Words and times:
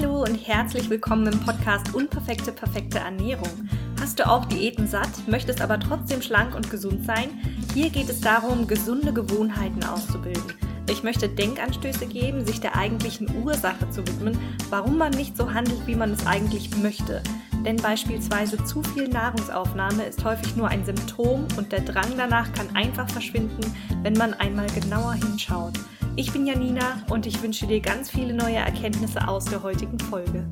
Hallo 0.00 0.22
und 0.22 0.36
herzlich 0.36 0.90
willkommen 0.90 1.26
im 1.26 1.40
Podcast 1.40 1.94
Unperfekte, 1.94 2.52
perfekte 2.52 2.98
Ernährung. 2.98 3.68
Hast 4.00 4.18
du 4.18 4.28
auch 4.28 4.44
Diäten 4.46 4.88
satt, 4.88 5.10
möchtest 5.28 5.60
aber 5.60 5.78
trotzdem 5.78 6.20
schlank 6.22 6.54
und 6.54 6.70
gesund 6.70 7.04
sein? 7.04 7.28
Hier 7.74 7.90
geht 7.90 8.08
es 8.08 8.20
darum, 8.20 8.66
gesunde 8.66 9.12
Gewohnheiten 9.12 9.84
auszubilden. 9.84 10.54
Ich 10.90 11.02
möchte 11.02 11.28
Denkanstöße 11.28 12.06
geben, 12.06 12.44
sich 12.44 12.60
der 12.60 12.76
eigentlichen 12.76 13.28
Ursache 13.44 13.88
zu 13.90 14.00
widmen, 14.06 14.38
warum 14.70 14.98
man 14.98 15.12
nicht 15.12 15.36
so 15.36 15.52
handelt, 15.52 15.86
wie 15.86 15.96
man 15.96 16.12
es 16.12 16.26
eigentlich 16.26 16.76
möchte. 16.78 17.22
Denn 17.64 17.76
beispielsweise 17.76 18.62
zu 18.64 18.82
viel 18.82 19.08
Nahrungsaufnahme 19.08 20.04
ist 20.04 20.24
häufig 20.24 20.56
nur 20.56 20.68
ein 20.68 20.84
Symptom 20.84 21.46
und 21.56 21.70
der 21.70 21.80
Drang 21.80 22.16
danach 22.16 22.52
kann 22.52 22.74
einfach 22.74 23.08
verschwinden, 23.08 23.62
wenn 24.02 24.14
man 24.14 24.34
einmal 24.34 24.66
genauer 24.68 25.14
hinschaut. 25.14 25.78
Ich 26.16 26.32
bin 26.32 26.46
Janina 26.46 27.04
und 27.10 27.26
ich 27.26 27.42
wünsche 27.42 27.66
dir 27.66 27.80
ganz 27.80 28.08
viele 28.08 28.34
neue 28.34 28.54
Erkenntnisse 28.54 29.26
aus 29.26 29.46
der 29.46 29.64
heutigen 29.64 29.98
Folge. 29.98 30.48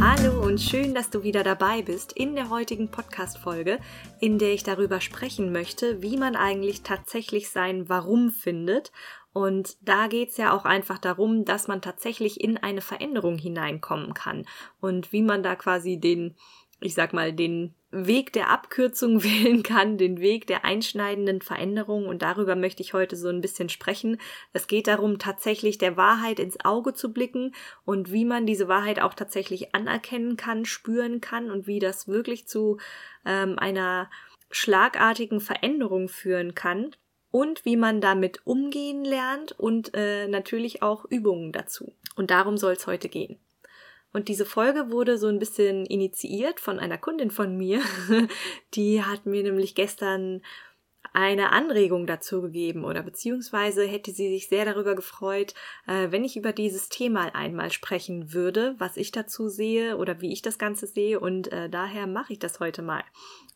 Hallo 0.00 0.40
und 0.40 0.60
schön, 0.60 0.94
dass 0.94 1.10
du 1.10 1.24
wieder 1.24 1.42
dabei 1.42 1.82
bist 1.82 2.12
in 2.12 2.36
der 2.36 2.48
heutigen 2.48 2.92
Podcast-Folge, 2.92 3.80
in 4.20 4.38
der 4.38 4.52
ich 4.52 4.62
darüber 4.62 5.00
sprechen 5.00 5.50
möchte, 5.50 6.00
wie 6.00 6.16
man 6.16 6.36
eigentlich 6.36 6.84
tatsächlich 6.84 7.50
sein 7.50 7.88
Warum 7.88 8.30
findet. 8.30 8.92
Und 9.32 9.76
da 9.80 10.06
geht 10.06 10.28
es 10.28 10.36
ja 10.36 10.56
auch 10.56 10.64
einfach 10.64 10.98
darum, 10.98 11.44
dass 11.44 11.66
man 11.66 11.82
tatsächlich 11.82 12.40
in 12.40 12.58
eine 12.58 12.82
Veränderung 12.82 13.36
hineinkommen 13.36 14.14
kann 14.14 14.46
und 14.80 15.10
wie 15.12 15.22
man 15.22 15.42
da 15.42 15.56
quasi 15.56 15.98
den, 15.98 16.36
ich 16.80 16.94
sag 16.94 17.12
mal, 17.12 17.32
den 17.32 17.74
Weg 17.90 18.32
der 18.32 18.50
Abkürzung 18.50 19.22
wählen 19.24 19.62
kann, 19.62 19.98
den 19.98 20.20
Weg 20.20 20.46
der 20.46 20.64
einschneidenden 20.64 21.40
Veränderung 21.40 22.06
und 22.06 22.22
darüber 22.22 22.56
möchte 22.56 22.82
ich 22.82 22.94
heute 22.94 23.16
so 23.16 23.28
ein 23.28 23.40
bisschen 23.40 23.68
sprechen. 23.68 24.18
Es 24.52 24.66
geht 24.66 24.86
darum, 24.86 25.18
tatsächlich 25.18 25.78
der 25.78 25.96
Wahrheit 25.96 26.38
ins 26.38 26.64
Auge 26.64 26.94
zu 26.94 27.12
blicken 27.12 27.54
und 27.84 28.12
wie 28.12 28.24
man 28.24 28.46
diese 28.46 28.68
Wahrheit 28.68 29.00
auch 29.00 29.14
tatsächlich 29.14 29.74
anerkennen 29.74 30.36
kann, 30.36 30.64
spüren 30.64 31.20
kann 31.20 31.50
und 31.50 31.66
wie 31.66 31.78
das 31.78 32.08
wirklich 32.08 32.48
zu 32.48 32.78
ähm, 33.24 33.58
einer 33.58 34.10
schlagartigen 34.50 35.40
Veränderung 35.40 36.08
führen 36.08 36.54
kann 36.54 36.94
und 37.30 37.64
wie 37.64 37.76
man 37.76 38.00
damit 38.00 38.40
umgehen 38.46 39.04
lernt 39.04 39.52
und 39.52 39.92
äh, 39.94 40.28
natürlich 40.28 40.82
auch 40.82 41.04
Übungen 41.04 41.52
dazu. 41.52 41.92
Und 42.14 42.30
darum 42.30 42.56
soll 42.56 42.72
es 42.74 42.86
heute 42.86 43.08
gehen. 43.08 43.38
Und 44.16 44.28
diese 44.28 44.46
Folge 44.46 44.90
wurde 44.90 45.18
so 45.18 45.26
ein 45.26 45.38
bisschen 45.38 45.84
initiiert 45.84 46.58
von 46.58 46.78
einer 46.78 46.96
Kundin 46.96 47.30
von 47.30 47.54
mir. 47.54 47.82
Die 48.72 49.02
hat 49.02 49.26
mir 49.26 49.42
nämlich 49.42 49.74
gestern 49.74 50.40
eine 51.12 51.52
Anregung 51.52 52.06
dazu 52.06 52.40
gegeben 52.40 52.86
oder 52.86 53.02
beziehungsweise 53.02 53.86
hätte 53.86 54.12
sie 54.12 54.30
sich 54.30 54.48
sehr 54.48 54.64
darüber 54.64 54.94
gefreut, 54.94 55.52
äh, 55.86 56.10
wenn 56.12 56.24
ich 56.24 56.38
über 56.38 56.54
dieses 56.54 56.88
Thema 56.88 57.34
einmal 57.34 57.70
sprechen 57.70 58.32
würde, 58.32 58.74
was 58.78 58.96
ich 58.96 59.12
dazu 59.12 59.50
sehe 59.50 59.98
oder 59.98 60.22
wie 60.22 60.32
ich 60.32 60.40
das 60.40 60.56
Ganze 60.56 60.86
sehe 60.86 61.20
und 61.20 61.52
äh, 61.52 61.68
daher 61.68 62.06
mache 62.06 62.32
ich 62.32 62.38
das 62.38 62.58
heute 62.58 62.80
mal. 62.80 63.04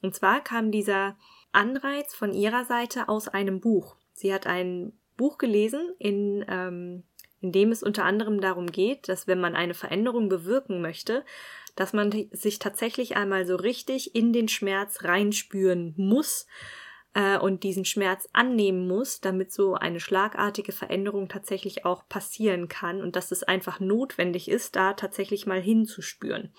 Und 0.03 0.15
zwar 0.15 0.45
kam 0.45 0.71
dieser 0.71 1.17
Anreiz 1.53 2.15
von 2.15 2.35
ihrer 2.35 2.67
Seite 2.67 3.09
aus 3.09 3.29
einem 3.29 3.61
Buch. 3.61 3.97
Sie 4.13 4.35
hat 4.35 4.47
ein 4.47 4.93
Buch 5.17 5.39
gelesen 5.39 5.95
in 5.99 6.45
ähm, 6.49 7.05
in 7.41 7.53
dem 7.53 7.73
es 7.73 7.83
unter 7.83 8.05
anderem 8.05 8.41
darum 8.41 8.71
geht, 8.71 9.09
dass 9.09 9.27
wenn 9.27 9.41
man 9.41 9.55
eine 9.55 9.75
Veränderung 9.75 10.29
bewirken 10.29 10.81
möchte, 10.81 11.25
dass 11.77 11.93
man 11.93 12.13
sich 12.33 12.59
tatsächlich 12.59 13.17
einmal 13.17 13.47
so 13.47 13.57
richtig 13.57 14.15
in 14.15 14.33
den 14.33 14.49
Schmerz 14.49 15.05
reinspüren 15.05 15.95
muss 15.97 16.47
äh, 17.15 17.39
und 17.39 17.63
diesen 17.63 17.85
Schmerz 17.85 18.29
annehmen 18.33 18.87
muss, 18.87 19.21
damit 19.21 19.53
so 19.53 19.75
eine 19.75 20.01
schlagartige 20.01 20.73
Veränderung 20.73 21.29
tatsächlich 21.29 21.85
auch 21.85 22.07
passieren 22.09 22.69
kann 22.69 23.01
und 23.01 23.17
dass 23.17 23.33
es 23.33 23.43
einfach 23.43 23.81
notwendig 23.81 24.49
ist, 24.49 24.77
da 24.77 24.93
tatsächlich 24.93 25.47
mal 25.47 25.61
hinzuspüren. 25.61 26.53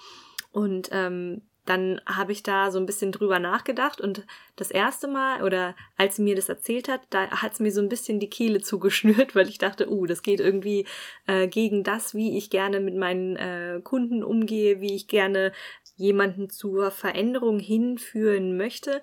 Und 0.52 0.90
ähm, 0.92 1.44
dann 1.66 2.02
habe 2.08 2.32
ich 2.32 2.42
da 2.42 2.72
so 2.72 2.80
ein 2.80 2.86
bisschen 2.86 3.12
drüber 3.12 3.40
nachgedacht 3.40 4.02
und 4.02 4.26
das 4.56 4.72
erste 4.72 5.08
Mal 5.08 5.44
oder 5.44 5.76
als 5.96 6.16
sie 6.16 6.24
mir 6.24 6.36
das 6.36 6.50
erzählt 6.50 6.90
hat, 6.90 7.02
da 7.12 7.30
hat 7.30 7.54
es 7.54 7.60
mir 7.60 7.72
so 7.72 7.82
ein 7.82 7.90
bisschen 7.90 8.20
die 8.20 8.30
Kehle 8.30 8.62
zugeschnürt, 8.62 9.36
weil 9.36 9.48
ich 9.48 9.58
dachte, 9.58 9.92
uh, 9.92 10.06
das 10.06 10.24
geht 10.24 10.40
irgendwie 10.40 10.86
äh, 11.28 11.48
gegen 11.48 11.84
das, 11.84 12.16
wie 12.16 12.38
ich 12.38 12.50
gerne 12.50 12.80
mit 12.80 12.96
meinen 12.96 13.36
äh, 13.36 13.82
Kunden 13.84 14.24
umgehe, 14.24 14.82
wie 14.82 14.96
ich 14.96 15.08
gerne 15.08 15.52
jemanden 15.96 16.50
zur 16.50 16.90
Veränderung 16.90 17.60
hinführen 17.60 18.58
möchte, 18.58 19.02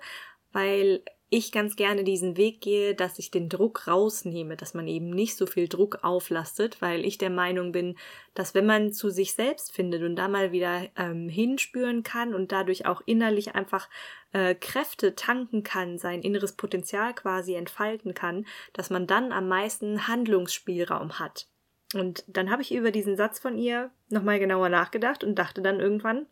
weil 0.51 1.01
ich 1.31 1.51
ganz 1.51 1.75
gerne 1.75 2.03
diesen 2.03 2.37
Weg 2.37 2.59
gehe, 2.59 2.95
dass 2.95 3.19
ich 3.19 3.29
den 3.29 3.49
Druck 3.49 3.87
rausnehme, 3.87 4.57
dass 4.57 4.73
man 4.73 4.87
eben 4.87 5.11
nicht 5.11 5.37
so 5.37 5.45
viel 5.45 5.67
Druck 5.67 6.03
auflastet, 6.03 6.81
weil 6.81 7.05
ich 7.05 7.19
der 7.19 7.29
Meinung 7.29 7.71
bin, 7.71 7.97
dass 8.33 8.55
wenn 8.55 8.65
man 8.65 8.91
zu 8.91 9.11
sich 9.11 9.33
selbst 9.33 9.71
findet 9.71 10.01
und 10.01 10.15
da 10.15 10.27
mal 10.27 10.51
wieder 10.51 10.87
ähm, 10.95 11.29
hinspüren 11.29 12.01
kann 12.01 12.33
und 12.33 12.51
dadurch 12.51 12.87
auch 12.87 13.01
innerlich 13.05 13.53
einfach 13.53 13.89
äh, 14.33 14.55
Kräfte 14.55 15.15
tanken 15.15 15.61
kann, 15.61 15.99
sein 15.99 16.23
inneres 16.23 16.53
Potenzial 16.53 17.13
quasi 17.13 17.53
entfalten 17.53 18.15
kann, 18.15 18.47
dass 18.73 18.89
man 18.89 19.05
dann 19.05 19.31
am 19.31 19.47
meisten 19.47 20.07
Handlungsspielraum 20.07 21.19
hat. 21.19 21.47
Und 21.93 22.23
dann 22.27 22.49
habe 22.49 22.63
ich 22.63 22.73
über 22.73 22.91
diesen 22.91 23.15
Satz 23.15 23.39
von 23.39 23.57
ihr 23.57 23.91
nochmal 24.09 24.39
genauer 24.39 24.69
nachgedacht 24.69 25.23
und 25.23 25.35
dachte 25.35 25.61
dann 25.61 25.79
irgendwann, 25.79 26.25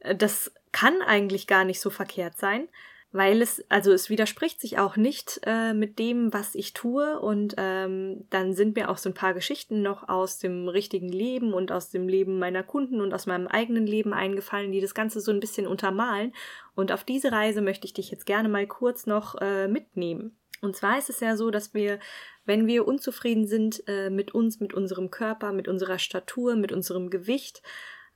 äh, 0.00 0.16
das 0.16 0.52
kann 0.72 1.02
eigentlich 1.02 1.46
gar 1.46 1.64
nicht 1.64 1.80
so 1.80 1.90
verkehrt 1.90 2.38
sein, 2.38 2.68
weil 3.10 3.40
es, 3.40 3.64
also 3.70 3.92
es 3.92 4.10
widerspricht 4.10 4.60
sich 4.60 4.78
auch 4.78 4.96
nicht 4.96 5.40
äh, 5.44 5.72
mit 5.72 5.98
dem, 5.98 6.32
was 6.32 6.54
ich 6.54 6.74
tue. 6.74 7.18
Und 7.18 7.54
ähm, 7.56 8.26
dann 8.28 8.54
sind 8.54 8.76
mir 8.76 8.90
auch 8.90 8.98
so 8.98 9.08
ein 9.08 9.14
paar 9.14 9.32
Geschichten 9.32 9.80
noch 9.80 10.08
aus 10.08 10.38
dem 10.38 10.68
richtigen 10.68 11.08
Leben 11.08 11.54
und 11.54 11.72
aus 11.72 11.88
dem 11.88 12.06
Leben 12.06 12.38
meiner 12.38 12.62
Kunden 12.62 13.00
und 13.00 13.14
aus 13.14 13.26
meinem 13.26 13.46
eigenen 13.46 13.86
Leben 13.86 14.12
eingefallen, 14.12 14.72
die 14.72 14.80
das 14.80 14.94
Ganze 14.94 15.20
so 15.20 15.32
ein 15.32 15.40
bisschen 15.40 15.66
untermalen. 15.66 16.34
Und 16.74 16.92
auf 16.92 17.02
diese 17.02 17.32
Reise 17.32 17.62
möchte 17.62 17.86
ich 17.86 17.94
dich 17.94 18.10
jetzt 18.10 18.26
gerne 18.26 18.50
mal 18.50 18.66
kurz 18.66 19.06
noch 19.06 19.36
äh, 19.40 19.68
mitnehmen. 19.68 20.36
Und 20.60 20.76
zwar 20.76 20.98
ist 20.98 21.08
es 21.08 21.20
ja 21.20 21.36
so, 21.36 21.50
dass 21.50 21.72
wir, 21.72 22.00
wenn 22.44 22.66
wir 22.66 22.86
unzufrieden 22.86 23.46
sind 23.46 23.84
äh, 23.86 24.10
mit 24.10 24.34
uns, 24.34 24.60
mit 24.60 24.74
unserem 24.74 25.10
Körper, 25.10 25.52
mit 25.52 25.68
unserer 25.68 25.98
Statur, 25.98 26.56
mit 26.56 26.72
unserem 26.72 27.10
Gewicht, 27.10 27.62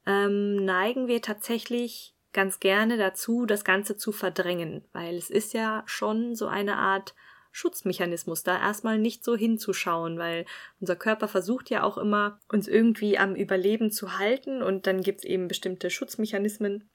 ähm, 0.07 0.65
neigen 0.65 1.07
wir 1.07 1.23
tatsächlich 1.23 2.15
ganz 2.33 2.61
gerne 2.61 2.97
dazu, 2.97 3.47
das 3.47 3.65
Ganze 3.65 3.97
zu 3.97 4.13
verdrängen, 4.13 4.85
weil 4.93 5.17
es 5.17 5.31
ist 5.31 5.53
ja 5.53 5.83
schon 5.87 6.35
so 6.35 6.47
eine 6.47 6.77
Art 6.77 7.15
Schutzmechanismus, 7.53 8.43
da 8.43 8.59
erstmal 8.59 8.99
nicht 8.99 9.23
so 9.25 9.37
hinzuschauen, 9.37 10.19
weil 10.19 10.47
unser 10.81 10.97
Körper 10.97 11.29
versucht 11.29 11.69
ja 11.69 11.83
auch 11.83 11.99
immer, 11.99 12.41
uns 12.51 12.67
irgendwie 12.67 13.19
am 13.19 13.35
Überleben 13.35 13.91
zu 13.91 14.19
halten 14.19 14.63
und 14.63 14.87
dann 14.87 15.03
gibt's 15.03 15.25
eben 15.25 15.49
bestimmte 15.49 15.91
Schutzmechanismen. 15.91 16.89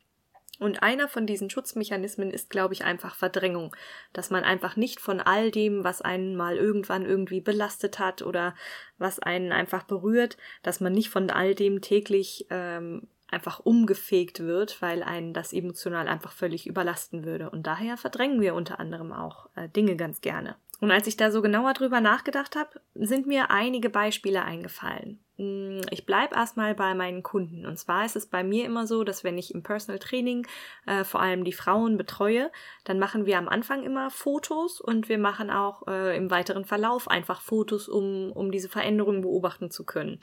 Und 0.59 0.81
einer 0.81 1.08
von 1.08 1.28
diesen 1.28 1.52
Schutzmechanismen 1.52 2.31
ist, 2.31 2.50
glaube 2.50 2.74
ich, 2.74 2.84
einfach 2.84 3.14
Verdrängung, 3.14 3.75
dass 4.12 4.31
man 4.31 4.44
einfach 4.44 4.75
nicht 4.75 5.00
von 5.00 5.22
all 5.22 5.52
dem, 5.52 5.84
was 5.84 6.02
einen 6.02 6.36
mal 6.36 6.58
irgendwann 6.58 7.06
irgendwie 7.06 7.42
belastet 7.42 8.00
hat 8.00 8.24
oder 8.24 8.56
was 8.98 9.19
einen 9.19 9.52
einfach 9.52 9.84
berührt, 9.84 10.38
dass 10.64 10.80
man 10.80 10.94
nicht 10.94 11.09
von 11.09 11.30
all 11.30 11.54
dem 11.54 11.81
täglich 11.81 12.48
ähm, 12.50 13.08
einfach 13.30 13.60
umgefegt 13.60 14.40
wird, 14.40 14.82
weil 14.82 15.04
einen 15.04 15.34
das 15.34 15.54
emotional 15.54 16.08
einfach 16.08 16.32
völlig 16.32 16.68
überlasten 16.68 17.26
würde. 17.26 17.50
Und 17.50 17.68
daher 17.68 17.98
verdrängen 17.98 18.42
wir 18.42 18.56
unter 18.56 18.80
anderem 18.80 19.12
auch 19.12 19.50
äh, 19.56 19.68
Dinge 19.70 19.96
ganz 19.96 20.22
gerne. 20.22 20.56
Und 20.80 20.92
als 20.92 21.08
ich 21.08 21.18
da 21.18 21.32
so 21.32 21.42
genauer 21.42 21.74
drüber 21.74 22.02
nachgedacht 22.02 22.56
habe, 22.56 22.82
sind 22.94 23.26
mir 23.26 23.50
einige 23.50 23.90
Beispiele 23.90 24.44
eingefallen. 24.44 25.20
Hm, 25.38 25.82
ich 25.90 26.06
bleibe 26.06 26.36
erstmal 26.36 26.76
bei 26.76 26.94
meinen 26.94 27.24
Kunden. 27.24 27.66
Und 27.66 27.78
zwar 27.78 28.06
ist 28.06 28.16
es 28.16 28.28
bei 28.28 28.44
mir 28.44 28.66
immer 28.66 28.86
so, 28.86 29.04
dass 29.04 29.24
wenn 29.24 29.38
ich 29.38 29.54
im 29.54 29.64
Personal 29.64 30.00
Training 30.00 30.46
äh, 30.86 31.04
vor 31.04 31.20
allem 31.20 31.44
die 31.44 31.54
Frauen 31.54 31.98
betreue, 31.98 32.52
dann 32.84 33.00
machen 33.00 33.26
wir 33.26 33.40
am 33.40 33.50
Anfang 33.50 33.84
immer 33.84 34.12
Fotos 34.12 34.80
und 34.80 35.10
wir 35.10 35.18
machen 35.18 35.50
auch 35.50 35.88
äh, 35.88 36.16
im 36.16 36.30
weiteren 36.30 36.66
Verlauf 36.66 37.08
einfach 37.08 37.42
Fotos, 37.42 37.90
um, 37.90 38.32
um 38.32 38.52
diese 38.52 38.70
Veränderungen 38.70 39.22
beobachten 39.22 39.72
zu 39.72 39.84
können. 39.84 40.20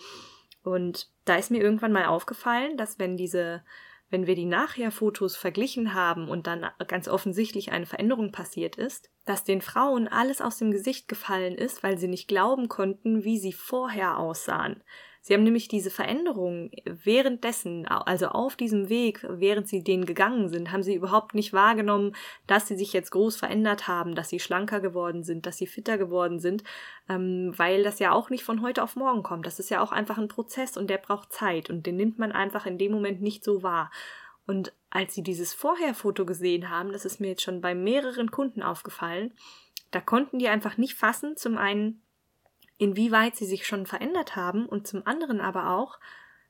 Und 0.65 1.11
da 1.25 1.37
ist 1.37 1.51
mir 1.51 1.63
irgendwann 1.63 1.93
mal 1.93 2.07
aufgefallen, 2.07 2.77
dass 2.77 2.99
wenn 2.99 3.17
diese, 3.17 3.63
wenn 4.11 4.27
wir 4.27 4.35
die 4.35 4.47
Nachher-Fotos 4.47 5.37
verglichen 5.37 5.95
haben 5.95 6.29
und 6.29 6.47
dann 6.47 6.67
ganz 6.89 7.07
offensichtlich 7.07 7.71
eine 7.71 7.87
Veränderung 7.87 8.33
passiert 8.33 8.77
ist, 8.77 9.11
dass 9.27 9.45
den 9.45 9.61
Frauen 9.61 10.09
alles 10.09 10.41
aus 10.41 10.59
dem 10.59 10.71
Gesicht 10.71 11.07
gefallen 11.07 11.55
ist, 11.55 11.83
weil 11.83 11.99
sie 11.99 12.09
nicht 12.09 12.29
glauben 12.29 12.69
konnten, 12.69 13.25
wie 13.25 13.39
sie 13.39 13.53
vorher 13.53 14.19
aussahen. 14.19 14.83
Sie 15.27 15.33
haben 15.33 15.43
nämlich 15.43 15.69
diese 15.69 15.89
Veränderung 15.89 16.71
währenddessen, 16.85 17.89
also 17.89 18.27
auf 18.27 18.57
diesem 18.57 18.91
Weg, 18.91 19.25
während 19.27 19.67
sie 19.67 19.83
den 19.83 20.05
gegangen 20.05 20.51
sind, 20.51 20.71
haben 20.71 20.83
sie 20.83 20.95
überhaupt 20.95 21.35
nicht 21.35 21.55
wahrgenommen, 21.55 22.15
dass 22.47 22.69
sie 22.69 22.77
sich 22.77 22.93
jetzt 22.93 23.11
groß 23.11 23.37
verändert 23.37 23.89
haben, 23.89 24.15
dass 24.15 24.29
sie 24.29 24.39
schlanker 24.39 24.81
geworden 24.81 25.23
sind, 25.23 25.47
dass 25.47 25.57
sie 25.57 25.67
fitter 25.67 25.97
geworden 25.97 26.41
sind, 26.41 26.63
ähm, 27.09 27.55
weil 27.57 27.85
das 27.85 28.01
ja 28.01 28.13
auch 28.13 28.29
nicht 28.29 28.45
von 28.45 28.61
heute 28.61 28.83
auf 28.83 28.97
morgen 28.97 29.23
kommt. 29.23 29.47
Das 29.47 29.59
ist 29.59 29.71
ja 29.71 29.81
auch 29.81 29.93
einfach 29.93 30.19
ein 30.19 30.29
Prozess 30.29 30.77
und 30.77 30.91
der 30.91 30.99
braucht 30.99 31.33
Zeit 31.33 31.71
und 31.71 31.87
den 31.87 31.97
nimmt 31.97 32.19
man 32.19 32.31
einfach 32.31 32.67
in 32.67 32.77
dem 32.77 32.93
Moment 32.93 33.23
nicht 33.23 33.45
so 33.45 33.63
wahr. 33.63 33.91
Und 34.47 34.75
als 34.91 35.15
sie 35.15 35.23
dieses 35.23 35.55
Vorherfoto 35.55 36.27
gesehen 36.27 36.69
haben, 36.69 36.93
das 36.93 37.07
ist 37.07 37.19
mir 37.19 37.29
jetzt 37.29 37.43
schon 37.43 37.63
bei 37.63 37.75
mehreren 37.75 38.31
Kunden 38.31 38.63
aufgefallen, 38.63 39.33
da 39.91 40.03
konnten 40.03 40.39
die 40.39 40.49
einfach 40.49 40.77
nicht 40.77 40.95
fassen, 40.95 41.39
zum 41.39 41.57
einen, 41.57 42.03
inwieweit 42.79 43.37
sie 43.37 43.47
sich 43.47 43.67
schon 43.67 43.87
verändert 43.87 44.37
haben 44.37 44.67
und 44.67 44.87
zum 44.87 45.07
anderen 45.07 45.41
aber 45.41 45.71
auch, 45.71 45.99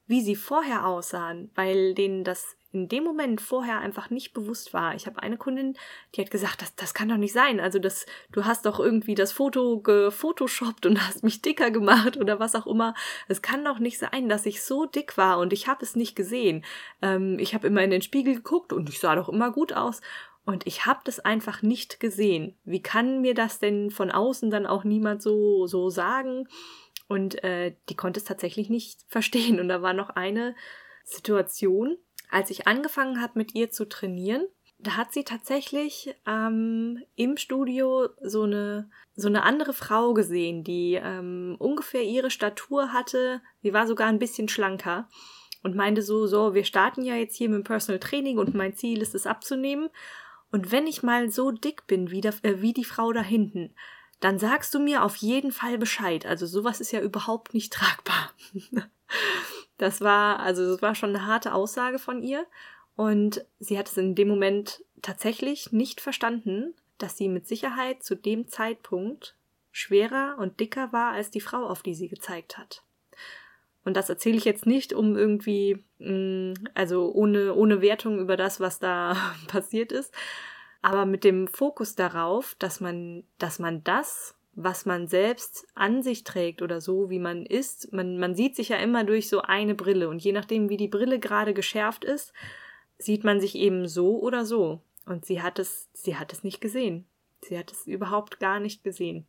wie 0.06 0.21
sie 0.21 0.37
vorher 0.37 0.87
aussahen, 0.87 1.50
weil 1.55 1.94
denen 1.94 2.25
das 2.25 2.56
in 2.75 2.88
dem 2.88 3.05
Moment 3.05 3.41
vorher 3.41 3.79
einfach 3.79 4.11
nicht 4.11 4.35
bewusst 4.35 4.75
war. 4.75 4.97
Ich 4.97 5.06
habe 5.06 5.23
eine 5.23 5.38
Kundin, 5.38 5.76
die 6.15 6.21
hat 6.21 6.32
gesagt, 6.32 6.61
das, 6.61 6.75
das 6.75 6.93
kann 6.93 7.09
doch 7.09 7.17
nicht 7.17 7.32
sein. 7.32 7.61
Also 7.61 7.79
das, 7.79 8.05
du 8.32 8.44
hast 8.44 8.67
doch 8.67 8.81
irgendwie 8.81 9.15
das 9.15 9.31
Foto 9.31 9.81
gefotoshoppt 9.81 10.85
und 10.85 11.06
hast 11.06 11.23
mich 11.23 11.41
dicker 11.41 11.71
gemacht 11.71 12.17
oder 12.17 12.41
was 12.41 12.56
auch 12.56 12.67
immer. 12.67 12.94
Es 13.29 13.43
kann 13.43 13.65
doch 13.65 13.79
nicht 13.79 13.99
sein, 13.99 14.29
dass 14.29 14.44
ich 14.44 14.62
so 14.62 14.87
dick 14.87 15.17
war 15.17 15.38
und 15.38 15.53
ich 15.53 15.69
habe 15.69 15.85
es 15.85 15.94
nicht 15.94 16.17
gesehen. 16.17 16.65
Ähm, 17.00 17.38
ich 17.38 17.55
habe 17.55 17.69
immer 17.69 17.82
in 17.82 17.91
den 17.91 18.03
Spiegel 18.03 18.35
geguckt 18.35 18.73
und 18.73 18.88
ich 18.88 18.99
sah 18.99 19.15
doch 19.15 19.29
immer 19.29 19.53
gut 19.53 19.73
aus. 19.73 20.00
Und 20.44 20.67
ich 20.67 20.85
habe 20.85 21.00
das 21.05 21.20
einfach 21.20 21.62
nicht 21.62 22.00
gesehen. 22.00 22.56
Wie 22.64 22.82
kann 22.82 23.23
mir 23.23 23.35
das 23.35 23.58
denn 23.58 23.91
von 23.91 24.11
außen 24.11 24.50
dann 24.50 24.67
auch 24.67 24.85
niemand 24.85 25.23
so, 25.23 25.67
so 25.67 25.88
sagen? 25.88 26.49
Und 27.08 27.43
äh, 27.44 27.75
die 27.88 27.96
konnte 27.96 28.20
es 28.20 28.25
tatsächlich 28.25 28.69
nicht 28.69 29.00
verstehen. 29.08 29.61
Und 29.61 29.69
da 29.69 29.82
war 29.82 29.94
noch 29.94 30.11
eine 30.11 30.55
Situation, 31.05 31.96
als 32.31 32.50
ich 32.50 32.67
angefangen 32.67 33.20
habe, 33.20 33.32
mit 33.37 33.55
ihr 33.55 33.70
zu 33.70 33.88
trainieren. 33.88 34.46
Da 34.79 34.96
hat 34.96 35.14
sie 35.14 35.25
tatsächlich 35.25 36.14
ähm, 36.26 37.02
im 37.17 37.38
Studio 37.38 38.08
so 38.20 38.43
eine, 38.43 38.90
so 39.14 39.29
eine 39.29 39.44
andere 39.44 39.73
Frau 39.73 40.12
gesehen, 40.12 40.62
die 40.62 41.00
ähm, 41.02 41.56
ungefähr 41.58 42.02
ihre 42.02 42.31
Statur 42.31 42.93
hatte. 42.93 43.40
Sie 43.62 43.73
war 43.73 43.87
sogar 43.87 44.08
ein 44.08 44.19
bisschen 44.19 44.49
schlanker 44.49 45.08
und 45.62 45.75
meinte 45.75 46.02
so, 46.02 46.26
so, 46.26 46.52
wir 46.52 46.64
starten 46.64 47.02
ja 47.02 47.14
jetzt 47.14 47.37
hier 47.37 47.49
mit 47.49 47.58
dem 47.61 47.64
Personal 47.64 47.99
Training 47.99 48.37
und 48.37 48.55
mein 48.55 48.76
Ziel 48.76 49.00
ist 49.00 49.14
es 49.14 49.26
abzunehmen. 49.26 49.88
Und 50.54 50.70
wenn 50.70 50.86
ich 50.86 51.02
mal 51.02 51.32
so 51.32 51.50
dick 51.50 51.88
bin 51.88 52.12
wie, 52.12 52.20
der, 52.20 52.32
äh, 52.42 52.60
wie 52.62 52.72
die 52.72 52.84
Frau 52.84 53.12
da 53.12 53.22
hinten, 53.22 53.74
dann 54.20 54.38
sagst 54.38 54.72
du 54.72 54.78
mir 54.78 55.02
auf 55.02 55.16
jeden 55.16 55.50
Fall 55.50 55.78
Bescheid. 55.78 56.26
Also 56.26 56.46
sowas 56.46 56.80
ist 56.80 56.92
ja 56.92 57.00
überhaupt 57.00 57.54
nicht 57.54 57.72
tragbar. 57.72 58.30
das 59.78 60.00
war, 60.00 60.38
also 60.38 60.70
das 60.70 60.80
war 60.80 60.94
schon 60.94 61.08
eine 61.08 61.26
harte 61.26 61.54
Aussage 61.54 61.98
von 61.98 62.22
ihr. 62.22 62.46
Und 62.94 63.44
sie 63.58 63.76
hat 63.76 63.88
es 63.88 63.96
in 63.96 64.14
dem 64.14 64.28
Moment 64.28 64.84
tatsächlich 65.02 65.72
nicht 65.72 66.00
verstanden, 66.00 66.72
dass 66.98 67.16
sie 67.16 67.28
mit 67.28 67.48
Sicherheit 67.48 68.04
zu 68.04 68.14
dem 68.14 68.46
Zeitpunkt 68.46 69.34
schwerer 69.72 70.36
und 70.38 70.60
dicker 70.60 70.92
war 70.92 71.10
als 71.10 71.32
die 71.32 71.40
Frau, 71.40 71.66
auf 71.66 71.82
die 71.82 71.96
sie 71.96 72.06
gezeigt 72.06 72.58
hat. 72.58 72.84
Und 73.84 73.96
das 73.96 74.08
erzähle 74.08 74.36
ich 74.36 74.44
jetzt 74.44 74.66
nicht, 74.66 74.92
um 74.92 75.16
irgendwie, 75.16 75.84
mh, 75.98 76.10
mm, 76.10 76.54
also 76.75 77.12
ohne, 77.12 77.54
ohne 77.54 77.81
Wertung 77.82 78.19
über 78.19 78.36
das, 78.36 78.60
was 78.60 78.78
da 78.78 79.16
passiert 79.48 79.92
ist, 79.92 80.12
aber 80.82 81.06
mit 81.06 81.25
dem 81.25 81.48
Fokus 81.48 81.94
darauf, 81.94 82.56
dass 82.58 82.81
man, 82.81 83.25
dass 83.38 83.58
man 83.58 83.84
das, 83.84 84.34
was 84.54 84.86
man 84.86 85.08
selbst 85.08 85.66
an 85.75 86.02
sich 86.02 86.25
trägt 86.25 86.62
oder 86.62 86.81
so, 86.81 87.10
wie 87.10 87.19
man 87.19 87.44
ist, 87.44 87.92
man, 87.92 88.19
man 88.19 88.34
sieht 88.34 88.54
sich 88.54 88.69
ja 88.69 88.76
immer 88.76 89.04
durch 89.04 89.28
so 89.28 89.42
eine 89.42 89.75
Brille 89.75 90.08
und 90.08 90.22
je 90.22 90.32
nachdem, 90.32 90.69
wie 90.69 90.76
die 90.76 90.88
Brille 90.88 91.19
gerade 91.19 91.54
geschärft 91.54 92.04
ist, 92.04 92.32
sieht 92.98 93.25
man 93.25 93.40
sich 93.40 93.54
eben 93.56 93.88
so 93.88 94.20
oder 94.20 94.44
so. 94.44 94.80
Und 95.06 95.26
sie 95.26 95.42
hat 95.42 95.58
es, 95.58 95.88
sie 95.92 96.16
hat 96.16 96.32
es 96.32 96.44
nicht 96.44 96.60
gesehen. 96.60 97.06
Sie 97.42 97.58
hat 97.58 97.72
es 97.72 97.87
überhaupt 97.87 98.40
gar 98.40 98.60
nicht 98.60 98.84
gesehen. 98.84 99.26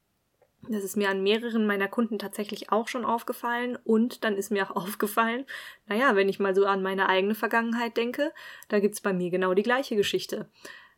Das 0.67 0.83
ist 0.83 0.97
mir 0.97 1.09
an 1.09 1.21
mehreren 1.21 1.67
meiner 1.67 1.87
Kunden 1.87 2.17
tatsächlich 2.17 2.71
auch 2.71 2.87
schon 2.87 3.05
aufgefallen 3.05 3.77
und 3.83 4.23
dann 4.23 4.35
ist 4.35 4.51
mir 4.51 4.69
auch 4.69 4.75
aufgefallen, 4.83 5.45
naja, 5.87 6.15
wenn 6.15 6.29
ich 6.29 6.39
mal 6.39 6.55
so 6.55 6.65
an 6.65 6.81
meine 6.81 7.07
eigene 7.07 7.35
Vergangenheit 7.35 7.97
denke, 7.97 8.33
da 8.69 8.79
gibt's 8.79 9.01
bei 9.01 9.13
mir 9.13 9.29
genau 9.29 9.53
die 9.53 9.63
gleiche 9.63 9.95
Geschichte. 9.95 10.49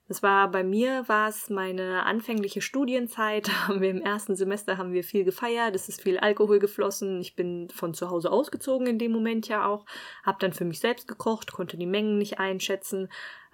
Das 0.07 0.23
war 0.23 0.49
bei 0.49 0.63
mir 0.63 1.03
war 1.09 1.27
es 1.27 1.49
meine 1.49 2.03
anfängliche 2.05 2.61
Studienzeit. 2.61 3.49
Haben 3.67 3.81
wir 3.81 3.89
im 3.89 4.01
ersten 4.01 4.37
Semester 4.37 4.77
haben 4.77 4.93
wir 4.93 5.03
viel 5.03 5.25
gefeiert, 5.25 5.75
es 5.75 5.89
ist 5.89 6.01
viel 6.01 6.17
Alkohol 6.17 6.59
geflossen. 6.59 7.19
Ich 7.19 7.35
bin 7.35 7.69
von 7.69 7.93
zu 7.93 8.09
Hause 8.09 8.31
ausgezogen 8.31 8.87
in 8.87 8.99
dem 8.99 9.11
Moment 9.11 9.49
ja 9.49 9.67
auch, 9.67 9.85
habe 10.23 10.37
dann 10.39 10.53
für 10.53 10.63
mich 10.63 10.79
selbst 10.79 11.09
gekocht, 11.09 11.51
konnte 11.51 11.77
die 11.77 11.85
Mengen 11.85 12.17
nicht 12.17 12.39
einschätzen 12.39 13.09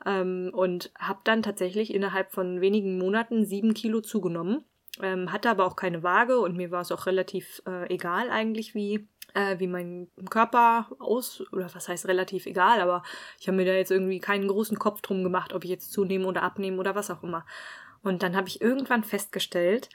ähm, 0.05 0.51
und 0.53 0.91
habe 0.99 1.21
dann 1.23 1.41
tatsächlich 1.41 1.91
innerhalb 1.91 2.31
von 2.31 2.61
wenigen 2.61 2.99
Monaten 2.99 3.45
sieben 3.45 3.73
Kilo 3.73 4.01
zugenommen 4.01 4.63
ähm, 5.01 5.31
hatte 5.31 5.49
aber 5.49 5.65
auch 5.65 5.75
keine 5.75 6.03
Waage 6.03 6.39
und 6.39 6.55
mir 6.55 6.71
war 6.71 6.81
es 6.81 6.91
auch 6.91 7.05
relativ 7.05 7.61
äh, 7.65 7.91
egal 7.93 8.29
eigentlich, 8.29 8.75
wie, 8.75 9.07
äh, 9.33 9.57
wie 9.59 9.67
mein 9.67 10.07
Körper 10.29 10.87
aus, 10.99 11.43
oder 11.51 11.73
was 11.73 11.89
heißt 11.89 12.07
relativ 12.07 12.45
egal, 12.45 12.79
aber 12.79 13.03
ich 13.39 13.47
habe 13.47 13.57
mir 13.57 13.65
da 13.65 13.73
jetzt 13.73 13.91
irgendwie 13.91 14.19
keinen 14.19 14.47
großen 14.47 14.77
Kopf 14.77 15.01
drum 15.01 15.23
gemacht, 15.23 15.53
ob 15.53 15.63
ich 15.63 15.69
jetzt 15.69 15.91
zunehme 15.91 16.27
oder 16.27 16.43
abnehme 16.43 16.77
oder 16.77 16.95
was 16.95 17.09
auch 17.09 17.23
immer. 17.23 17.45
Und 18.03 18.21
dann 18.21 18.35
habe 18.35 18.49
ich 18.49 18.61
irgendwann 18.61 19.03
festgestellt, 19.03 19.89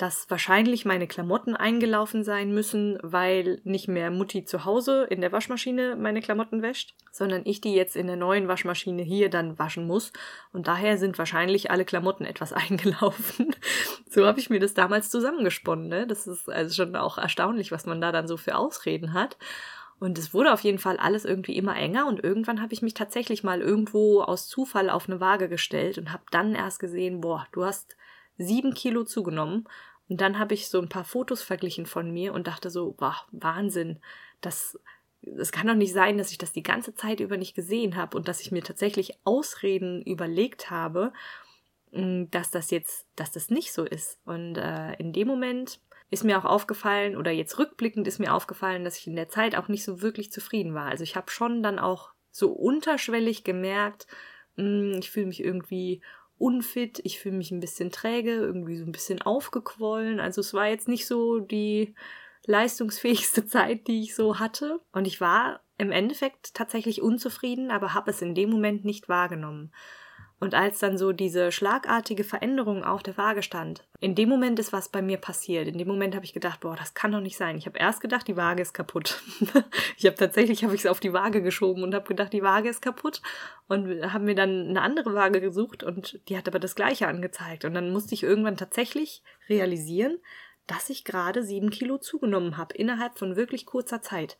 dass 0.00 0.30
wahrscheinlich 0.30 0.86
meine 0.86 1.06
Klamotten 1.06 1.54
eingelaufen 1.54 2.24
sein 2.24 2.54
müssen, 2.54 2.98
weil 3.02 3.60
nicht 3.64 3.86
mehr 3.86 4.10
Mutti 4.10 4.46
zu 4.46 4.64
Hause 4.64 5.04
in 5.10 5.20
der 5.20 5.30
Waschmaschine 5.30 5.94
meine 5.94 6.22
Klamotten 6.22 6.62
wäscht, 6.62 6.94
sondern 7.12 7.42
ich 7.44 7.60
die 7.60 7.74
jetzt 7.74 7.96
in 7.96 8.06
der 8.06 8.16
neuen 8.16 8.48
Waschmaschine 8.48 9.02
hier 9.02 9.28
dann 9.28 9.58
waschen 9.58 9.86
muss. 9.86 10.14
Und 10.54 10.68
daher 10.68 10.96
sind 10.96 11.18
wahrscheinlich 11.18 11.70
alle 11.70 11.84
Klamotten 11.84 12.24
etwas 12.24 12.52
eingelaufen. 12.54 13.54
so 14.08 14.24
habe 14.24 14.40
ich 14.40 14.48
mir 14.48 14.58
das 14.58 14.72
damals 14.72 15.10
zusammengesponnen. 15.10 15.88
Ne? 15.88 16.06
Das 16.06 16.26
ist 16.26 16.48
also 16.48 16.74
schon 16.74 16.96
auch 16.96 17.18
erstaunlich, 17.18 17.70
was 17.70 17.84
man 17.84 18.00
da 18.00 18.10
dann 18.10 18.26
so 18.26 18.38
für 18.38 18.56
Ausreden 18.56 19.12
hat. 19.12 19.36
Und 19.98 20.16
es 20.16 20.32
wurde 20.32 20.54
auf 20.54 20.64
jeden 20.64 20.78
Fall 20.78 20.96
alles 20.96 21.26
irgendwie 21.26 21.58
immer 21.58 21.76
enger 21.76 22.06
und 22.06 22.24
irgendwann 22.24 22.62
habe 22.62 22.72
ich 22.72 22.80
mich 22.80 22.94
tatsächlich 22.94 23.44
mal 23.44 23.60
irgendwo 23.60 24.22
aus 24.22 24.48
Zufall 24.48 24.88
auf 24.88 25.10
eine 25.10 25.20
Waage 25.20 25.50
gestellt 25.50 25.98
und 25.98 26.10
habe 26.10 26.22
dann 26.30 26.54
erst 26.54 26.80
gesehen, 26.80 27.20
boah, 27.20 27.46
du 27.52 27.66
hast 27.66 27.98
sieben 28.38 28.72
Kilo 28.72 29.04
zugenommen 29.04 29.68
und 30.10 30.20
dann 30.20 30.40
habe 30.40 30.54
ich 30.54 30.68
so 30.68 30.80
ein 30.80 30.88
paar 30.88 31.04
Fotos 31.04 31.40
verglichen 31.40 31.86
von 31.86 32.10
mir 32.10 32.34
und 32.34 32.48
dachte 32.48 32.68
so, 32.68 32.92
boah, 32.92 33.16
Wahnsinn, 33.30 34.00
das, 34.40 34.76
es 35.22 35.52
kann 35.52 35.68
doch 35.68 35.76
nicht 35.76 35.92
sein, 35.92 36.18
dass 36.18 36.32
ich 36.32 36.38
das 36.38 36.52
die 36.52 36.64
ganze 36.64 36.94
Zeit 36.94 37.20
über 37.20 37.36
nicht 37.36 37.54
gesehen 37.54 37.94
habe 37.94 38.16
und 38.16 38.26
dass 38.26 38.40
ich 38.40 38.50
mir 38.50 38.64
tatsächlich 38.64 39.20
Ausreden 39.22 40.02
überlegt 40.02 40.68
habe, 40.68 41.12
mm, 41.92 42.24
dass 42.32 42.50
das 42.50 42.72
jetzt, 42.72 43.06
dass 43.14 43.30
das 43.30 43.50
nicht 43.50 43.72
so 43.72 43.84
ist. 43.84 44.18
Und 44.24 44.56
äh, 44.56 44.94
in 44.94 45.12
dem 45.12 45.28
Moment 45.28 45.80
ist 46.10 46.24
mir 46.24 46.36
auch 46.38 46.44
aufgefallen, 46.44 47.16
oder 47.16 47.30
jetzt 47.30 47.60
rückblickend 47.60 48.08
ist 48.08 48.18
mir 48.18 48.34
aufgefallen, 48.34 48.82
dass 48.82 48.98
ich 48.98 49.06
in 49.06 49.14
der 49.14 49.28
Zeit 49.28 49.54
auch 49.54 49.68
nicht 49.68 49.84
so 49.84 50.02
wirklich 50.02 50.32
zufrieden 50.32 50.74
war. 50.74 50.86
Also 50.86 51.04
ich 51.04 51.14
habe 51.14 51.30
schon 51.30 51.62
dann 51.62 51.78
auch 51.78 52.10
so 52.32 52.50
unterschwellig 52.50 53.44
gemerkt, 53.44 54.08
mh, 54.56 54.64
mm, 54.64 54.98
ich 54.98 55.10
fühle 55.12 55.26
mich 55.26 55.40
irgendwie 55.40 56.02
unfit, 56.40 57.00
ich 57.04 57.20
fühle 57.20 57.36
mich 57.36 57.50
ein 57.50 57.60
bisschen 57.60 57.90
träge, 57.90 58.32
irgendwie 58.32 58.76
so 58.78 58.84
ein 58.84 58.92
bisschen 58.92 59.20
aufgequollen. 59.22 60.20
Also 60.20 60.40
es 60.40 60.54
war 60.54 60.66
jetzt 60.66 60.88
nicht 60.88 61.06
so 61.06 61.38
die 61.38 61.94
leistungsfähigste 62.46 63.46
Zeit, 63.46 63.86
die 63.86 64.02
ich 64.02 64.14
so 64.14 64.38
hatte. 64.38 64.80
Und 64.92 65.06
ich 65.06 65.20
war 65.20 65.60
im 65.78 65.92
Endeffekt 65.92 66.54
tatsächlich 66.54 67.02
unzufrieden, 67.02 67.70
aber 67.70 67.94
habe 67.94 68.10
es 68.10 68.22
in 68.22 68.34
dem 68.34 68.50
Moment 68.50 68.84
nicht 68.84 69.08
wahrgenommen. 69.08 69.72
Und 70.40 70.54
als 70.54 70.78
dann 70.78 70.96
so 70.96 71.12
diese 71.12 71.52
schlagartige 71.52 72.24
Veränderung 72.24 72.82
auf 72.82 73.02
der 73.02 73.18
Waage 73.18 73.42
stand, 73.42 73.84
in 74.00 74.14
dem 74.14 74.30
Moment 74.30 74.58
ist 74.58 74.72
was 74.72 74.88
bei 74.88 75.02
mir 75.02 75.18
passiert. 75.18 75.68
In 75.68 75.76
dem 75.76 75.86
Moment 75.86 76.14
habe 76.14 76.24
ich 76.24 76.32
gedacht, 76.32 76.60
boah, 76.60 76.74
das 76.74 76.94
kann 76.94 77.12
doch 77.12 77.20
nicht 77.20 77.36
sein. 77.36 77.58
Ich 77.58 77.66
habe 77.66 77.78
erst 77.78 78.00
gedacht, 78.00 78.26
die 78.26 78.38
Waage 78.38 78.62
ist 78.62 78.72
kaputt. 78.72 79.20
ich 79.98 80.06
habe 80.06 80.16
tatsächlich 80.16 80.64
habe 80.64 80.74
ich 80.74 80.80
es 80.80 80.86
auf 80.86 80.98
die 80.98 81.12
Waage 81.12 81.42
geschoben 81.42 81.82
und 81.82 81.94
habe 81.94 82.08
gedacht, 82.08 82.32
die 82.32 82.42
Waage 82.42 82.70
ist 82.70 82.80
kaputt 82.80 83.20
und 83.68 84.10
habe 84.12 84.24
mir 84.24 84.34
dann 84.34 84.68
eine 84.68 84.80
andere 84.80 85.14
Waage 85.14 85.42
gesucht 85.42 85.82
und 85.82 86.18
die 86.30 86.38
hat 86.38 86.48
aber 86.48 86.58
das 86.58 86.74
gleiche 86.74 87.06
angezeigt. 87.06 87.66
Und 87.66 87.74
dann 87.74 87.92
musste 87.92 88.14
ich 88.14 88.22
irgendwann 88.22 88.56
tatsächlich 88.56 89.22
realisieren, 89.50 90.18
dass 90.66 90.88
ich 90.88 91.04
gerade 91.04 91.42
sieben 91.42 91.68
Kilo 91.68 91.98
zugenommen 91.98 92.56
habe 92.56 92.74
innerhalb 92.76 93.18
von 93.18 93.36
wirklich 93.36 93.66
kurzer 93.66 94.00
Zeit. 94.00 94.38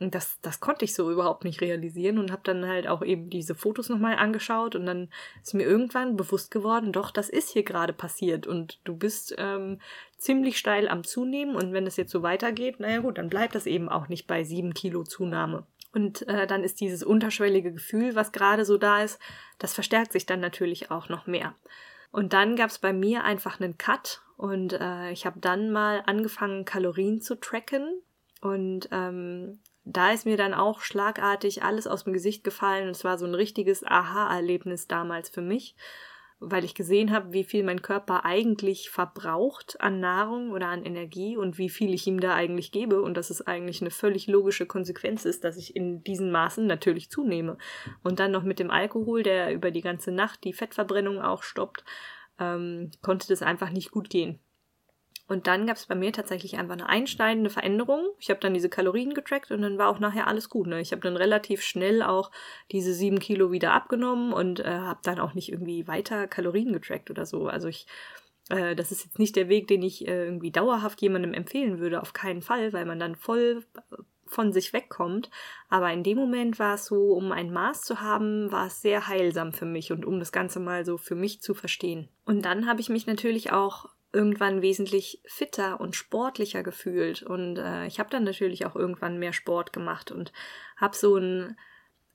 Und 0.00 0.14
das, 0.14 0.40
das 0.42 0.58
konnte 0.58 0.84
ich 0.84 0.94
so 0.94 1.10
überhaupt 1.10 1.44
nicht 1.44 1.60
realisieren 1.60 2.18
und 2.18 2.32
habe 2.32 2.42
dann 2.44 2.66
halt 2.66 2.88
auch 2.88 3.02
eben 3.02 3.30
diese 3.30 3.54
Fotos 3.54 3.88
nochmal 3.88 4.16
angeschaut 4.16 4.74
und 4.74 4.86
dann 4.86 5.08
ist 5.42 5.54
mir 5.54 5.62
irgendwann 5.62 6.16
bewusst 6.16 6.50
geworden, 6.50 6.92
doch, 6.92 7.12
das 7.12 7.28
ist 7.28 7.50
hier 7.50 7.62
gerade 7.62 7.92
passiert 7.92 8.46
und 8.46 8.80
du 8.82 8.96
bist 8.96 9.36
ähm, 9.38 9.80
ziemlich 10.18 10.58
steil 10.58 10.88
am 10.88 11.04
Zunehmen 11.04 11.54
und 11.54 11.72
wenn 11.72 11.86
es 11.86 11.96
jetzt 11.96 12.10
so 12.10 12.22
weitergeht, 12.22 12.80
naja 12.80 12.98
gut, 12.98 13.18
dann 13.18 13.30
bleibt 13.30 13.54
das 13.54 13.66
eben 13.66 13.88
auch 13.88 14.08
nicht 14.08 14.26
bei 14.26 14.42
sieben 14.42 14.74
Kilo 14.74 15.04
Zunahme. 15.04 15.64
Und 15.92 16.26
äh, 16.26 16.48
dann 16.48 16.64
ist 16.64 16.80
dieses 16.80 17.04
unterschwellige 17.04 17.72
Gefühl, 17.72 18.16
was 18.16 18.32
gerade 18.32 18.64
so 18.64 18.76
da 18.78 19.04
ist, 19.04 19.20
das 19.58 19.74
verstärkt 19.74 20.10
sich 20.10 20.26
dann 20.26 20.40
natürlich 20.40 20.90
auch 20.90 21.08
noch 21.08 21.28
mehr. 21.28 21.54
Und 22.10 22.32
dann 22.32 22.56
gab 22.56 22.70
es 22.70 22.80
bei 22.80 22.92
mir 22.92 23.22
einfach 23.22 23.60
einen 23.60 23.78
Cut 23.78 24.22
und 24.36 24.72
äh, 24.72 25.12
ich 25.12 25.24
habe 25.26 25.38
dann 25.40 25.70
mal 25.70 26.02
angefangen, 26.06 26.64
Kalorien 26.64 27.20
zu 27.20 27.36
tracken. 27.36 28.02
Und 28.40 28.88
ähm, 28.92 29.60
da 29.84 30.12
ist 30.12 30.24
mir 30.24 30.36
dann 30.36 30.54
auch 30.54 30.80
schlagartig 30.80 31.62
alles 31.62 31.86
aus 31.86 32.04
dem 32.04 32.12
Gesicht 32.12 32.42
gefallen 32.42 32.86
und 32.86 32.96
es 32.96 33.04
war 33.04 33.18
so 33.18 33.26
ein 33.26 33.34
richtiges 33.34 33.84
Aha-Erlebnis 33.84 34.88
damals 34.88 35.28
für 35.28 35.42
mich, 35.42 35.76
weil 36.40 36.64
ich 36.64 36.74
gesehen 36.74 37.12
habe, 37.12 37.32
wie 37.32 37.44
viel 37.44 37.62
mein 37.64 37.82
Körper 37.82 38.24
eigentlich 38.24 38.90
verbraucht 38.90 39.80
an 39.80 40.00
Nahrung 40.00 40.52
oder 40.52 40.68
an 40.68 40.84
Energie 40.84 41.36
und 41.36 41.58
wie 41.58 41.68
viel 41.68 41.92
ich 41.92 42.06
ihm 42.06 42.20
da 42.20 42.34
eigentlich 42.34 42.72
gebe 42.72 43.02
und 43.02 43.16
dass 43.16 43.30
es 43.30 43.46
eigentlich 43.46 43.82
eine 43.82 43.90
völlig 43.90 44.26
logische 44.26 44.66
Konsequenz 44.66 45.24
ist, 45.24 45.44
dass 45.44 45.56
ich 45.56 45.76
in 45.76 46.02
diesen 46.02 46.30
Maßen 46.30 46.66
natürlich 46.66 47.10
zunehme. 47.10 47.58
Und 48.02 48.20
dann 48.20 48.30
noch 48.30 48.42
mit 48.42 48.58
dem 48.58 48.70
Alkohol, 48.70 49.22
der 49.22 49.52
über 49.52 49.70
die 49.70 49.82
ganze 49.82 50.12
Nacht 50.12 50.44
die 50.44 50.52
Fettverbrennung 50.52 51.20
auch 51.20 51.42
stoppt, 51.42 51.84
ähm, 52.38 52.90
konnte 53.02 53.28
das 53.28 53.42
einfach 53.42 53.70
nicht 53.70 53.90
gut 53.90 54.10
gehen. 54.10 54.40
Und 55.26 55.46
dann 55.46 55.66
gab 55.66 55.76
es 55.76 55.86
bei 55.86 55.94
mir 55.94 56.12
tatsächlich 56.12 56.58
einfach 56.58 56.74
eine 56.74 56.88
einschneidende 56.88 57.48
Veränderung. 57.48 58.06
Ich 58.18 58.28
habe 58.28 58.40
dann 58.40 58.52
diese 58.52 58.68
Kalorien 58.68 59.14
getrackt 59.14 59.50
und 59.50 59.62
dann 59.62 59.78
war 59.78 59.88
auch 59.88 59.98
nachher 59.98 60.26
alles 60.26 60.50
gut. 60.50 60.66
Ne? 60.66 60.80
Ich 60.80 60.92
habe 60.92 61.00
dann 61.00 61.16
relativ 61.16 61.62
schnell 61.62 62.02
auch 62.02 62.30
diese 62.70 62.92
sieben 62.92 63.20
Kilo 63.20 63.50
wieder 63.50 63.72
abgenommen 63.72 64.34
und 64.34 64.60
äh, 64.60 64.64
habe 64.64 65.00
dann 65.02 65.20
auch 65.20 65.32
nicht 65.32 65.50
irgendwie 65.50 65.88
weiter 65.88 66.26
Kalorien 66.26 66.72
getrackt 66.74 67.10
oder 67.10 67.24
so. 67.24 67.46
Also 67.46 67.68
ich, 67.68 67.86
äh, 68.50 68.76
das 68.76 68.92
ist 68.92 69.04
jetzt 69.04 69.18
nicht 69.18 69.34
der 69.36 69.48
Weg, 69.48 69.66
den 69.66 69.82
ich 69.82 70.06
äh, 70.06 70.26
irgendwie 70.26 70.50
dauerhaft 70.50 71.00
jemandem 71.00 71.32
empfehlen 71.32 71.78
würde, 71.78 72.02
auf 72.02 72.12
keinen 72.12 72.42
Fall, 72.42 72.74
weil 72.74 72.84
man 72.84 72.98
dann 72.98 73.16
voll 73.16 73.64
von 74.26 74.52
sich 74.52 74.74
wegkommt. 74.74 75.30
Aber 75.70 75.90
in 75.90 76.02
dem 76.02 76.18
Moment 76.18 76.58
war 76.58 76.74
es 76.74 76.86
so, 76.86 77.12
um 77.14 77.32
ein 77.32 77.50
Maß 77.50 77.80
zu 77.82 78.02
haben, 78.02 78.52
war 78.52 78.66
es 78.66 78.82
sehr 78.82 79.06
heilsam 79.06 79.54
für 79.54 79.66
mich 79.66 79.90
und 79.90 80.04
um 80.04 80.18
das 80.18 80.32
Ganze 80.32 80.60
mal 80.60 80.84
so 80.84 80.98
für 80.98 81.14
mich 81.14 81.40
zu 81.40 81.54
verstehen. 81.54 82.08
Und 82.26 82.44
dann 82.44 82.66
habe 82.66 82.80
ich 82.80 82.90
mich 82.90 83.06
natürlich 83.06 83.52
auch 83.52 83.86
irgendwann 84.14 84.62
wesentlich 84.62 85.20
fitter 85.26 85.80
und 85.80 85.96
sportlicher 85.96 86.62
gefühlt. 86.62 87.22
Und 87.22 87.58
äh, 87.58 87.86
ich 87.86 87.98
habe 87.98 88.10
dann 88.10 88.24
natürlich 88.24 88.64
auch 88.64 88.76
irgendwann 88.76 89.18
mehr 89.18 89.32
Sport 89.32 89.72
gemacht 89.72 90.10
und 90.10 90.32
habe 90.76 90.96
so 90.96 91.16
ein 91.16 91.56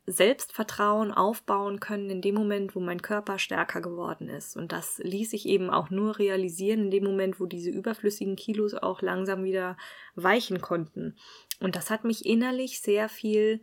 Selbstvertrauen 0.06 1.12
aufbauen 1.12 1.80
können 1.80 2.10
in 2.10 2.22
dem 2.22 2.36
Moment, 2.36 2.76
wo 2.76 2.80
mein 2.80 3.02
Körper 3.02 3.38
stärker 3.38 3.82
geworden 3.82 4.28
ist. 4.30 4.58
Und 4.58 4.72
das 4.72 4.98
ließ 5.00 5.32
sich 5.32 5.48
eben 5.48 5.70
auch 5.70 5.90
nur 5.90 6.18
realisieren 6.18 6.86
in 6.86 6.92
dem 6.92 7.04
Moment, 7.04 7.40
wo 7.40 7.46
diese 7.46 7.70
überflüssigen 7.70 8.36
Kilos 8.36 8.74
auch 8.74 9.02
langsam 9.02 9.44
wieder 9.44 9.78
weichen 10.16 10.62
konnten. 10.62 11.18
Und 11.60 11.76
das 11.76 11.90
hat 11.90 12.06
mich 12.06 12.26
innerlich 12.26 12.82
sehr 12.82 13.10
viel 13.10 13.62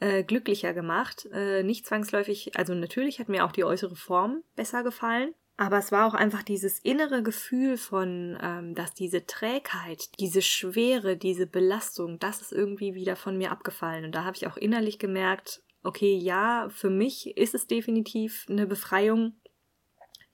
äh, 0.00 0.22
glücklicher 0.22 0.72
gemacht. 0.72 1.28
Äh, 1.32 1.62
nicht 1.62 1.86
zwangsläufig, 1.86 2.56
also 2.56 2.74
natürlich 2.74 3.18
hat 3.18 3.28
mir 3.28 3.44
auch 3.44 3.52
die 3.52 3.64
äußere 3.64 3.96
Form 3.96 4.44
besser 4.54 4.82
gefallen. 4.82 5.34
Aber 5.60 5.78
es 5.78 5.90
war 5.90 6.06
auch 6.06 6.14
einfach 6.14 6.44
dieses 6.44 6.78
innere 6.78 7.24
Gefühl 7.24 7.76
von, 7.76 8.38
ähm, 8.40 8.76
dass 8.76 8.94
diese 8.94 9.26
Trägheit, 9.26 10.08
diese 10.20 10.40
Schwere, 10.40 11.16
diese 11.16 11.48
Belastung, 11.48 12.20
das 12.20 12.40
ist 12.40 12.52
irgendwie 12.52 12.94
wieder 12.94 13.16
von 13.16 13.36
mir 13.36 13.50
abgefallen. 13.50 14.04
Und 14.04 14.14
da 14.14 14.22
habe 14.22 14.36
ich 14.36 14.46
auch 14.46 14.56
innerlich 14.56 15.00
gemerkt, 15.00 15.60
okay, 15.82 16.16
ja, 16.16 16.68
für 16.70 16.90
mich 16.90 17.36
ist 17.36 17.56
es 17.56 17.66
definitiv 17.66 18.46
eine 18.48 18.68
Befreiung, 18.68 19.34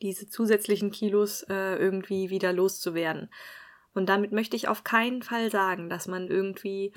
diese 0.03 0.29
zusätzlichen 0.29 0.91
Kilos 0.91 1.43
äh, 1.49 1.77
irgendwie 1.77 2.29
wieder 2.29 2.53
loszuwerden. 2.53 3.31
Und 3.95 4.11
damit 4.11 4.33
möchte 4.33 4.57
ich 4.57 4.69
auf 4.69 4.85
keinen 4.85 5.23
Fall 5.23 5.51
sagen, 5.51 5.89
dass 5.89 6.07
man 6.07 6.29
irgendwie 6.29 6.93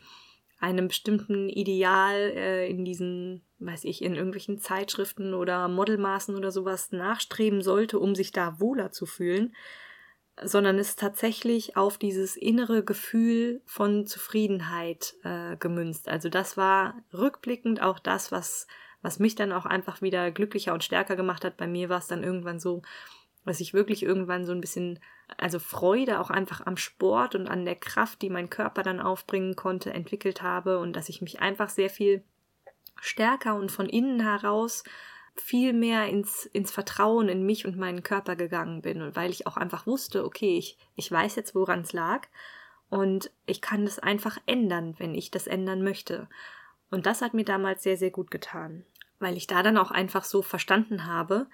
einem 0.60 0.88
bestimmten 0.88 1.50
Ideal 1.50 2.16
äh, 2.16 2.70
in 2.70 2.84
diesen, 2.84 3.44
weiß 3.60 3.84
ich, 3.84 4.02
in 4.02 4.16
irgendwelchen 4.16 4.60
Zeitschriften 4.60 5.34
oder 5.34 5.68
Modelmaßen 5.68 6.36
oder 6.36 6.52
sowas 6.52 6.92
nachstreben 6.92 7.62
sollte, 7.62 8.00
um 8.00 8.16
sich 8.16 8.32
da 8.32 8.60
wohler 8.60 8.92
zu 8.92 9.06
fühlen 9.06 9.54
sondern 10.44 10.78
ist 10.78 11.00
tatsächlich 11.00 11.78
auf 11.78 11.98
dieses 11.98 12.38
innere 12.38 12.84
Gefühl 12.84 13.62
von 13.66 14.06
Zufriedenheit 14.06 15.16
äh, 15.24 15.58
gemünzt. 15.58 16.08
Also 16.08 16.30
das 16.30 16.58
war 16.58 16.96
rückblickend 17.12 17.82
auch 17.82 18.00
das, 18.00 18.32
was, 18.32 18.68
was 19.02 19.20
mich 19.20 19.36
dann 19.36 19.52
auch 19.52 19.66
einfach 19.66 20.02
wieder 20.02 20.32
glücklicher 20.32 20.74
und 20.74 20.84
stärker 20.84 21.16
gemacht 21.16 21.44
hat. 21.44 21.58
Bei 21.58 21.68
mir 21.68 21.90
war 21.90 21.98
es 22.00 22.08
dann 22.08 22.24
irgendwann 22.24 22.60
so, 22.60 22.84
dass 23.48 23.60
ich 23.60 23.74
wirklich 23.74 24.04
irgendwann 24.04 24.46
so 24.46 24.52
ein 24.52 24.62
bisschen, 24.62 25.00
also 25.38 25.60
Freude 25.60 26.20
auch 26.20 26.30
einfach 26.30 26.66
am 26.66 26.78
Sport 26.78 27.36
und 27.36 27.48
an 27.48 27.66
der 27.66 27.76
Kraft, 27.76 28.22
die 28.22 28.30
mein 28.30 28.50
Körper 28.50 28.84
dann 28.84 29.00
aufbringen 29.00 29.56
konnte, 29.56 29.94
entwickelt 29.94 30.42
habe 30.42 30.80
und 30.80 30.96
dass 30.96 31.10
ich 31.10 31.22
mich 31.22 31.40
einfach 31.40 31.70
sehr 31.70 31.90
viel 31.90 32.24
stärker 33.00 33.56
und 33.56 33.72
von 33.72 33.88
innen 33.88 34.20
heraus 34.20 34.84
viel 35.36 35.74
mehr 35.74 36.08
ins, 36.08 36.46
ins 36.48 36.72
Vertrauen 36.72 37.30
in 37.30 37.46
mich 37.46 37.66
und 37.66 37.78
meinen 37.78 38.04
Körper 38.04 38.36
gegangen 38.36 38.82
bin 38.82 39.02
und 39.02 39.16
weil 39.16 39.30
ich 39.30 39.46
auch 39.46 39.58
einfach 39.58 39.86
wusste, 39.86 40.26
okay, 40.26 40.58
ich, 40.58 40.78
ich 40.96 41.12
weiß 41.12 41.36
jetzt, 41.36 41.54
woran 41.54 41.82
es 41.82 41.94
lag 41.94 42.28
und 42.90 43.32
ich 43.46 43.62
kann 43.62 43.86
das 43.86 44.00
einfach 44.00 44.38
ändern, 44.46 44.96
wenn 44.98 45.14
ich 45.14 45.30
das 45.30 45.48
ändern 45.48 45.84
möchte. 45.84 46.28
Und 46.90 47.06
das 47.06 47.22
hat 47.22 47.34
mir 47.34 47.44
damals 47.44 47.84
sehr, 47.84 47.98
sehr 47.98 48.12
gut 48.12 48.32
getan, 48.32 48.86
weil 49.20 49.36
ich 49.38 49.46
da 49.46 49.62
dann 49.62 49.78
auch 49.78 49.92
einfach 49.92 50.24
so 50.24 50.42
verstanden 50.42 51.06
habe, 51.06 51.48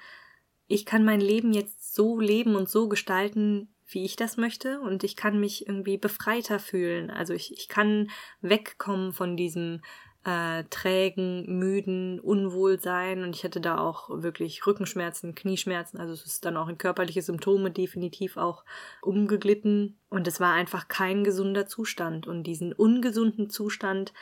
ich 0.68 0.86
kann 0.86 1.04
mein 1.04 1.22
Leben 1.22 1.54
jetzt 1.54 1.94
so 1.94 2.20
leben 2.20 2.56
und 2.56 2.70
so 2.70 2.88
gestalten, 2.88 3.70
wie 3.88 4.06
ich 4.06 4.16
das 4.16 4.38
möchte 4.38 4.80
und 4.80 5.04
ich 5.04 5.16
kann 5.16 5.40
mich 5.40 5.68
irgendwie 5.68 5.98
befreiter 5.98 6.60
fühlen. 6.60 7.12
Also 7.12 7.34
ich, 7.34 7.52
ich 7.54 7.68
kann 7.68 8.10
wegkommen 8.42 9.14
von 9.14 9.38
diesem 9.38 9.82
äh, 10.26 10.64
trägen, 10.70 11.60
müden, 11.60 12.20
Unwohlsein 12.20 13.24
und 13.24 13.36
ich 13.36 13.44
hatte 13.44 13.60
da 13.60 13.78
auch 13.78 14.10
wirklich 14.10 14.66
Rückenschmerzen, 14.66 15.36
Knieschmerzen, 15.36 16.00
also 16.00 16.14
es 16.14 16.26
ist 16.26 16.46
dann 16.46 16.56
auch 16.56 16.70
in 16.70 16.78
körperliche 16.78 17.22
Symptome 17.22 17.72
definitiv 17.72 18.38
auch 18.38 18.64
umgeglitten 19.02 19.98
und 20.10 20.28
es 20.28 20.40
war 20.40 20.54
einfach 20.54 20.88
kein 20.88 21.24
gesunder 21.24 21.68
Zustand 21.68 22.26
und 22.26 22.44
diesen 22.44 22.72
ungesunden 22.72 23.50
Zustand, 23.50 24.14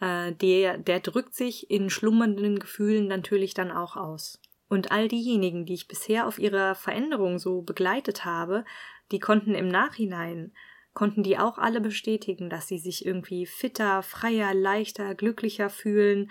äh, 0.00 0.32
der, 0.32 0.76
der 0.76 1.00
drückt 1.00 1.34
sich 1.34 1.70
in 1.70 1.88
schlummernden 1.88 2.58
Gefühlen 2.58 3.08
natürlich 3.08 3.54
dann 3.54 3.70
auch 3.70 3.96
aus. 3.96 4.38
Und 4.68 4.90
all 4.90 5.08
diejenigen, 5.08 5.64
die 5.64 5.74
ich 5.74 5.88
bisher 5.88 6.26
auf 6.26 6.38
ihrer 6.38 6.74
Veränderung 6.74 7.38
so 7.38 7.62
begleitet 7.62 8.24
habe, 8.24 8.64
die 9.12 9.20
konnten 9.20 9.54
im 9.54 9.68
Nachhinein 9.68 10.52
konnten 10.96 11.22
die 11.22 11.38
auch 11.38 11.58
alle 11.58 11.80
bestätigen, 11.80 12.48
dass 12.48 12.66
sie 12.66 12.78
sich 12.78 13.04
irgendwie 13.04 13.44
fitter, 13.46 14.02
freier, 14.02 14.54
leichter, 14.54 15.14
glücklicher 15.14 15.68
fühlen, 15.68 16.30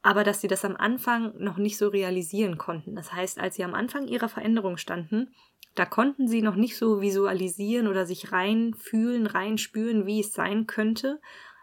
aber 0.00 0.22
dass 0.22 0.40
sie 0.40 0.46
das 0.46 0.64
am 0.64 0.76
Anfang 0.76 1.34
noch 1.38 1.56
nicht 1.56 1.76
so 1.76 1.88
realisieren 1.88 2.56
konnten. 2.56 2.94
Das 2.94 3.12
heißt, 3.12 3.40
als 3.40 3.56
sie 3.56 3.64
am 3.64 3.74
Anfang 3.74 4.06
ihrer 4.06 4.28
Veränderung 4.28 4.76
standen, 4.76 5.34
da 5.74 5.84
konnten 5.84 6.28
sie 6.28 6.40
noch 6.40 6.54
nicht 6.54 6.76
so 6.76 7.02
visualisieren 7.02 7.88
oder 7.88 8.06
sich 8.06 8.30
rein 8.30 8.74
fühlen, 8.74 9.26
rein 9.26 9.58
spüren, 9.58 10.06
wie 10.06 10.20
es 10.20 10.32
sein 10.32 10.68
könnte, 10.68 11.20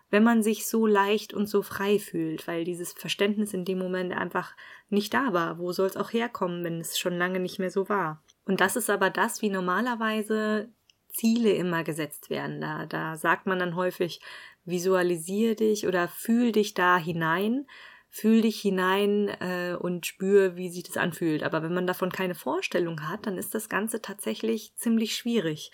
wenn 0.10 0.24
man 0.24 0.44
sich 0.44 0.68
so 0.68 0.86
leicht 0.86 1.34
und 1.34 1.48
so 1.48 1.64
frei 1.64 1.98
fühlt, 1.98 2.46
weil 2.46 2.66
dieses 2.66 2.92
Verständnis 2.92 3.54
in 3.54 3.64
dem 3.64 3.80
Moment 3.80 4.14
einfach 4.14 4.56
nicht 4.94 5.14
da 5.14 5.34
war. 5.34 5.58
Wo 5.58 5.72
soll 5.72 5.88
es 5.88 5.98
auch 5.98 6.14
herkommen, 6.14 6.64
wenn 6.64 6.80
es 6.80 6.98
schon 6.98 7.18
lange 7.18 7.40
nicht 7.40 7.60
mehr 7.60 7.72
so 7.72 7.90
war? 7.90 8.24
Und 8.46 8.62
das 8.62 8.76
ist 8.76 8.90
aber 8.90 9.10
das, 9.10 9.42
wie 9.42 9.50
normalerweise 9.50 10.70
Ziele 11.10 11.54
immer 11.54 11.84
gesetzt 11.84 12.30
werden. 12.30 12.62
Da, 12.62 12.86
da 12.86 13.16
sagt 13.16 13.46
man 13.46 13.60
dann 13.60 13.76
häufig, 13.76 14.22
visualisier 14.66 15.56
dich 15.56 15.88
oder 15.88 16.08
fühl 16.08 16.52
dich 16.52 16.74
da 16.74 16.98
hinein, 16.98 17.68
fühl 18.10 18.42
dich 18.42 18.62
hinein 18.62 19.28
äh, 19.28 19.76
und 19.80 20.06
spür, 20.06 20.56
wie 20.56 20.70
sich 20.70 20.84
das 20.84 20.98
anfühlt. 20.98 21.44
Aber 21.44 21.64
wenn 21.64 21.74
man 21.74 21.88
davon 21.88 22.12
keine 22.12 22.36
Vorstellung 22.36 23.08
hat, 23.08 23.26
dann 23.26 23.38
ist 23.38 23.56
das 23.56 23.70
Ganze 23.70 24.02
tatsächlich 24.02 24.76
ziemlich 24.76 25.16
schwierig. 25.16 25.72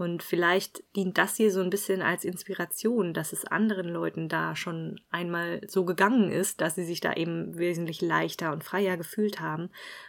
Und 0.00 0.22
vielleicht 0.22 0.82
dient 0.96 1.18
das 1.18 1.36
hier 1.36 1.50
so 1.50 1.60
ein 1.60 1.68
bisschen 1.68 2.00
als 2.00 2.24
Inspiration, 2.24 3.12
dass 3.12 3.34
es 3.34 3.44
anderen 3.44 3.86
Leuten 3.86 4.30
da 4.30 4.56
schon 4.56 4.98
einmal 5.10 5.60
so 5.68 5.84
gegangen 5.84 6.30
ist, 6.30 6.62
dass 6.62 6.74
sie 6.74 6.84
sich 6.84 7.00
da 7.00 7.12
eben 7.12 7.58
wesentlich 7.58 8.00
leichter 8.00 8.50
und 8.50 8.64
freier 8.64 8.96
gefühlt 8.96 9.40
haben 9.40 9.68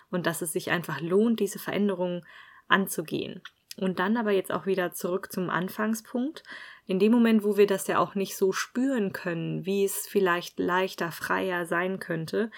und 0.10 0.27
dass 0.27 0.41
es 0.41 0.53
sich 0.53 0.71
einfach 0.71 1.01
lohnt, 1.01 1.41
diese 1.41 1.60
Veränderung 1.60 2.24
anzugehen. 2.69 3.41
Und 3.75 4.00
dann 4.00 4.15
aber 4.15 4.31
jetzt 4.31 4.53
auch 4.53 4.65
wieder 4.65 4.93
zurück 4.93 5.29
zum 5.29 5.50
Anfangspunkt. 5.50 6.43
In 6.86 6.98
dem 6.98 7.12
Moment, 7.12 7.43
wo 7.43 7.57
wir 7.57 7.67
das 7.67 7.86
ja 7.88 8.00
auch 8.00 8.15
nicht 8.15 8.38
so 8.38 8.53
spüren 8.53 9.12
können, 9.12 9.65
wie 9.65 9.83
es 9.83 10.07
vielleicht 10.07 10.57
leichter, 10.57 11.12
freier 11.12 11.65
sein 11.65 12.00
könnte, 12.00 12.50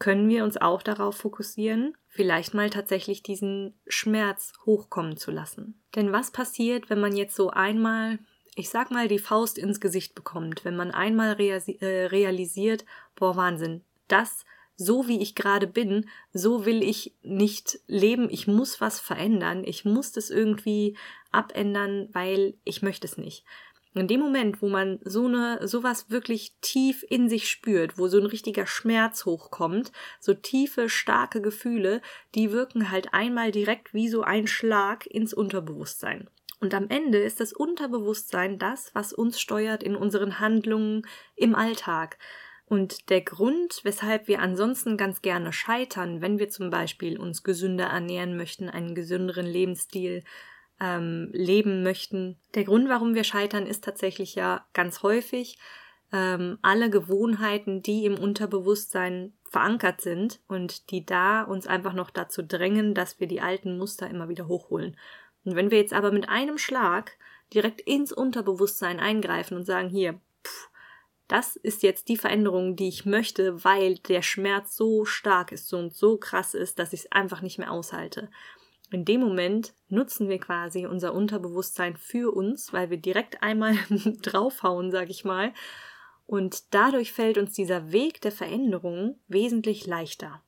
können 0.00 0.28
wir 0.28 0.42
uns 0.42 0.56
auch 0.56 0.82
darauf 0.82 1.16
fokussieren, 1.16 1.94
vielleicht 2.08 2.54
mal 2.54 2.70
tatsächlich 2.70 3.22
diesen 3.22 3.78
Schmerz 3.86 4.54
hochkommen 4.66 5.16
zu 5.16 5.30
lassen. 5.30 5.80
Denn 5.94 6.10
was 6.10 6.32
passiert, 6.32 6.90
wenn 6.90 7.00
man 7.00 7.14
jetzt 7.14 7.36
so 7.36 7.50
einmal, 7.50 8.18
ich 8.56 8.70
sag 8.70 8.90
mal, 8.90 9.06
die 9.06 9.18
Faust 9.20 9.58
ins 9.58 9.78
Gesicht 9.78 10.16
bekommt, 10.16 10.64
wenn 10.64 10.74
man 10.74 10.90
einmal 10.90 11.38
äh, 11.38 12.06
realisiert, 12.06 12.84
boah, 13.14 13.36
Wahnsinn, 13.36 13.84
das 14.08 14.44
so 14.74 15.06
wie 15.06 15.20
ich 15.20 15.34
gerade 15.34 15.66
bin, 15.66 16.08
so 16.32 16.64
will 16.64 16.82
ich 16.82 17.14
nicht 17.22 17.78
leben, 17.86 18.30
ich 18.30 18.46
muss 18.46 18.80
was 18.80 18.98
verändern, 18.98 19.62
ich 19.62 19.84
muss 19.84 20.10
das 20.12 20.30
irgendwie 20.30 20.96
abändern, 21.30 22.08
weil 22.12 22.54
ich 22.64 22.80
möchte 22.80 23.06
es 23.06 23.18
nicht. 23.18 23.44
In 23.92 24.06
dem 24.06 24.20
Moment, 24.20 24.62
wo 24.62 24.68
man 24.68 25.00
so 25.04 25.26
eine, 25.26 25.66
sowas 25.66 26.10
wirklich 26.10 26.54
tief 26.60 27.04
in 27.08 27.28
sich 27.28 27.48
spürt, 27.48 27.98
wo 27.98 28.06
so 28.06 28.18
ein 28.18 28.26
richtiger 28.26 28.66
Schmerz 28.66 29.24
hochkommt, 29.24 29.90
so 30.20 30.32
tiefe, 30.32 30.88
starke 30.88 31.40
Gefühle, 31.40 32.00
die 32.36 32.52
wirken 32.52 32.92
halt 32.92 33.12
einmal 33.12 33.50
direkt 33.50 33.92
wie 33.92 34.08
so 34.08 34.22
ein 34.22 34.46
Schlag 34.46 35.06
ins 35.06 35.34
Unterbewusstsein. 35.34 36.28
Und 36.60 36.72
am 36.74 36.88
Ende 36.88 37.18
ist 37.18 37.40
das 37.40 37.52
Unterbewusstsein 37.52 38.58
das, 38.58 38.94
was 38.94 39.12
uns 39.12 39.40
steuert 39.40 39.82
in 39.82 39.96
unseren 39.96 40.38
Handlungen 40.38 41.06
im 41.34 41.56
Alltag. 41.56 42.18
Und 42.66 43.10
der 43.10 43.22
Grund, 43.22 43.80
weshalb 43.82 44.28
wir 44.28 44.40
ansonsten 44.40 44.96
ganz 44.96 45.22
gerne 45.22 45.52
scheitern, 45.52 46.20
wenn 46.20 46.38
wir 46.38 46.50
zum 46.50 46.70
Beispiel 46.70 47.18
uns 47.18 47.42
gesünder 47.42 47.86
ernähren 47.86 48.36
möchten, 48.36 48.68
einen 48.68 48.94
gesünderen 48.94 49.46
Lebensstil 49.46 50.22
ähm, 50.80 51.30
leben 51.32 51.82
möchten, 51.82 52.38
der 52.54 52.64
Grund, 52.64 52.88
warum 52.88 53.14
wir 53.14 53.24
scheitern, 53.24 53.66
ist 53.66 53.84
tatsächlich 53.84 54.34
ja 54.34 54.66
ganz 54.72 55.02
häufig 55.02 55.58
ähm, 56.12 56.58
alle 56.62 56.90
Gewohnheiten, 56.90 57.82
die 57.82 58.04
im 58.04 58.18
Unterbewusstsein 58.18 59.32
verankert 59.48 60.00
sind 60.00 60.40
und 60.48 60.90
die 60.90 61.04
da 61.04 61.42
uns 61.42 61.66
einfach 61.66 61.92
noch 61.92 62.10
dazu 62.10 62.42
drängen, 62.42 62.94
dass 62.94 63.20
wir 63.20 63.26
die 63.26 63.40
alten 63.40 63.78
Muster 63.78 64.08
immer 64.08 64.28
wieder 64.28 64.48
hochholen. 64.48 64.96
Und 65.44 65.56
wenn 65.56 65.70
wir 65.70 65.78
jetzt 65.78 65.92
aber 65.92 66.12
mit 66.12 66.28
einem 66.28 66.58
Schlag 66.58 67.12
direkt 67.52 67.80
ins 67.80 68.12
Unterbewusstsein 68.12 69.00
eingreifen 69.00 69.56
und 69.56 69.64
sagen, 69.64 69.88
hier, 69.88 70.20
pff, 70.44 70.70
das 71.28 71.56
ist 71.56 71.82
jetzt 71.82 72.08
die 72.08 72.16
Veränderung, 72.16 72.74
die 72.74 72.88
ich 72.88 73.06
möchte, 73.06 73.64
weil 73.64 73.96
der 73.96 74.22
Schmerz 74.22 74.76
so 74.76 75.04
stark 75.04 75.52
ist 75.52 75.72
und 75.72 75.94
so 75.94 76.16
krass 76.16 76.54
ist, 76.54 76.78
dass 76.78 76.92
ich 76.92 77.00
es 77.00 77.12
einfach 77.12 77.40
nicht 77.40 77.58
mehr 77.58 77.70
aushalte. 77.70 78.30
In 78.90 79.04
dem 79.04 79.20
Moment 79.20 79.72
nutzen 79.88 80.28
wir 80.28 80.38
quasi 80.38 80.86
unser 80.86 81.14
Unterbewusstsein 81.14 81.96
für 81.96 82.34
uns, 82.34 82.72
weil 82.72 82.90
wir 82.90 82.96
direkt 82.96 83.42
einmal 83.42 83.74
draufhauen, 84.22 84.90
sag 84.90 85.10
ich 85.10 85.24
mal. 85.24 85.52
Und 86.26 86.74
dadurch 86.74 87.12
fällt 87.12 87.38
uns 87.38 87.54
dieser 87.54 87.92
Weg 87.92 88.20
der 88.20 88.32
Veränderung 88.32 89.18
wesentlich 89.28 89.86
leichter. 89.86 90.42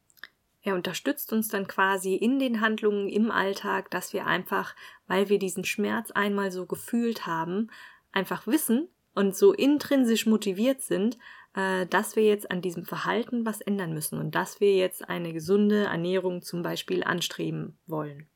Er 0.62 0.75
unterstützt 0.75 1.32
uns 1.32 1.49
dann 1.49 1.66
quasi 1.66 2.14
in 2.14 2.38
den 2.38 2.61
Handlungen 2.61 3.08
im 3.08 3.30
Alltag, 3.30 3.90
dass 3.90 4.12
wir 4.12 4.26
einfach, 4.26 4.76
weil 5.08 5.28
wir 5.28 5.38
diesen 5.38 5.64
Schmerz 5.64 6.12
einmal 6.12 6.52
so 6.52 6.66
gefühlt 6.66 7.26
haben, 7.26 7.68
einfach 8.12 8.46
wissen 8.46 8.88
und 9.14 9.37
so 9.37 9.52
intrinsisch 9.52 10.26
motiviert 10.26 10.80
sind, 10.80 11.18
dass 11.54 12.16
wir 12.16 12.25
jetzt 12.25 12.50
an 12.50 12.62
diesem 12.62 12.85
Verhalten 12.85 13.44
was 13.44 13.61
ändern 13.61 13.92
müssen 13.92 14.18
und 14.18 14.35
dass 14.35 14.61
wir 14.61 14.75
jetzt 14.75 15.09
eine 15.09 15.32
gesunde 15.32 15.85
Ernährung 15.85 16.42
zum 16.42 16.62
Beispiel 16.62 17.04
anstreben 17.04 17.78
wollen. 17.87 18.26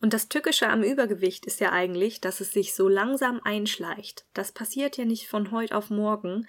Und 0.00 0.14
das 0.14 0.28
Tückische 0.28 0.68
am 0.68 0.82
Übergewicht 0.82 1.44
ist 1.44 1.60
ja 1.60 1.72
eigentlich, 1.72 2.20
dass 2.20 2.40
es 2.40 2.52
sich 2.52 2.74
so 2.74 2.88
langsam 2.88 3.40
einschleicht. 3.42 4.26
Das 4.32 4.52
passiert 4.52 4.96
ja 4.96 5.04
nicht 5.04 5.28
von 5.28 5.50
heute 5.50 5.76
auf 5.76 5.90
morgen. 5.90 6.46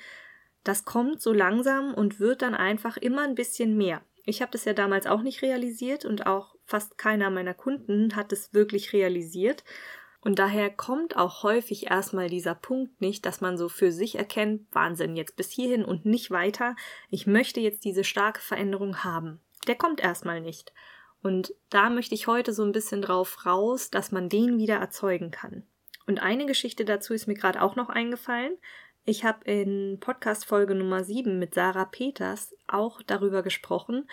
Das 0.63 0.85
kommt 0.85 1.21
so 1.21 1.33
langsam 1.33 1.93
und 1.93 2.19
wird 2.19 2.43
dann 2.43 2.53
einfach 2.53 2.97
immer 2.97 3.23
ein 3.23 3.35
bisschen 3.35 3.75
mehr. 3.75 4.01
Ich 4.25 4.41
habe 4.41 4.51
das 4.51 4.65
ja 4.65 4.73
damals 4.73 5.07
auch 5.07 5.21
nicht 5.23 5.41
realisiert 5.41 6.05
und 6.05 6.27
auch 6.27 6.55
fast 6.65 6.97
keiner 6.99 7.31
meiner 7.31 7.55
Kunden 7.55 8.15
hat 8.15 8.31
es 8.31 8.53
wirklich 8.53 8.93
realisiert. 8.93 9.63
Und 10.21 10.37
daher 10.37 10.69
kommt 10.69 11.15
auch 11.15 11.43
häufig 11.43 11.89
erstmal 11.89 12.29
dieser 12.29 12.55
Punkt 12.55 12.99
nicht, 12.99 13.25
dass 13.25 13.39
man 13.39 13.57
so 13.57 13.69
für 13.69 13.91
sich 13.91 14.15
erkennt, 14.15 14.67
Wahnsinn, 14.73 15.15
jetzt 15.15 15.37
bis 15.37 15.49
hierhin 15.49 15.85
und 15.85 16.05
nicht 16.05 16.29
weiter. 16.29 16.75
Ich 17.09 17.25
möchte 17.25 17.61
jetzt 17.61 17.85
diese 17.85 18.03
starke 18.03 18.41
Veränderung 18.41 19.03
haben. 19.03 19.39
Der 19.67 19.75
kommt 19.75 20.01
erstmal 20.01 20.41
nicht. 20.41 20.73
Und 21.21 21.53
da 21.69 21.89
möchte 21.89 22.15
ich 22.15 22.27
heute 22.27 22.53
so 22.53 22.63
ein 22.63 22.71
bisschen 22.71 23.01
drauf 23.01 23.45
raus, 23.45 23.89
dass 23.89 24.11
man 24.11 24.29
den 24.29 24.57
wieder 24.57 24.75
erzeugen 24.75 25.31
kann. 25.31 25.63
Und 26.05 26.21
eine 26.21 26.45
Geschichte 26.45 26.85
dazu 26.85 27.13
ist 27.13 27.27
mir 27.27 27.35
gerade 27.35 27.61
auch 27.61 27.75
noch 27.75 27.89
eingefallen. 27.89 28.57
Ich 29.05 29.23
habe 29.23 29.45
in 29.45 29.99
Podcast 29.99 30.45
Folge 30.45 30.75
Nummer 30.75 31.03
7 31.03 31.39
mit 31.39 31.53
Sarah 31.53 31.85
Peters 31.85 32.55
auch 32.67 33.01
darüber 33.01 33.41
gesprochen 33.41 34.07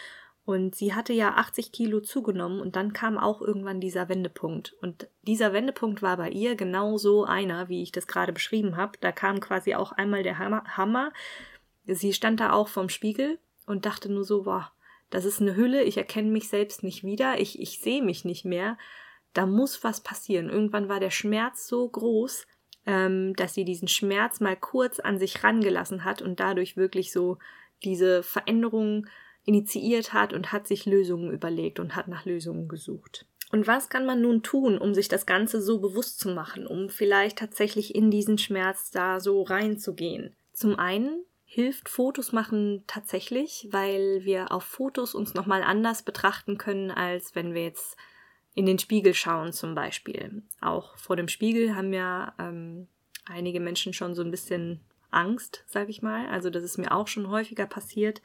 und 0.47 0.77
sie 0.77 0.95
hatte 0.95 1.13
ja 1.13 1.35
80 1.35 1.73
Kilo 1.73 2.01
zugenommen 2.01 2.61
und 2.61 2.77
dann 2.77 2.93
kam 2.93 3.19
auch 3.19 3.43
irgendwann 3.43 3.81
dieser 3.81 4.09
Wendepunkt. 4.09 4.75
Und 4.81 5.09
dieser 5.23 5.53
Wendepunkt 5.53 6.03
war 6.03 6.17
bei 6.17 6.31
ihr 6.31 6.55
genau 6.55 6.99
so 6.99 7.25
einer, 7.25 7.69
wie 7.69 7.83
ich 7.83 7.91
das 7.91 8.07
gerade 8.07 8.33
beschrieben 8.33 8.77
habe. 8.77 8.93
Da 9.01 9.11
kam 9.11 9.41
quasi 9.41 9.75
auch 9.75 9.91
einmal 9.91 10.23
der 10.23 10.39
Hammer. 10.39 11.13
Sie 11.85 12.13
stand 12.13 12.39
da 12.39 12.53
auch 12.53 12.69
vorm 12.69 12.91
Spiegel 12.91 13.41
und 13.67 13.87
dachte 13.87 14.09
nur 14.11 14.23
so, 14.23 14.45
boah, 14.45 14.71
das 15.11 15.25
ist 15.25 15.41
eine 15.41 15.57
Hülle, 15.57 15.83
ich 15.83 15.97
erkenne 15.97 16.31
mich 16.31 16.49
selbst 16.49 16.85
nicht 16.85 17.03
wieder, 17.03 17.41
ich, 17.41 17.61
ich 17.61 17.81
sehe 17.81 18.03
mich 18.03 18.25
nicht 18.25 18.45
mehr. 18.45 18.79
Da 19.33 19.47
muss 19.47 19.83
was 19.83 20.01
passieren. 20.01 20.49
Irgendwann 20.49 20.89
war 20.89 21.01
der 21.01 21.11
Schmerz 21.11 21.67
so 21.67 21.89
groß, 21.89 22.47
ähm, 22.87 23.35
dass 23.35 23.55
sie 23.55 23.65
diesen 23.65 23.89
Schmerz 23.89 24.39
mal 24.39 24.57
kurz 24.57 25.01
an 25.01 25.19
sich 25.19 25.43
rangelassen 25.43 26.05
hat 26.05 26.23
und 26.23 26.39
dadurch 26.39 26.77
wirklich 26.77 27.11
so 27.11 27.39
diese 27.83 28.23
Veränderung 28.23 29.09
initiiert 29.47 30.13
hat 30.13 30.33
und 30.33 30.53
hat 30.53 30.67
sich 30.67 30.85
Lösungen 30.85 31.31
überlegt 31.33 31.81
und 31.81 31.97
hat 31.97 32.09
nach 32.09 32.27
Lösungen 32.27 32.69
gesucht. 32.69 33.25
Und 33.53 33.67
was 33.67 33.89
kann 33.89 34.05
man 34.05 34.21
nun 34.21 34.43
tun, 34.43 34.77
um 34.77 34.93
sich 34.93 35.09
das 35.09 35.25
Ganze 35.25 35.63
so 35.63 35.79
bewusst 35.81 36.19
zu 36.19 36.31
machen, 36.31 36.67
um 36.67 36.91
vielleicht 36.91 37.39
tatsächlich 37.39 37.95
in 37.95 38.11
diesen 38.11 38.39
Schmerz 38.39 38.91
da 38.91 39.21
so 39.21 39.43
reinzugehen? 39.43 40.35
Zum 40.53 40.79
einen 40.79 41.25
hilft 41.45 41.89
Fotos 41.89 42.33
machen 42.33 42.83
tatsächlich, 42.89 43.69
weil 43.71 44.25
wir 44.25 44.51
auf 44.51 44.65
Fotos 44.65 45.15
uns 45.15 45.35
nochmal 45.35 45.63
anders 45.63 46.03
betrachten 46.03 46.59
können, 46.59 46.91
als 46.91 47.37
wenn 47.37 47.55
wir 47.55 47.63
jetzt 47.63 47.97
in 48.55 48.67
den 48.67 48.81
Spiegel 48.81 49.15
schauen 49.15 49.53
zum 49.53 49.77
Beispiel. 49.77 50.43
Auch 50.61 50.97
vor 50.99 51.15
dem 51.15 51.29
Spiegel 51.29 51.77
haben 51.77 51.93
ja 51.93 52.35
ähm, 52.41 52.89
einige 53.27 53.61
Menschen 53.61 53.93
schon 53.93 54.15
so 54.15 54.23
ein 54.23 54.31
bisschen 54.33 54.81
Angst, 55.11 55.65
sag 55.69 55.89
ich 55.89 56.03
mal. 56.03 56.27
Also 56.29 56.51
das 56.51 56.65
ist 56.65 56.79
mir 56.79 56.91
auch 56.91 57.07
schon 57.07 57.31
häufiger 57.31 57.67
passiert, 57.67 58.23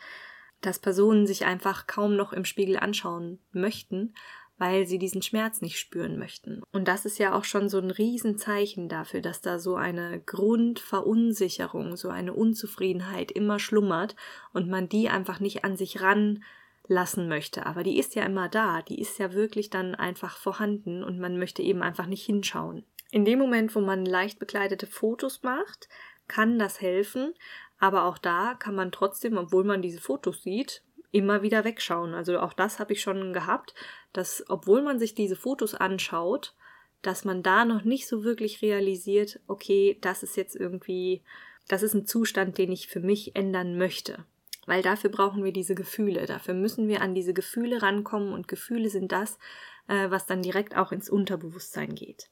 dass 0.62 0.80
Personen 0.80 1.28
sich 1.28 1.46
einfach 1.46 1.88
kaum 1.88 2.16
noch 2.16 2.34
im 2.34 2.46
Spiegel 2.46 2.78
anschauen 2.78 3.40
möchten, 3.52 4.14
weil 4.62 4.86
sie 4.86 5.00
diesen 5.00 5.24
Schmerz 5.24 5.62
nicht 5.62 5.80
spüren 5.80 6.20
möchten. 6.20 6.62
Und 6.72 6.88
das 6.88 7.06
ist 7.06 7.18
ja 7.18 7.34
auch 7.34 7.46
schon 7.46 7.68
so 7.68 7.80
ein 7.80 7.90
Riesenzeichen 7.90 8.90
dafür, 8.90 9.20
dass 9.22 9.42
da 9.42 9.58
so 9.58 9.76
eine 9.76 10.22
Grundverunsicherung, 10.22 11.98
so 11.98 12.10
eine 12.10 12.34
Unzufriedenheit 12.34 13.32
immer 13.32 13.58
schlummert 13.58 14.16
und 14.54 14.70
man 14.70 14.88
die 14.88 15.10
einfach 15.10 15.40
nicht 15.40 15.66
an 15.66 15.78
sich 15.78 16.00
ranlassen 16.00 17.28
möchte. 17.28 17.66
Aber 17.66 17.82
die 17.82 17.98
ist 17.98 18.14
ja 18.14 18.24
immer 18.24 18.50
da, 18.50 18.84
die 18.84 19.02
ist 19.02 19.18
ja 19.18 19.34
wirklich 19.34 19.72
dann 19.72 19.96
einfach 19.96 20.38
vorhanden 20.38 21.04
und 21.04 21.18
man 21.18 21.40
möchte 21.40 21.64
eben 21.64 21.82
einfach 21.82 22.06
nicht 22.06 22.24
hinschauen. 22.24 22.86
In 23.10 23.26
dem 23.26 23.40
Moment, 23.40 23.74
wo 23.74 23.82
man 23.82 24.06
leicht 24.06 24.38
bekleidete 24.38 24.86
Fotos 24.86 25.42
macht, 25.42 25.90
kann 26.28 26.60
das 26.60 26.80
helfen, 26.80 27.34
aber 27.82 28.06
auch 28.06 28.20
da 28.20 28.54
kann 28.54 28.76
man 28.76 28.92
trotzdem, 28.92 29.38
obwohl 29.38 29.64
man 29.64 29.82
diese 29.82 30.00
Fotos 30.00 30.44
sieht, 30.44 30.84
immer 31.12 31.42
wieder 31.42 31.64
wegschauen. 31.64 32.14
Also 32.14 32.40
auch 32.40 32.54
das 32.54 32.80
habe 32.80 32.94
ich 32.94 33.02
schon 33.02 33.34
gehabt, 33.34 33.74
dass 34.14 34.46
obwohl 34.48 34.84
man 34.84 35.00
sich 35.00 35.16
diese 35.16 35.36
Fotos 35.36 35.74
anschaut, 35.74 36.54
dass 37.02 37.26
man 37.26 37.42
da 37.42 37.66
noch 37.66 37.84
nicht 37.84 38.08
so 38.08 38.24
wirklich 38.24 38.62
realisiert, 38.62 39.40
okay, 39.48 39.98
das 40.02 40.22
ist 40.22 40.38
jetzt 40.38 40.56
irgendwie, 40.56 41.24
das 41.68 41.82
ist 41.82 41.96
ein 41.96 42.06
Zustand, 42.06 42.60
den 42.60 42.72
ich 42.72 42.88
für 42.88 43.00
mich 43.00 43.36
ändern 43.36 43.76
möchte. 43.76 44.26
Weil 44.68 44.84
dafür 44.84 45.10
brauchen 45.10 45.44
wir 45.44 45.52
diese 45.52 45.74
Gefühle, 45.74 46.28
dafür 46.28 46.54
müssen 46.54 46.88
wir 46.88 47.02
an 47.02 47.16
diese 47.16 47.34
Gefühle 47.34 47.82
rankommen 47.82 48.32
und 48.32 48.48
Gefühle 48.48 48.92
sind 48.92 49.12
das, 49.12 49.40
äh, 49.88 50.12
was 50.12 50.28
dann 50.28 50.44
direkt 50.44 50.78
auch 50.78 50.92
ins 50.92 51.10
Unterbewusstsein 51.10 51.96
geht. 51.96 52.30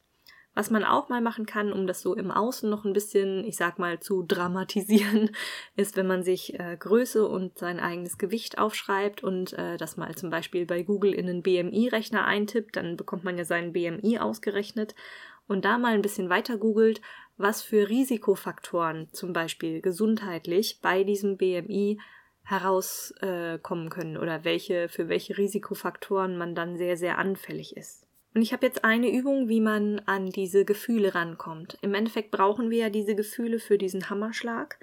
Was 0.59 0.69
man 0.69 0.83
auch 0.83 1.07
mal 1.07 1.21
machen 1.21 1.45
kann, 1.45 1.71
um 1.71 1.87
das 1.87 2.01
so 2.01 2.15
im 2.15 2.31
Außen 2.31 2.69
noch 2.69 2.83
ein 2.83 2.91
bisschen, 2.91 3.45
ich 3.45 3.55
sag 3.55 3.79
mal, 3.79 4.01
zu 4.01 4.23
dramatisieren, 4.23 5.29
ist, 5.77 5.95
wenn 5.95 6.05
man 6.05 6.21
sich 6.21 6.59
äh, 6.59 6.75
Größe 6.77 7.25
und 7.25 7.57
sein 7.57 7.79
eigenes 7.79 8.17
Gewicht 8.17 8.57
aufschreibt 8.57 9.23
und 9.23 9.53
äh, 9.53 9.77
das 9.77 9.95
mal 9.95 10.13
zum 10.15 10.29
Beispiel 10.29 10.65
bei 10.65 10.83
Google 10.83 11.13
in 11.13 11.29
einen 11.29 11.43
BMI-Rechner 11.43 12.25
eintippt, 12.25 12.75
dann 12.75 12.97
bekommt 12.97 13.23
man 13.23 13.37
ja 13.37 13.45
seinen 13.45 13.71
BMI 13.71 14.19
ausgerechnet 14.19 14.95
und 15.47 15.63
da 15.63 15.77
mal 15.77 15.93
ein 15.93 16.01
bisschen 16.01 16.27
weiter 16.27 16.57
googelt, 16.57 16.99
was 17.37 17.61
für 17.61 17.87
Risikofaktoren 17.87 19.07
zum 19.13 19.31
Beispiel 19.31 19.79
gesundheitlich 19.79 20.79
bei 20.81 21.05
diesem 21.05 21.37
BMI 21.37 22.01
herauskommen 22.43 23.87
äh, 23.87 23.89
können 23.89 24.17
oder 24.17 24.43
welche, 24.43 24.89
für 24.89 25.07
welche 25.07 25.37
Risikofaktoren 25.37 26.37
man 26.37 26.53
dann 26.53 26.75
sehr, 26.75 26.97
sehr 26.97 27.17
anfällig 27.17 27.77
ist. 27.77 28.08
Und 28.33 28.41
ich 28.41 28.53
habe 28.53 28.65
jetzt 28.65 28.83
eine 28.83 29.11
Übung, 29.11 29.49
wie 29.49 29.61
man 29.61 29.99
an 30.05 30.29
diese 30.29 30.65
Gefühle 30.65 31.15
rankommt. 31.15 31.77
Im 31.81 31.93
Endeffekt 31.93 32.31
brauchen 32.31 32.69
wir 32.69 32.77
ja 32.77 32.89
diese 32.89 33.15
Gefühle 33.15 33.59
für 33.59 33.77
diesen 33.77 34.09
Hammerschlag. 34.09 34.79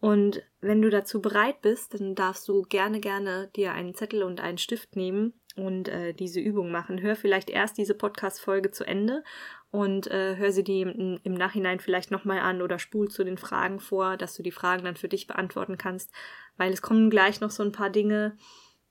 Und 0.00 0.42
wenn 0.60 0.82
du 0.82 0.90
dazu 0.90 1.22
bereit 1.22 1.62
bist, 1.62 1.94
dann 1.94 2.14
darfst 2.14 2.46
du 2.48 2.62
gerne, 2.62 3.00
gerne 3.00 3.48
dir 3.56 3.72
einen 3.72 3.94
Zettel 3.94 4.22
und 4.22 4.40
einen 4.40 4.58
Stift 4.58 4.96
nehmen 4.96 5.32
und 5.56 5.88
äh, 5.88 6.12
diese 6.12 6.40
Übung 6.40 6.70
machen. 6.70 7.00
Hör 7.00 7.16
vielleicht 7.16 7.48
erst 7.48 7.78
diese 7.78 7.94
Podcast-Folge 7.94 8.70
zu 8.70 8.84
Ende 8.84 9.22
und 9.70 10.08
äh, 10.08 10.36
hör 10.36 10.52
sie 10.52 10.64
dir 10.64 10.88
im, 10.88 11.20
im 11.22 11.34
Nachhinein 11.34 11.80
vielleicht 11.80 12.10
nochmal 12.10 12.40
an 12.40 12.60
oder 12.60 12.78
spul 12.78 13.08
zu 13.08 13.24
den 13.24 13.38
Fragen 13.38 13.80
vor, 13.80 14.16
dass 14.16 14.34
du 14.34 14.42
die 14.42 14.52
Fragen 14.52 14.84
dann 14.84 14.96
für 14.96 15.08
dich 15.08 15.26
beantworten 15.26 15.78
kannst, 15.78 16.12
weil 16.56 16.72
es 16.72 16.82
kommen 16.82 17.08
gleich 17.08 17.40
noch 17.40 17.50
so 17.50 17.62
ein 17.62 17.72
paar 17.72 17.90
Dinge, 17.90 18.36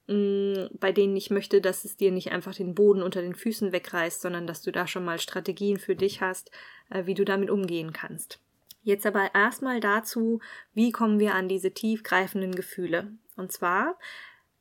Mm, 0.08 0.66
bei 0.80 0.92
denen 0.92 1.16
ich 1.16 1.30
möchte, 1.30 1.62
dass 1.62 1.86
es 1.86 1.96
dir 1.96 2.12
nicht 2.12 2.32
einfach 2.32 2.54
den 2.54 2.76
Boden 2.76 3.02
unter 3.02 3.22
den 3.22 3.36
Füßen 3.36 3.72
wegreißt, 3.72 4.22
sondern 4.22 4.48
dass 4.48 4.62
du 4.62 4.72
da 4.72 4.86
schon 4.86 5.06
mal 5.06 5.20
Strategien 5.20 5.78
für 5.78 5.96
dich 5.96 6.22
hast, 6.22 6.52
äh, 6.90 7.06
wie 7.06 7.14
du 7.14 7.24
damit 7.24 7.50
umgehen 7.50 7.94
kannst. 7.94 8.40
Jetzt 8.82 9.06
aber 9.06 9.34
erstmal 9.34 9.80
dazu, 9.80 10.42
wie 10.74 10.92
kommen 10.92 11.20
wir 11.20 11.36
an 11.36 11.48
diese 11.48 11.72
tiefgreifenden 11.72 12.54
Gefühle? 12.54 13.14
Und 13.38 13.54
zwar 13.54 13.98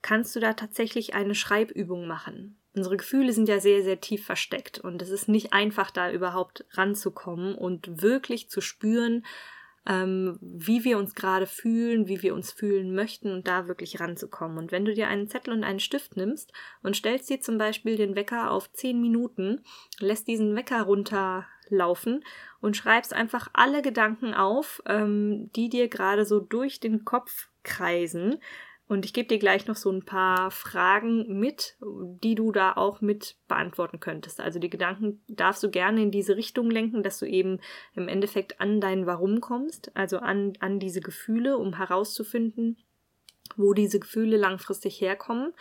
kannst 0.01 0.37
du 0.37 0.41
da 0.41 0.53
tatsächlich 0.53 1.15
eine 1.15 1.35
Schreibübung 1.35 2.07
machen. 2.07 2.57
Unsere 2.75 2.97
Gefühle 2.97 3.33
sind 3.33 3.49
ja 3.49 3.59
sehr, 3.61 3.83
sehr 3.83 4.01
tief 4.01 4.25
versteckt 4.25 4.79
und 4.79 5.03
es 5.03 5.11
ist 5.11 5.29
nicht 5.29 5.53
einfach, 5.53 5.91
da 5.91 6.11
überhaupt 6.11 6.65
ranzukommen 6.71 7.55
und 7.55 8.01
wirklich 8.01 8.49
zu 8.49 8.61
spüren, 8.61 9.27
ähm, 9.89 10.39
wie 10.41 10.85
wir 10.85 10.99
uns 10.99 11.15
gerade 11.15 11.47
fühlen, 11.47 12.07
wie 12.07 12.23
wir 12.23 12.35
uns 12.35 12.53
fühlen 12.53 12.95
möchten 12.95 13.33
und 13.33 13.49
da 13.49 13.67
wirklich 13.67 14.01
ranzukommen. 14.01 14.59
Und 14.59 14.73
wenn 14.73 14.85
du 14.85 14.95
dir 14.95 15.09
einen 15.09 15.29
Zettel 15.29 15.53
und 15.53 15.65
einen 15.65 15.81
Stift 15.81 16.17
nimmst 16.17 16.53
und 16.83 16.97
stellst 16.97 17.29
dir 17.31 17.41
zum 17.41 17.59
Beispiel 17.59 17.97
den 17.97 18.15
Wecker 18.15 18.51
auf 18.51 18.73
10 18.73 19.01
Minuten, 19.01 19.63
lässt 19.99 20.29
diesen 20.29 20.55
Wecker 20.55 20.83
runterlaufen 20.83 22.25
und 22.61 22.77
schreibst 22.77 23.13
einfach 23.13 23.49
alle 23.53 23.83
Gedanken 23.83 24.35
auf, 24.35 24.83
ähm, 24.87 25.51
die 25.57 25.69
dir 25.69 25.89
gerade 25.89 26.25
so 26.25 26.39
durch 26.39 26.79
den 26.79 27.05
Kopf 27.05 27.49
kreisen 27.65 28.39
Und 28.93 29.07
ich 29.07 29.15
gebe 29.15 29.27
dir 29.27 29.39
gleich 29.39 29.67
noch 29.69 29.77
so 29.77 29.91
ein 29.91 30.05
paar 30.05 30.51
Fragen 30.51 31.39
mit, 31.39 31.79
die 31.81 32.35
du 32.35 32.53
da 32.53 32.75
auch 32.75 33.01
mit 33.01 33.37
beantworten 33.49 34.01
könntest. 34.01 34.39
Also 34.39 34.59
die 34.59 34.69
Gedanken 34.69 35.25
darfst 35.29 35.63
du 35.63 35.71
gerne 35.71 36.03
in 36.03 36.11
diese 36.11 36.37
Richtung 36.37 36.71
lenken, 36.71 37.03
dass 37.03 37.19
du 37.19 37.25
eben 37.25 37.59
im 37.95 38.07
Endeffekt 38.07 38.61
an 38.61 38.83
dein 38.83 39.07
Warum 39.07 39.41
kommst, 39.41 39.97
also 39.97 40.19
an, 40.19 40.53
an 40.61 40.79
diese 40.79 41.01
Gefühle, 41.01 41.57
um 41.57 41.79
herauszufinden, 41.79 42.77
wo 43.57 43.73
diese 43.73 43.99
Gefühle 43.99 44.37
langfristig 44.37 45.01
herkommen. 45.01 45.55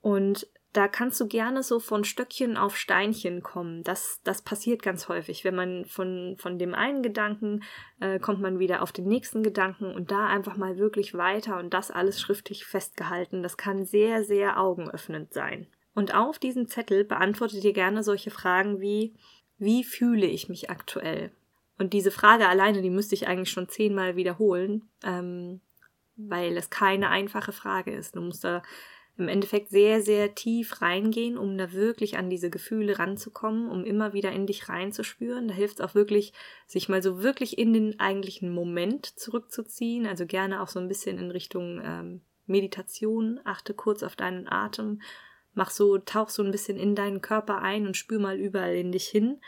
Und 0.00 0.46
da 0.72 0.86
kannst 0.86 1.18
du 1.20 1.26
gerne 1.26 1.62
so 1.62 1.80
von 1.80 2.04
Stöckchen 2.04 2.56
auf 2.56 2.76
Steinchen 2.76 3.42
kommen. 3.42 3.82
Das, 3.84 4.20
das 4.24 4.42
passiert 4.42 4.82
ganz 4.82 5.08
häufig. 5.08 5.44
Wenn 5.44 5.54
man 5.54 5.86
von, 5.86 6.36
von 6.38 6.58
dem 6.58 6.74
einen 6.74 7.02
Gedanken 7.02 7.62
äh, 8.00 8.18
kommt 8.18 8.40
man 8.40 8.58
wieder 8.58 8.82
auf 8.82 8.92
den 8.92 9.06
nächsten 9.06 9.42
Gedanken 9.42 9.94
und 9.94 10.10
da 10.10 10.26
einfach 10.26 10.56
mal 10.56 10.76
wirklich 10.76 11.14
weiter 11.14 11.58
und 11.58 11.72
das 11.72 11.90
alles 11.90 12.20
schriftlich 12.20 12.66
festgehalten. 12.66 13.42
Das 13.42 13.56
kann 13.56 13.86
sehr, 13.86 14.24
sehr 14.24 14.60
augenöffnend 14.60 15.32
sein. 15.32 15.66
Und 15.94 16.14
auf 16.14 16.38
diesem 16.38 16.68
Zettel 16.68 17.04
beantwortet 17.04 17.64
ihr 17.64 17.72
gerne 17.72 18.02
solche 18.02 18.30
Fragen 18.30 18.80
wie, 18.80 19.14
wie 19.56 19.84
fühle 19.84 20.26
ich 20.26 20.48
mich 20.48 20.70
aktuell? 20.70 21.32
Und 21.78 21.92
diese 21.92 22.10
Frage 22.10 22.46
alleine, 22.46 22.82
die 22.82 22.90
müsste 22.90 23.14
ich 23.14 23.26
eigentlich 23.26 23.50
schon 23.50 23.68
zehnmal 23.68 24.16
wiederholen, 24.16 24.90
ähm, 25.02 25.60
weil 26.16 26.56
es 26.56 26.70
keine 26.70 27.08
einfache 27.08 27.52
Frage 27.52 27.92
ist. 27.92 28.16
Du 28.16 28.20
musst 28.20 28.44
da 28.44 28.62
im 29.18 29.26
Endeffekt 29.26 29.70
sehr, 29.70 30.00
sehr 30.00 30.36
tief 30.36 30.80
reingehen, 30.80 31.36
um 31.36 31.58
da 31.58 31.72
wirklich 31.72 32.16
an 32.16 32.30
diese 32.30 32.50
Gefühle 32.50 33.00
ranzukommen, 33.00 33.68
um 33.68 33.84
immer 33.84 34.12
wieder 34.12 34.30
in 34.30 34.46
dich 34.46 34.68
reinzuspüren. 34.68 35.48
Da 35.48 35.54
hilft 35.54 35.80
es 35.80 35.84
auch 35.84 35.96
wirklich, 35.96 36.32
sich 36.68 36.88
mal 36.88 37.02
so 37.02 37.20
wirklich 37.20 37.58
in 37.58 37.72
den 37.72 37.98
eigentlichen 37.98 38.52
Moment 38.54 39.06
zurückzuziehen. 39.06 40.06
Also 40.06 40.24
gerne 40.24 40.62
auch 40.62 40.68
so 40.68 40.78
ein 40.78 40.86
bisschen 40.86 41.18
in 41.18 41.32
Richtung 41.32 41.82
ähm, 41.84 42.20
Meditation. 42.46 43.40
Achte 43.42 43.74
kurz 43.74 44.04
auf 44.04 44.14
deinen 44.14 44.46
Atem. 44.46 45.02
Mach 45.52 45.70
so, 45.70 45.98
tauch 45.98 46.28
so 46.28 46.44
ein 46.44 46.52
bisschen 46.52 46.78
in 46.78 46.94
deinen 46.94 47.20
Körper 47.20 47.60
ein 47.60 47.88
und 47.88 47.96
spür 47.96 48.20
mal 48.20 48.38
überall 48.38 48.76
in 48.76 48.92
dich 48.92 49.08
hin. 49.08 49.40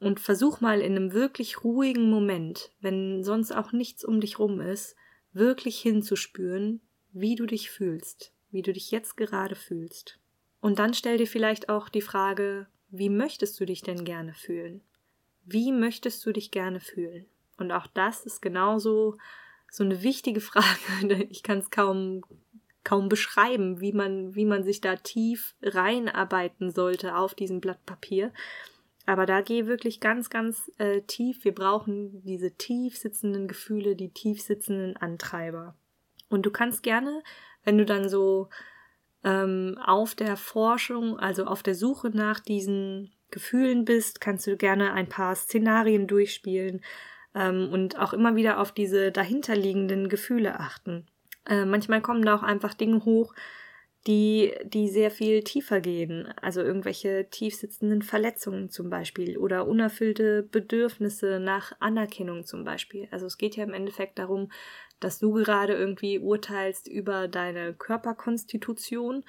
Und 0.00 0.18
versuch 0.18 0.62
mal 0.62 0.80
in 0.80 0.96
einem 0.96 1.12
wirklich 1.12 1.62
ruhigen 1.62 2.08
Moment, 2.08 2.70
wenn 2.80 3.22
sonst 3.22 3.52
auch 3.52 3.72
nichts 3.72 4.02
um 4.02 4.22
dich 4.22 4.38
rum 4.38 4.62
ist, 4.62 4.96
wirklich 5.34 5.78
hinzuspüren, 5.78 6.80
wie 7.12 7.34
du 7.34 7.44
dich 7.44 7.70
fühlst 7.70 8.31
wie 8.52 8.62
du 8.62 8.72
dich 8.72 8.90
jetzt 8.90 9.16
gerade 9.16 9.56
fühlst. 9.56 10.18
Und 10.60 10.78
dann 10.78 10.94
stell 10.94 11.18
dir 11.18 11.26
vielleicht 11.26 11.68
auch 11.68 11.88
die 11.88 12.02
Frage, 12.02 12.66
wie 12.90 13.08
möchtest 13.08 13.58
du 13.58 13.64
dich 13.64 13.82
denn 13.82 14.04
gerne 14.04 14.34
fühlen? 14.34 14.82
Wie 15.44 15.72
möchtest 15.72 16.24
du 16.24 16.32
dich 16.32 16.50
gerne 16.50 16.78
fühlen? 16.78 17.26
Und 17.56 17.72
auch 17.72 17.86
das 17.88 18.24
ist 18.24 18.40
genauso 18.40 19.18
so 19.70 19.82
eine 19.82 20.02
wichtige 20.02 20.40
Frage. 20.52 21.26
Ich 21.30 21.42
kann 21.42 21.58
es 21.58 21.70
kaum 21.70 22.22
kaum 22.84 23.08
beschreiben, 23.08 23.80
wie 23.80 23.92
man 23.92 24.34
wie 24.34 24.44
man 24.44 24.64
sich 24.64 24.80
da 24.80 24.96
tief 24.96 25.54
reinarbeiten 25.62 26.70
sollte 26.70 27.16
auf 27.16 27.34
diesem 27.34 27.60
Blatt 27.60 27.84
Papier. 27.86 28.32
Aber 29.06 29.26
da 29.26 29.40
geh 29.40 29.66
wirklich 29.66 30.00
ganz, 30.00 30.30
ganz 30.30 30.70
äh, 30.78 31.00
tief. 31.02 31.44
Wir 31.44 31.54
brauchen 31.54 32.22
diese 32.24 32.52
tief 32.52 32.96
sitzenden 32.96 33.48
Gefühle, 33.48 33.96
die 33.96 34.10
tief 34.10 34.42
sitzenden 34.42 34.96
Antreiber. 34.96 35.74
Und 36.32 36.46
du 36.46 36.50
kannst 36.50 36.82
gerne 36.82 37.22
wenn 37.64 37.78
du 37.78 37.84
dann 37.84 38.08
so 38.08 38.48
ähm, 39.24 39.78
auf 39.84 40.14
der 40.14 40.36
Forschung, 40.36 41.18
also 41.18 41.44
auf 41.46 41.62
der 41.62 41.74
Suche 41.74 42.10
nach 42.10 42.40
diesen 42.40 43.12
Gefühlen 43.30 43.84
bist, 43.84 44.20
kannst 44.20 44.46
du 44.46 44.56
gerne 44.56 44.92
ein 44.92 45.08
paar 45.08 45.34
Szenarien 45.34 46.06
durchspielen 46.06 46.82
ähm, 47.34 47.68
und 47.72 47.98
auch 47.98 48.12
immer 48.12 48.36
wieder 48.36 48.60
auf 48.60 48.72
diese 48.72 49.12
dahinterliegenden 49.12 50.08
Gefühle 50.08 50.58
achten. 50.58 51.06
Äh, 51.46 51.64
manchmal 51.64 52.02
kommen 52.02 52.24
da 52.24 52.34
auch 52.34 52.42
einfach 52.42 52.74
Dinge 52.74 53.04
hoch, 53.04 53.34
die, 54.06 54.52
die 54.64 54.88
sehr 54.88 55.10
viel 55.10 55.42
tiefer 55.42 55.80
gehen. 55.80 56.32
Also 56.40 56.60
irgendwelche 56.60 57.28
tiefsitzenden 57.30 58.02
Verletzungen 58.02 58.70
zum 58.70 58.90
Beispiel 58.90 59.38
oder 59.38 59.66
unerfüllte 59.66 60.42
Bedürfnisse 60.42 61.38
nach 61.38 61.72
Anerkennung 61.78 62.44
zum 62.44 62.64
Beispiel. 62.64 63.08
Also 63.10 63.26
es 63.26 63.38
geht 63.38 63.56
ja 63.56 63.64
im 63.64 63.74
Endeffekt 63.74 64.18
darum, 64.18 64.50
dass 64.98 65.18
du 65.18 65.32
gerade 65.32 65.74
irgendwie 65.74 66.18
urteilst 66.18 66.88
über 66.88 67.28
deine 67.28 67.74
Körperkonstitution 67.74 69.24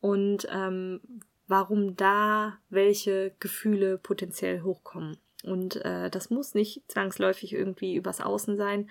und 0.00 0.46
ähm, 0.50 1.00
warum 1.46 1.96
da 1.96 2.58
welche 2.70 3.34
Gefühle 3.38 3.98
potenziell 3.98 4.62
hochkommen. 4.62 5.16
Und 5.44 5.76
äh, 5.84 6.08
das 6.10 6.30
muss 6.30 6.54
nicht 6.54 6.82
zwangsläufig 6.88 7.52
irgendwie 7.52 7.94
übers 7.94 8.20
Außen 8.20 8.56
sein. 8.56 8.90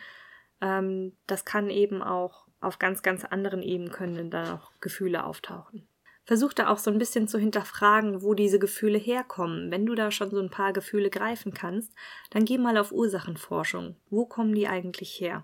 Ähm, 0.61 1.13
das 1.27 1.45
kann 1.45 1.69
eben 1.69 2.01
auch 2.01 2.47
auf 2.61 2.79
ganz, 2.79 3.01
ganz 3.01 3.25
anderen 3.25 3.61
Ebenen 3.61 3.91
können 3.91 4.29
da 4.29 4.55
auch 4.55 4.71
Gefühle 4.79 5.25
auftauchen. 5.25 5.87
Versuch 6.25 6.53
da 6.53 6.69
auch 6.69 6.77
so 6.77 6.91
ein 6.91 6.99
bisschen 6.99 7.27
zu 7.27 7.39
hinterfragen, 7.39 8.21
wo 8.21 8.35
diese 8.35 8.59
Gefühle 8.59 8.99
herkommen. 8.99 9.71
Wenn 9.71 9.85
du 9.85 9.95
da 9.95 10.11
schon 10.11 10.29
so 10.29 10.39
ein 10.39 10.51
paar 10.51 10.71
Gefühle 10.71 11.09
greifen 11.09 11.53
kannst, 11.53 11.91
dann 12.29 12.45
geh 12.45 12.57
mal 12.57 12.77
auf 12.77 12.91
Ursachenforschung. 12.91 13.95
Wo 14.09 14.25
kommen 14.25 14.53
die 14.53 14.67
eigentlich 14.67 15.19
her? 15.19 15.43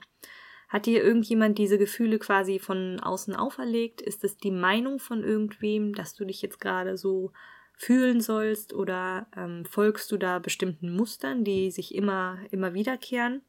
Hat 0.69 0.85
dir 0.85 1.03
irgendjemand 1.03 1.57
diese 1.57 1.77
Gefühle 1.77 2.19
quasi 2.19 2.59
von 2.59 2.99
außen 2.99 3.35
auferlegt? 3.35 4.01
Ist 4.01 4.23
es 4.23 4.37
die 4.37 4.51
Meinung 4.51 4.99
von 4.99 5.23
irgendwem, 5.23 5.95
dass 5.95 6.13
du 6.13 6.25
dich 6.25 6.41
jetzt 6.41 6.59
gerade 6.59 6.97
so 6.97 7.31
fühlen 7.73 8.21
sollst 8.21 8.73
oder 8.73 9.27
ähm, 9.35 9.63
folgst 9.65 10.11
du 10.11 10.17
da 10.17 10.39
bestimmten 10.39 10.95
Mustern, 10.95 11.43
die 11.43 11.71
sich 11.71 11.95
immer, 11.95 12.39
immer 12.51 12.73
wiederkehren? 12.73 13.41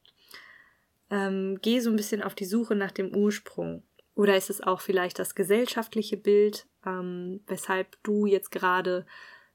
Ähm, 1.10 1.58
geh 1.62 1.80
so 1.80 1.90
ein 1.90 1.96
bisschen 1.96 2.22
auf 2.22 2.34
die 2.34 2.44
Suche 2.44 2.74
nach 2.74 2.92
dem 2.92 3.14
Ursprung. 3.14 3.82
Oder 4.14 4.36
ist 4.36 4.50
es 4.50 4.60
auch 4.60 4.80
vielleicht 4.80 5.18
das 5.18 5.34
gesellschaftliche 5.34 6.16
Bild, 6.16 6.66
ähm, 6.84 7.40
weshalb 7.46 7.96
du 8.02 8.26
jetzt 8.26 8.50
gerade 8.50 9.06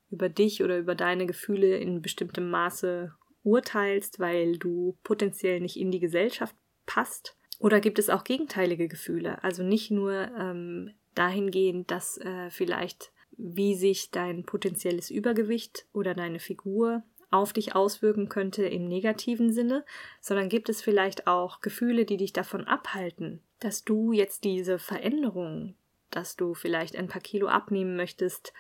über 0.10 0.30
dich 0.30 0.63
oder 0.63 0.78
über 0.78 0.96
deine 0.96 1.26
Gefühle 1.26 1.78
in 1.78 2.02
bestimmtem 2.02 2.50
Maße 2.50 3.13
urteilst, 3.44 4.20
weil 4.20 4.58
du 4.58 4.98
potenziell 5.04 5.60
nicht 5.60 5.78
in 5.78 5.92
die 5.92 6.00
Gesellschaft 6.00 6.56
passt? 6.86 7.36
Oder 7.60 7.82
gibt 7.82 8.00
es 8.00 8.10
auch 8.10 8.24
gegenteilige 8.24 8.88
Gefühle? 8.88 9.44
Also 9.44 9.63
nicht 9.63 9.92
nur 9.92 10.13
ähm, 10.38 10.92
dahingehend, 11.16 11.92
dass 11.92 12.18
äh, 12.18 12.50
vielleicht 12.50 13.12
wie 13.38 13.76
sich 13.76 14.12
dein 14.12 14.44
potenzielles 14.44 15.10
Übergewicht 15.10 15.88
oder 15.92 16.13
deine 16.13 16.39
Figur 16.39 17.04
auf 17.34 17.52
dich 17.52 17.76
auswirken 17.76 18.30
könnte 18.30 18.65
im 18.65 18.88
negativen 18.88 19.52
Sinne, 19.52 19.84
sondern 20.22 20.50
gibt 20.50 20.69
es 20.69 20.82
vielleicht 20.82 21.26
auch 21.26 21.62
Gefühle, 21.62 22.06
die 22.06 22.17
dich 22.17 22.32
davon 22.32 22.65
abhalten, 22.65 23.41
dass 23.60 23.84
du 23.84 24.12
jetzt 24.12 24.43
diese 24.43 24.78
Veränderung, 24.78 25.76
dass 26.12 26.36
du 26.36 26.54
vielleicht 26.54 26.96
ein 26.96 27.08
paar 27.08 27.22
Kilo 27.22 27.48
abnehmen 27.48 27.96
möchtest, 27.96 28.54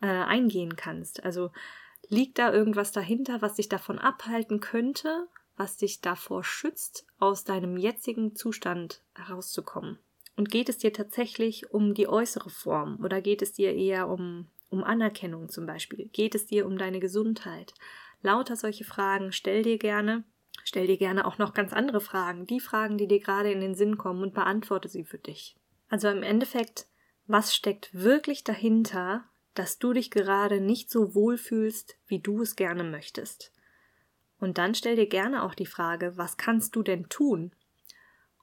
äh, 0.00 0.06
eingehen 0.06 0.74
kannst. 0.74 1.22
Also 1.22 1.50
liegt 2.08 2.38
da 2.38 2.52
irgendwas 2.52 2.92
dahinter, 2.92 3.42
was 3.42 3.54
dich 3.54 3.68
davon 3.68 3.98
abhalten 3.98 4.60
könnte, 4.60 5.28
was 5.56 5.76
dich 5.76 6.00
davor 6.00 6.42
schützt, 6.44 7.06
aus 7.18 7.44
deinem 7.44 7.76
jetzigen 7.76 8.34
Zustand 8.34 9.02
herauszukommen. 9.14 9.98
Und 10.34 10.50
geht 10.50 10.70
es 10.70 10.78
dir 10.78 10.92
tatsächlich 10.92 11.72
um 11.72 11.92
die 11.92 12.08
äußere 12.08 12.50
Form 12.50 12.98
oder 13.04 13.20
geht 13.20 13.42
es 13.42 13.52
dir 13.52 13.74
eher 13.74 14.08
um, 14.08 14.48
um 14.70 14.82
Anerkennung 14.82 15.50
zum 15.50 15.66
Beispiel? 15.66 16.08
Geht 16.12 16.34
es 16.34 16.46
dir 16.46 16.66
um 16.66 16.78
deine 16.78 17.00
Gesundheit? 17.00 17.74
Lauter 18.24 18.56
solche 18.56 18.84
Fragen 18.84 19.32
stell 19.32 19.62
dir 19.62 19.76
gerne. 19.76 20.24
Stell 20.64 20.86
dir 20.86 20.96
gerne 20.96 21.26
auch 21.26 21.36
noch 21.36 21.52
ganz 21.52 21.74
andere 21.74 22.00
Fragen, 22.00 22.46
die 22.46 22.58
Fragen, 22.58 22.96
die 22.96 23.06
dir 23.06 23.20
gerade 23.20 23.52
in 23.52 23.60
den 23.60 23.74
Sinn 23.74 23.98
kommen 23.98 24.22
und 24.22 24.32
beantworte 24.32 24.88
sie 24.88 25.04
für 25.04 25.18
dich. 25.18 25.56
Also 25.90 26.08
im 26.08 26.22
Endeffekt, 26.22 26.86
was 27.26 27.54
steckt 27.54 27.92
wirklich 27.92 28.42
dahinter, 28.42 29.24
dass 29.52 29.78
du 29.78 29.92
dich 29.92 30.10
gerade 30.10 30.62
nicht 30.62 30.90
so 30.90 31.14
wohl 31.14 31.36
fühlst, 31.36 31.98
wie 32.06 32.18
du 32.18 32.40
es 32.40 32.56
gerne 32.56 32.82
möchtest? 32.82 33.52
Und 34.40 34.56
dann 34.56 34.74
stell 34.74 34.96
dir 34.96 35.06
gerne 35.06 35.42
auch 35.42 35.54
die 35.54 35.66
Frage, 35.66 36.16
was 36.16 36.38
kannst 36.38 36.74
du 36.76 36.82
denn 36.82 37.10
tun, 37.10 37.54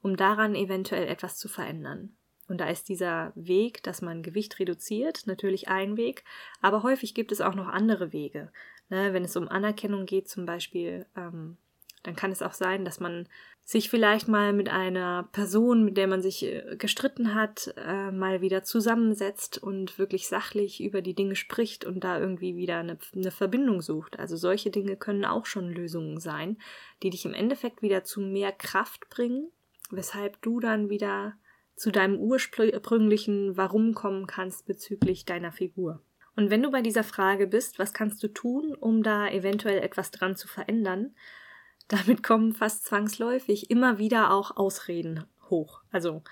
um 0.00 0.16
daran 0.16 0.54
eventuell 0.54 1.08
etwas 1.08 1.38
zu 1.38 1.48
verändern? 1.48 2.16
Und 2.46 2.58
da 2.58 2.68
ist 2.68 2.88
dieser 2.88 3.32
Weg, 3.34 3.82
dass 3.82 4.02
man 4.02 4.22
Gewicht 4.22 4.58
reduziert, 4.58 5.26
natürlich 5.26 5.68
ein 5.68 5.96
Weg, 5.96 6.22
aber 6.60 6.82
häufig 6.82 7.14
gibt 7.14 7.32
es 7.32 7.40
auch 7.40 7.54
noch 7.54 7.68
andere 7.68 8.12
Wege. 8.12 8.52
Ne, 8.92 9.14
wenn 9.14 9.24
es 9.24 9.36
um 9.36 9.48
Anerkennung 9.48 10.04
geht, 10.04 10.28
zum 10.28 10.44
Beispiel, 10.44 11.06
ähm, 11.16 11.56
dann 12.02 12.14
kann 12.14 12.30
es 12.30 12.42
auch 12.42 12.52
sein, 12.52 12.84
dass 12.84 13.00
man 13.00 13.26
sich 13.64 13.88
vielleicht 13.88 14.28
mal 14.28 14.52
mit 14.52 14.68
einer 14.68 15.30
Person, 15.32 15.82
mit 15.82 15.96
der 15.96 16.06
man 16.08 16.20
sich 16.20 16.44
äh, 16.44 16.76
gestritten 16.76 17.34
hat, 17.34 17.72
äh, 17.78 18.10
mal 18.10 18.42
wieder 18.42 18.64
zusammensetzt 18.64 19.56
und 19.56 19.98
wirklich 19.98 20.28
sachlich 20.28 20.82
über 20.82 21.00
die 21.00 21.14
Dinge 21.14 21.36
spricht 21.36 21.86
und 21.86 22.04
da 22.04 22.20
irgendwie 22.20 22.54
wieder 22.54 22.80
eine, 22.80 22.98
eine 23.14 23.30
Verbindung 23.30 23.80
sucht. 23.80 24.18
Also 24.18 24.36
solche 24.36 24.68
Dinge 24.70 24.96
können 24.96 25.24
auch 25.24 25.46
schon 25.46 25.70
Lösungen 25.70 26.20
sein, 26.20 26.58
die 27.02 27.08
dich 27.08 27.24
im 27.24 27.32
Endeffekt 27.32 27.80
wieder 27.80 28.04
zu 28.04 28.20
mehr 28.20 28.52
Kraft 28.52 29.08
bringen, 29.08 29.50
weshalb 29.90 30.42
du 30.42 30.60
dann 30.60 30.90
wieder 30.90 31.32
zu 31.76 31.92
deinem 31.92 32.18
ursprünglichen 32.18 33.56
Warum 33.56 33.94
kommen 33.94 34.26
kannst 34.26 34.66
bezüglich 34.66 35.24
deiner 35.24 35.50
Figur. 35.50 36.02
Und 36.36 36.50
wenn 36.50 36.62
du 36.62 36.70
bei 36.70 36.82
dieser 36.82 37.04
Frage 37.04 37.46
bist, 37.46 37.78
was 37.78 37.92
kannst 37.92 38.22
du 38.22 38.28
tun, 38.28 38.74
um 38.74 39.02
da 39.02 39.28
eventuell 39.28 39.78
etwas 39.82 40.10
dran 40.10 40.36
zu 40.36 40.48
verändern, 40.48 41.14
damit 41.88 42.22
kommen 42.22 42.52
fast 42.52 42.86
zwangsläufig 42.86 43.70
immer 43.70 43.98
wieder 43.98 44.32
auch 44.32 44.56
Ausreden 44.56 45.24
hoch. 45.50 45.82
Also 45.90 46.22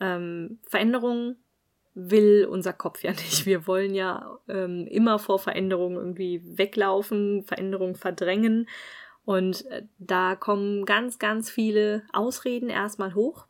ähm, 0.00 0.58
Veränderungen 0.66 1.36
will 1.94 2.46
unser 2.50 2.72
Kopf 2.72 3.02
ja 3.02 3.10
nicht. 3.12 3.46
Wir 3.46 3.66
wollen 3.66 3.94
ja 3.94 4.38
ähm, 4.48 4.86
immer 4.86 5.18
vor 5.18 5.38
Veränderungen 5.38 5.96
irgendwie 5.96 6.42
weglaufen, 6.58 7.44
Veränderungen 7.44 7.94
verdrängen. 7.94 8.68
Und 9.24 9.66
äh, 9.66 9.82
da 9.98 10.36
kommen 10.36 10.84
ganz, 10.84 11.18
ganz 11.18 11.50
viele 11.50 12.02
Ausreden 12.12 12.68
erstmal 12.68 13.14
hoch. 13.14 13.46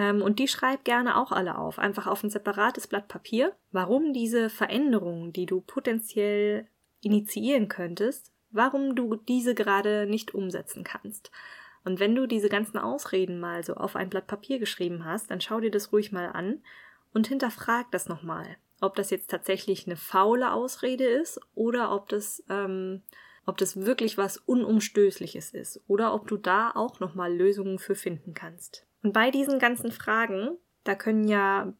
Ähm, 0.00 0.22
und 0.22 0.38
die 0.38 0.48
schreib 0.48 0.84
gerne 0.84 1.18
auch 1.18 1.30
alle 1.30 1.58
auf, 1.58 1.78
einfach 1.78 2.06
auf 2.06 2.24
ein 2.24 2.30
separates 2.30 2.86
Blatt 2.86 3.06
Papier, 3.06 3.54
warum 3.70 4.14
diese 4.14 4.48
Veränderungen, 4.48 5.34
die 5.34 5.44
du 5.44 5.60
potenziell 5.60 6.66
initiieren 7.02 7.68
könntest, 7.68 8.32
warum 8.50 8.94
du 8.96 9.16
diese 9.16 9.54
gerade 9.54 10.06
nicht 10.06 10.32
umsetzen 10.32 10.84
kannst. 10.84 11.30
Und 11.84 12.00
wenn 12.00 12.14
du 12.14 12.26
diese 12.26 12.48
ganzen 12.48 12.78
Ausreden 12.78 13.40
mal 13.40 13.62
so 13.62 13.74
auf 13.74 13.94
ein 13.94 14.08
Blatt 14.08 14.26
Papier 14.26 14.58
geschrieben 14.58 15.04
hast, 15.04 15.30
dann 15.30 15.42
schau 15.42 15.60
dir 15.60 15.70
das 15.70 15.92
ruhig 15.92 16.12
mal 16.12 16.30
an 16.32 16.62
und 17.12 17.26
hinterfrag 17.26 17.90
das 17.90 18.08
nochmal, 18.08 18.56
ob 18.80 18.96
das 18.96 19.10
jetzt 19.10 19.30
tatsächlich 19.30 19.86
eine 19.86 19.96
faule 19.96 20.52
Ausrede 20.52 21.04
ist 21.04 21.38
oder 21.54 21.94
ob 21.94 22.08
das, 22.08 22.42
ähm, 22.48 23.02
ob 23.44 23.58
das 23.58 23.84
wirklich 23.84 24.16
was 24.16 24.38
Unumstößliches 24.38 25.50
ist 25.50 25.82
oder 25.88 26.14
ob 26.14 26.26
du 26.26 26.38
da 26.38 26.70
auch 26.70 27.00
nochmal 27.00 27.34
Lösungen 27.34 27.78
für 27.78 27.94
finden 27.94 28.32
kannst. 28.32 28.86
Und 29.02 29.12
bei 29.12 29.30
diesen 29.30 29.58
ganzen 29.58 29.92
Fragen, 29.92 30.56
da 30.84 30.94
können 30.94 31.26
ja 31.26 31.72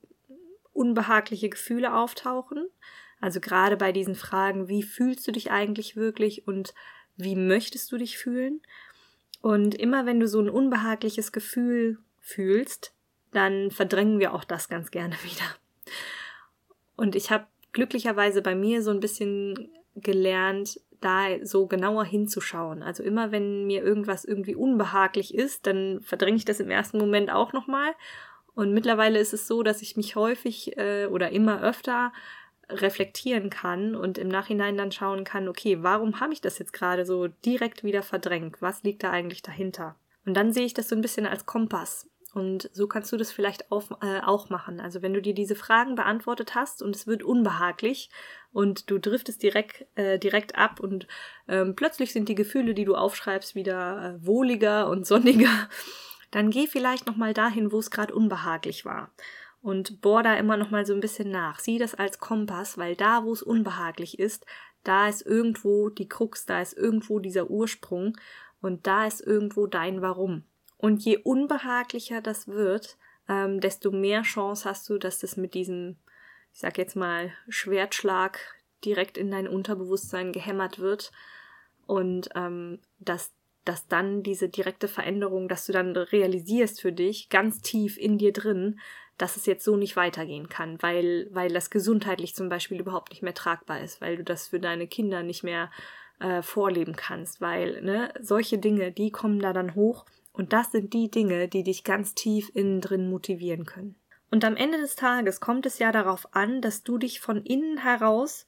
unbehagliche 0.73 1.51
Gefühle 1.51 1.95
auftauchen. 1.95 2.67
Also 3.21 3.41
gerade 3.41 3.77
bei 3.77 3.93
diesen 3.93 4.15
Fragen, 4.15 4.69
wie 4.69 4.83
fühlst 4.83 5.27
du 5.29 5.33
dich 5.33 5.51
eigentlich 5.51 5.97
wirklich 5.97 6.47
und 6.47 6.75
wie 7.17 7.37
möchtest 7.37 7.93
du 7.93 7.99
dich 7.99 8.17
fühlen? 8.17 8.63
Und 9.43 9.75
immer 9.75 10.07
wenn 10.07 10.21
du 10.21 10.29
so 10.29 10.41
ein 10.41 10.49
unbehagliches 10.49 11.33
Gefühl 11.33 11.99
fühlst, 12.21 12.95
dann 13.33 13.71
verdrängen 13.71 14.19
wir 14.19 14.35
auch 14.35 14.45
das 14.45 14.69
ganz 14.69 14.91
gerne 14.91 15.15
wieder. 15.23 15.45
Und 16.97 17.15
ich 17.15 17.31
habe 17.31 17.47
glücklicherweise 17.73 18.43
bei 18.43 18.55
mir 18.55 18.83
so 18.83 18.91
ein 18.91 19.01
bisschen 19.01 19.71
gelernt, 19.97 20.81
da 21.01 21.45
so 21.45 21.67
genauer 21.67 22.05
hinzuschauen. 22.05 22.83
Also 22.83 23.03
immer 23.03 23.33
wenn 23.33 23.67
mir 23.67 23.83
irgendwas 23.83 24.25
irgendwie 24.25 24.55
unbehaglich 24.55 25.35
ist, 25.35 25.67
dann 25.67 26.01
verdränge 26.03 26.37
ich 26.37 26.45
das 26.45 26.61
im 26.61 26.71
ersten 26.71 26.99
Moment 26.99 27.31
auch 27.31 27.53
nochmal. 27.53 27.93
Und 28.55 28.75
mittlerweile 28.75 29.19
ist 29.19 29.33
es 29.33 29.47
so, 29.47 29.63
dass 29.63 29.83
ich 29.83 29.97
mich 29.97 30.17
häufig 30.17 30.77
äh, 30.77 31.07
oder 31.07 31.31
immer 31.31 31.63
öfter 31.63 32.13
reflektieren 32.69 33.51
kann 33.51 33.97
und 33.97 34.19
im 34.19 34.29
Nachhinein 34.29 34.77
dann 34.77 34.93
schauen 34.93 35.25
kann, 35.25 35.49
okay, 35.49 35.79
warum 35.83 36.21
habe 36.21 36.33
ich 36.33 36.41
das 36.41 36.59
jetzt 36.59 36.73
gerade 36.73 37.05
so 37.05 37.29
direkt 37.29 37.83
wieder 37.85 38.03
verdrängt? 38.03 38.61
Was 38.61 38.83
liegt 38.83 39.03
da 39.03 39.11
eigentlich 39.11 39.43
dahinter? 39.43 39.97
Und 40.25 40.35
dann 40.35 40.53
sehe 40.53 40.67
ich 40.67 40.75
das 40.75 40.89
so 40.89 40.95
ein 40.95 41.01
bisschen 41.01 41.27
als 41.27 41.47
Kompass. 41.47 42.09
Und 42.33 42.71
so 42.73 42.87
kannst 42.87 43.11
du 43.11 43.17
das 43.17 43.33
vielleicht 43.33 43.73
auf, 43.73 43.91
äh, 44.03 44.21
auch 44.21 44.51
machen. 44.51 44.81
Also 44.81 45.03
wenn 45.03 45.15
du 45.15 45.21
dir 45.21 45.35
diese 45.35 45.57
Fragen 45.57 45.97
beantwortet 45.97 46.55
hast 46.55 46.81
und 46.81 46.95
es 46.95 47.07
wird 47.07 47.25
unbehaglich 47.25 48.09
und 48.53 48.91
du 48.91 48.99
driftest 48.99 49.43
direkt, 49.43 49.87
äh, 49.97 50.19
direkt 50.19 50.57
ab 50.57 50.79
und 50.79 51.09
ähm, 51.49 51.75
plötzlich 51.75 52.13
sind 52.13 52.29
die 52.29 52.37
Gefühle, 52.37 52.75
die 52.75 52.85
du 52.85 52.95
aufschreibst, 52.95 53.57
wieder 53.57 54.15
äh, 54.21 54.27
wohliger 54.27 54.89
und 54.89 55.07
sonniger, 55.09 55.69
dann 56.31 56.51
geh 56.51 56.69
vielleicht 56.69 57.07
nochmal 57.07 57.35
dahin, 57.35 57.73
wo 57.73 57.79
es 57.79 57.91
gerade 57.91 58.15
unbehaglich 58.15 58.85
war. 58.85 59.11
Und 59.61 60.01
bohr 60.01 60.23
da 60.23 60.37
immer 60.37 60.57
nochmal 60.57 60.87
so 60.87 60.95
ein 60.95 61.01
bisschen 61.01 61.31
nach. 61.31 61.59
Sieh 61.59 61.79
das 61.79 61.95
als 61.95 62.19
Kompass, 62.19 62.79
weil 62.79 62.97
da, 62.97 63.25
wo 63.25 63.33
es 63.33 63.43
unbehaglich 63.43 64.19
ist, 64.19 64.47
da 64.85 65.09
ist 65.09 65.27
irgendwo 65.27 65.91
die 65.91 66.09
Krux, 66.09 66.47
da 66.47 66.63
ist 66.63 66.77
irgendwo 66.77 67.19
dieser 67.19 67.51
Ursprung 67.51 68.17
und 68.63 68.87
da 68.87 69.07
ist 69.07 69.21
irgendwo 69.21 69.67
dein 69.67 70.01
Warum. 70.01 70.45
Und 70.81 71.05
je 71.05 71.19
unbehaglicher 71.19 72.23
das 72.23 72.49
wird, 72.49 72.97
ähm, 73.29 73.61
desto 73.61 73.91
mehr 73.91 74.23
Chance 74.23 74.67
hast 74.67 74.89
du, 74.89 74.97
dass 74.97 75.19
das 75.19 75.37
mit 75.37 75.53
diesem, 75.53 75.97
ich 76.55 76.61
sag 76.61 76.79
jetzt 76.79 76.97
mal, 76.97 77.33
Schwertschlag 77.51 78.39
direkt 78.83 79.19
in 79.19 79.31
dein 79.31 79.47
Unterbewusstsein 79.47 80.33
gehämmert 80.33 80.79
wird. 80.79 81.13
Und 81.87 82.31
ähm, 82.35 82.79
dass, 82.99 83.31
dass 83.67 83.89
dann 83.89 84.23
diese 84.23 84.49
direkte 84.49 84.89
Veränderung, 84.89 85.49
dass 85.49 85.67
du 85.67 85.73
dann 85.75 85.95
realisierst 85.95 86.81
für 86.81 86.93
dich 86.93 87.29
ganz 87.29 87.61
tief 87.61 87.99
in 87.99 88.17
dir 88.17 88.33
drin, 88.33 88.81
dass 89.19 89.37
es 89.37 89.45
jetzt 89.45 89.67
so 89.67 89.77
nicht 89.77 89.97
weitergehen 89.97 90.49
kann, 90.49 90.81
weil, 90.81 91.29
weil 91.31 91.53
das 91.53 91.69
gesundheitlich 91.69 92.35
zum 92.35 92.49
Beispiel 92.49 92.81
überhaupt 92.81 93.11
nicht 93.11 93.23
mehr 93.23 93.35
tragbar 93.35 93.83
ist, 93.83 94.01
weil 94.01 94.17
du 94.17 94.25
das 94.25 94.49
für 94.49 94.61
deine 94.61 94.87
Kinder 94.87 95.23
nicht 95.23 95.43
mehr 95.43 95.71
äh, 96.21 96.41
vorleben 96.41 96.97
kannst, 96.97 97.43
weil 97.43 97.83
ne, 97.83 98.15
solche 98.19 98.57
Dinge, 98.57 98.93
die 98.93 99.11
kommen 99.11 99.41
da 99.41 99.53
dann 99.53 99.75
hoch 99.75 100.07
und 100.33 100.53
das 100.53 100.73
sind 100.73 100.93
die 100.93 101.11
Dinge, 101.11 101.49
die 101.49 101.63
dich 101.63 101.85
ganz 101.85 102.15
tief 102.15 102.51
innen 102.55 102.81
drin 102.81 103.11
motivieren 103.11 103.65
können. 103.65 103.97
Und 104.31 104.45
am 104.45 104.57
Ende 104.57 104.79
des 104.79 104.95
Tages 104.95 105.41
kommt 105.41 105.67
es 105.67 105.79
ja 105.79 105.91
darauf 105.91 106.35
an, 106.35 106.61
dass 106.63 106.83
du 106.83 106.99
dich 106.99 107.21
von 107.21 107.43
innen 107.43 107.79
heraus 107.79 108.47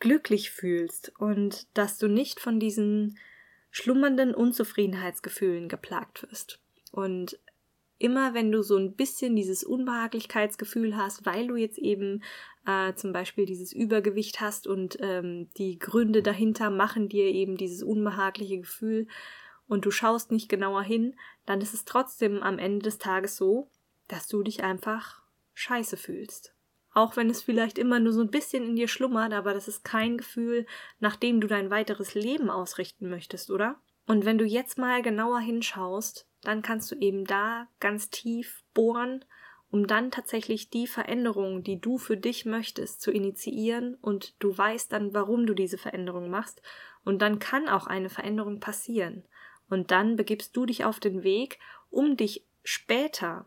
glücklich 0.00 0.50
fühlst 0.50 1.12
und 1.18 1.66
dass 1.76 1.98
du 1.98 2.08
nicht 2.08 2.40
von 2.40 2.58
diesen 2.58 3.18
schlummernden 3.70 4.34
Unzufriedenheitsgefühlen 4.34 5.68
geplagt 5.68 6.22
wirst. 6.22 6.60
Und 6.92 7.38
immer 7.98 8.32
wenn 8.32 8.50
du 8.50 8.62
so 8.62 8.76
ein 8.76 8.94
bisschen 8.94 9.36
dieses 9.36 9.64
Unbehaglichkeitsgefühl 9.64 10.96
hast, 10.96 11.26
weil 11.26 11.48
du 11.48 11.56
jetzt 11.56 11.78
eben 11.78 12.22
äh, 12.66 12.94
zum 12.94 13.12
Beispiel 13.12 13.44
dieses 13.44 13.72
Übergewicht 13.72 14.40
hast 14.40 14.66
und 14.66 14.96
ähm, 15.00 15.48
die 15.58 15.78
Gründe 15.78 16.22
dahinter 16.22 16.70
machen 16.70 17.08
dir 17.08 17.26
eben 17.26 17.56
dieses 17.56 17.82
unbehagliche 17.82 18.58
Gefühl, 18.58 19.08
und 19.68 19.84
du 19.84 19.90
schaust 19.90 20.32
nicht 20.32 20.48
genauer 20.48 20.82
hin, 20.82 21.14
dann 21.46 21.60
ist 21.60 21.74
es 21.74 21.84
trotzdem 21.84 22.42
am 22.42 22.58
Ende 22.58 22.82
des 22.82 22.98
Tages 22.98 23.36
so, 23.36 23.70
dass 24.08 24.26
du 24.26 24.42
dich 24.42 24.64
einfach 24.64 25.22
scheiße 25.54 25.96
fühlst. 25.96 26.54
Auch 26.94 27.16
wenn 27.16 27.30
es 27.30 27.42
vielleicht 27.42 27.78
immer 27.78 28.00
nur 28.00 28.12
so 28.12 28.22
ein 28.22 28.30
bisschen 28.30 28.64
in 28.64 28.76
dir 28.76 28.88
schlummert, 28.88 29.32
aber 29.32 29.54
das 29.54 29.68
ist 29.68 29.84
kein 29.84 30.18
Gefühl, 30.18 30.66
nach 30.98 31.16
dem 31.16 31.40
du 31.40 31.46
dein 31.46 31.70
weiteres 31.70 32.14
Leben 32.14 32.50
ausrichten 32.50 33.08
möchtest, 33.08 33.50
oder? 33.50 33.76
Und 34.06 34.24
wenn 34.24 34.38
du 34.38 34.44
jetzt 34.46 34.78
mal 34.78 35.02
genauer 35.02 35.40
hinschaust, 35.40 36.26
dann 36.42 36.62
kannst 36.62 36.90
du 36.90 36.96
eben 36.96 37.24
da 37.24 37.68
ganz 37.78 38.08
tief 38.08 38.64
bohren, 38.72 39.24
um 39.70 39.86
dann 39.86 40.10
tatsächlich 40.10 40.70
die 40.70 40.86
Veränderungen, 40.86 41.62
die 41.62 41.78
du 41.78 41.98
für 41.98 42.16
dich 42.16 42.46
möchtest, 42.46 43.02
zu 43.02 43.10
initiieren 43.10 43.96
und 44.00 44.34
du 44.42 44.56
weißt 44.56 44.90
dann, 44.92 45.12
warum 45.12 45.46
du 45.46 45.52
diese 45.52 45.76
Veränderung 45.76 46.30
machst 46.30 46.62
und 47.04 47.20
dann 47.20 47.38
kann 47.38 47.68
auch 47.68 47.86
eine 47.86 48.08
Veränderung 48.08 48.60
passieren. 48.60 49.24
Und 49.68 49.90
dann 49.90 50.16
begibst 50.16 50.56
du 50.56 50.66
dich 50.66 50.84
auf 50.84 51.00
den 51.00 51.22
Weg, 51.22 51.58
um 51.90 52.16
dich 52.16 52.46
später 52.64 53.46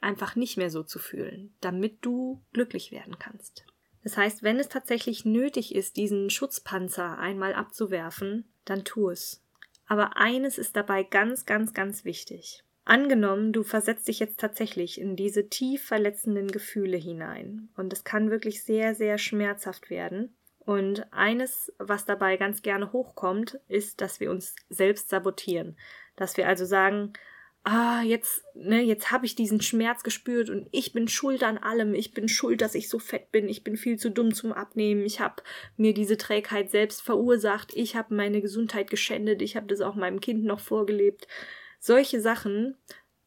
einfach 0.00 0.36
nicht 0.36 0.56
mehr 0.56 0.70
so 0.70 0.82
zu 0.82 0.98
fühlen, 0.98 1.54
damit 1.60 1.98
du 2.04 2.42
glücklich 2.52 2.90
werden 2.90 3.18
kannst. 3.18 3.64
Das 4.02 4.16
heißt, 4.16 4.42
wenn 4.42 4.58
es 4.58 4.68
tatsächlich 4.68 5.24
nötig 5.24 5.74
ist, 5.74 5.96
diesen 5.96 6.28
Schutzpanzer 6.28 7.18
einmal 7.18 7.54
abzuwerfen, 7.54 8.52
dann 8.64 8.84
tu 8.84 9.10
es. 9.10 9.42
Aber 9.86 10.16
eines 10.16 10.58
ist 10.58 10.76
dabei 10.76 11.04
ganz, 11.04 11.46
ganz, 11.46 11.72
ganz 11.72 12.04
wichtig. 12.04 12.64
Angenommen, 12.84 13.52
du 13.52 13.62
versetzt 13.62 14.08
dich 14.08 14.18
jetzt 14.18 14.40
tatsächlich 14.40 15.00
in 15.00 15.14
diese 15.14 15.48
tief 15.48 15.84
verletzenden 15.84 16.48
Gefühle 16.48 16.96
hinein 16.96 17.68
und 17.76 17.92
es 17.92 18.02
kann 18.02 18.30
wirklich 18.30 18.64
sehr, 18.64 18.96
sehr 18.96 19.18
schmerzhaft 19.18 19.88
werden, 19.88 20.34
und 20.64 21.12
eines, 21.12 21.72
was 21.78 22.04
dabei 22.04 22.36
ganz 22.36 22.62
gerne 22.62 22.92
hochkommt, 22.92 23.58
ist, 23.68 24.00
dass 24.00 24.20
wir 24.20 24.30
uns 24.30 24.54
selbst 24.68 25.08
sabotieren. 25.08 25.76
Dass 26.14 26.36
wir 26.36 26.46
also 26.46 26.64
sagen, 26.64 27.14
ah, 27.64 28.02
jetzt, 28.02 28.44
ne, 28.54 28.80
jetzt 28.82 29.10
habe 29.10 29.26
ich 29.26 29.34
diesen 29.34 29.60
Schmerz 29.60 30.02
gespürt 30.02 30.50
und 30.50 30.68
ich 30.70 30.92
bin 30.92 31.08
schuld 31.08 31.42
an 31.42 31.58
allem. 31.58 31.94
Ich 31.94 32.12
bin 32.12 32.28
schuld, 32.28 32.60
dass 32.60 32.74
ich 32.76 32.88
so 32.88 32.98
fett 32.98 33.32
bin. 33.32 33.48
Ich 33.48 33.64
bin 33.64 33.76
viel 33.76 33.98
zu 33.98 34.10
dumm 34.10 34.34
zum 34.34 34.52
Abnehmen. 34.52 35.04
Ich 35.04 35.20
habe 35.20 35.42
mir 35.76 35.94
diese 35.94 36.16
Trägheit 36.16 36.70
selbst 36.70 37.02
verursacht. 37.02 37.74
Ich 37.74 37.96
habe 37.96 38.14
meine 38.14 38.40
Gesundheit 38.40 38.88
geschändet. 38.88 39.42
Ich 39.42 39.56
habe 39.56 39.66
das 39.66 39.80
auch 39.80 39.96
meinem 39.96 40.20
Kind 40.20 40.44
noch 40.44 40.60
vorgelebt. 40.60 41.26
Solche 41.80 42.20
Sachen, 42.20 42.76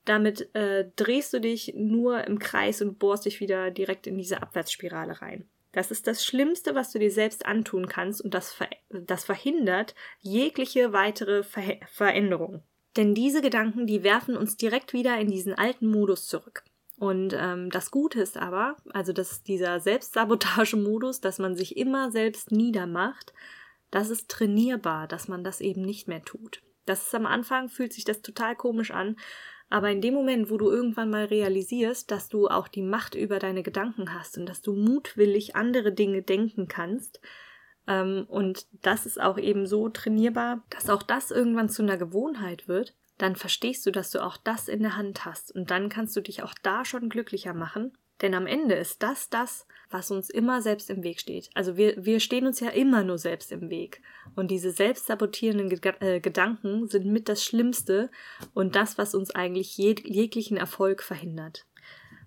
damit 0.05 0.55
äh, 0.55 0.89
drehst 0.95 1.33
du 1.33 1.41
dich 1.41 1.73
nur 1.75 2.25
im 2.25 2.39
Kreis 2.39 2.81
und 2.81 2.99
bohrst 2.99 3.25
dich 3.25 3.41
wieder 3.41 3.71
direkt 3.71 4.07
in 4.07 4.17
diese 4.17 4.41
Abwärtsspirale 4.41 5.21
rein. 5.21 5.49
Das 5.75 5.91
ist 5.91 6.07
das 6.07 6.23
Schlimmste, 6.23 6.73
was 6.73 6.93
du 6.93 6.99
dir 6.99 7.11
selbst 7.11 7.45
antun 7.45 7.87
kannst 7.89 8.21
und 8.21 8.33
das, 8.33 8.53
ver 8.53 8.69
das 8.87 9.25
verhindert 9.25 9.93
jegliche 10.21 10.93
weitere 10.93 11.43
ver 11.43 11.75
Veränderung. 11.91 12.63
Denn 12.95 13.13
diese 13.13 13.41
Gedanken, 13.41 13.85
die 13.85 14.01
werfen 14.01 14.37
uns 14.37 14.55
direkt 14.55 14.93
wieder 14.93 15.19
in 15.19 15.29
diesen 15.29 15.53
alten 15.53 15.87
Modus 15.87 16.27
zurück. 16.27 16.63
Und 16.97 17.35
ähm, 17.37 17.69
das 17.71 17.91
Gute 17.91 18.21
ist 18.21 18.37
aber, 18.37 18.77
also 18.93 19.11
dass 19.11 19.43
dieser 19.43 19.81
Selbstsabotage-Modus, 19.81 21.19
dass 21.19 21.39
man 21.39 21.57
sich 21.57 21.75
immer 21.75 22.09
selbst 22.09 22.53
niedermacht, 22.53 23.33
das 23.91 24.09
ist 24.09 24.29
trainierbar, 24.29 25.09
dass 25.09 25.27
man 25.27 25.43
das 25.43 25.59
eben 25.59 25.81
nicht 25.81 26.07
mehr 26.07 26.23
tut. 26.23 26.61
Das 26.85 27.07
ist 27.07 27.15
am 27.15 27.25
Anfang, 27.25 27.67
fühlt 27.67 27.91
sich 27.91 28.05
das 28.05 28.21
total 28.21 28.55
komisch 28.55 28.91
an, 28.91 29.17
aber 29.69 29.89
in 29.89 30.01
dem 30.01 30.13
Moment, 30.13 30.49
wo 30.49 30.57
du 30.57 30.69
irgendwann 30.69 31.09
mal 31.09 31.25
realisierst, 31.25 32.11
dass 32.11 32.29
du 32.29 32.47
auch 32.47 32.67
die 32.67 32.81
Macht 32.83 33.15
über 33.15 33.39
deine 33.39 33.63
Gedanken 33.63 34.13
hast 34.13 34.37
und 34.37 34.45
dass 34.47 34.61
du 34.61 34.73
mutwillig 34.73 35.55
andere 35.55 35.91
Dinge 35.91 36.21
denken 36.21 36.67
kannst, 36.67 37.19
ähm, 37.87 38.25
und 38.27 38.67
das 38.83 39.05
ist 39.05 39.21
auch 39.21 39.37
eben 39.37 39.67
so 39.67 39.89
trainierbar, 39.89 40.63
dass 40.69 40.89
auch 40.89 41.03
das 41.03 41.31
irgendwann 41.31 41.69
zu 41.69 41.83
einer 41.83 41.97
Gewohnheit 41.97 42.67
wird, 42.67 42.95
dann 43.17 43.35
verstehst 43.35 43.85
du, 43.85 43.91
dass 43.91 44.11
du 44.11 44.23
auch 44.23 44.37
das 44.37 44.67
in 44.67 44.81
der 44.81 44.97
Hand 44.97 45.25
hast 45.25 45.53
und 45.53 45.71
dann 45.71 45.89
kannst 45.89 46.15
du 46.15 46.21
dich 46.21 46.43
auch 46.43 46.53
da 46.63 46.83
schon 46.83 47.09
glücklicher 47.09 47.53
machen. 47.53 47.97
Denn 48.21 48.33
am 48.33 48.47
Ende 48.47 48.75
ist 48.75 49.03
das 49.03 49.29
das, 49.29 49.67
was 49.89 50.11
uns 50.11 50.29
immer 50.29 50.61
selbst 50.61 50.89
im 50.89 51.03
Weg 51.03 51.19
steht. 51.19 51.49
Also 51.53 51.77
wir, 51.77 51.93
wir 52.03 52.19
stehen 52.19 52.47
uns 52.47 52.59
ja 52.59 52.69
immer 52.69 53.03
nur 53.03 53.17
selbst 53.17 53.51
im 53.51 53.69
Weg. 53.69 54.01
Und 54.35 54.51
diese 54.51 54.71
selbstsabotierenden 54.71 55.69
Ge 55.69 55.93
äh, 55.99 56.19
Gedanken 56.19 56.87
sind 56.87 57.05
mit 57.05 57.29
das 57.29 57.43
Schlimmste 57.43 58.09
und 58.53 58.75
das, 58.75 58.97
was 58.97 59.15
uns 59.15 59.31
eigentlich 59.31 59.77
jeg 59.77 60.01
jeglichen 60.05 60.57
Erfolg 60.57 61.03
verhindert. 61.03 61.65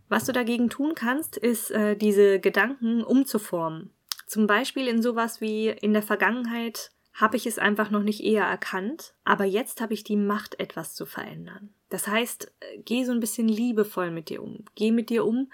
Was 0.09 0.25
du 0.25 0.33
dagegen 0.33 0.71
tun 0.71 0.95
kannst, 0.95 1.37
ist, 1.37 1.71
äh, 1.71 1.97
diese 1.97 2.41
Gedanken 2.41 3.03
umzuformen. 3.03 3.91
Zum 4.27 4.47
Beispiel 4.47 4.89
in 4.89 5.03
sowas 5.03 5.41
wie 5.41 5.69
in 5.69 5.93
der 5.93 6.03
Vergangenheit 6.03 6.91
habe 7.15 7.37
ich 7.37 7.47
es 7.47 7.59
einfach 7.59 7.91
noch 7.91 8.03
nicht 8.03 8.23
eher 8.23 8.45
erkannt, 8.45 9.15
aber 9.25 9.45
jetzt 9.45 9.81
habe 9.81 9.93
ich 9.93 10.05
die 10.05 10.17
Macht, 10.17 10.61
etwas 10.61 10.95
zu 10.95 11.05
verändern. 11.05 11.75
Das 11.89 12.07
heißt, 12.07 12.53
äh, 12.61 12.79
geh 12.79 13.05
so 13.05 13.13
ein 13.13 13.21
bisschen 13.21 13.49
liebevoll 13.49 14.11
mit 14.11 14.29
dir 14.29 14.43
um. 14.43 14.65
Geh 14.75 14.93
mit 14.93 15.11
dir 15.11 15.25
um, 15.25 15.51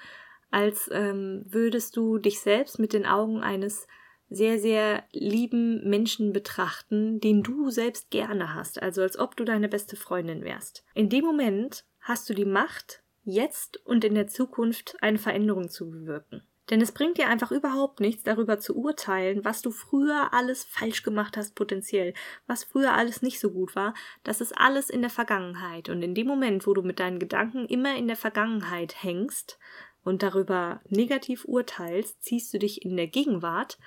als 0.54 0.88
ähm, 0.92 1.42
würdest 1.46 1.96
du 1.96 2.18
dich 2.18 2.40
selbst 2.40 2.78
mit 2.78 2.92
den 2.92 3.06
Augen 3.06 3.42
eines 3.42 3.88
sehr, 4.30 4.60
sehr 4.60 5.02
lieben 5.10 5.88
Menschen 5.88 6.32
betrachten, 6.32 7.18
den 7.18 7.42
du 7.42 7.70
selbst 7.70 8.10
gerne 8.10 8.54
hast, 8.54 8.80
also 8.80 9.02
als 9.02 9.18
ob 9.18 9.36
du 9.36 9.44
deine 9.44 9.68
beste 9.68 9.96
Freundin 9.96 10.44
wärst. 10.44 10.84
In 10.94 11.08
dem 11.08 11.24
Moment 11.24 11.84
hast 12.00 12.30
du 12.30 12.34
die 12.34 12.44
Macht, 12.44 13.02
jetzt 13.24 13.84
und 13.84 14.04
in 14.04 14.14
der 14.14 14.28
Zukunft 14.28 14.96
eine 15.00 15.18
Veränderung 15.18 15.70
zu 15.70 15.90
bewirken. 15.90 16.42
Denn 16.70 16.80
es 16.80 16.92
bringt 16.92 17.18
dir 17.18 17.28
einfach 17.28 17.50
überhaupt 17.50 17.98
nichts, 17.98 18.22
darüber 18.22 18.58
zu 18.58 18.76
urteilen, 18.76 19.44
was 19.44 19.60
du 19.60 19.72
früher 19.72 20.32
alles 20.32 20.64
falsch 20.64 21.02
gemacht 21.02 21.36
hast, 21.36 21.54
potenziell, 21.56 22.14
was 22.46 22.64
früher 22.64 22.94
alles 22.94 23.22
nicht 23.22 23.40
so 23.40 23.50
gut 23.50 23.74
war. 23.74 23.92
Das 24.22 24.40
ist 24.40 24.56
alles 24.56 24.88
in 24.88 25.02
der 25.02 25.10
Vergangenheit. 25.10 25.88
Und 25.90 26.00
in 26.02 26.14
dem 26.14 26.26
Moment, 26.26 26.66
wo 26.66 26.72
du 26.72 26.82
mit 26.82 27.00
deinen 27.00 27.18
Gedanken 27.18 27.66
immer 27.66 27.96
in 27.96 28.06
der 28.06 28.16
Vergangenheit 28.16 29.02
hängst 29.02 29.58
und 30.04 30.22
darüber 30.22 30.80
negativ 30.88 31.44
urteilst, 31.44 32.22
ziehst 32.22 32.52
du 32.54 32.58
dich 32.58 32.84
in 32.84 32.96
der 32.96 33.08
Gegenwart 33.08 33.78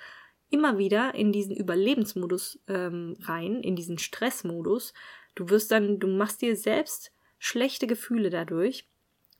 immer 0.50 0.78
wieder 0.78 1.14
in 1.14 1.32
diesen 1.32 1.56
Überlebensmodus 1.56 2.58
ähm, 2.68 3.16
rein, 3.22 3.62
in 3.62 3.76
diesen 3.76 3.98
Stressmodus. 3.98 4.94
Du 5.34 5.50
wirst 5.50 5.70
dann, 5.70 5.98
du 5.98 6.08
machst 6.08 6.42
dir 6.42 6.56
selbst 6.56 7.12
schlechte 7.38 7.86
Gefühle 7.86 8.30
dadurch 8.30 8.88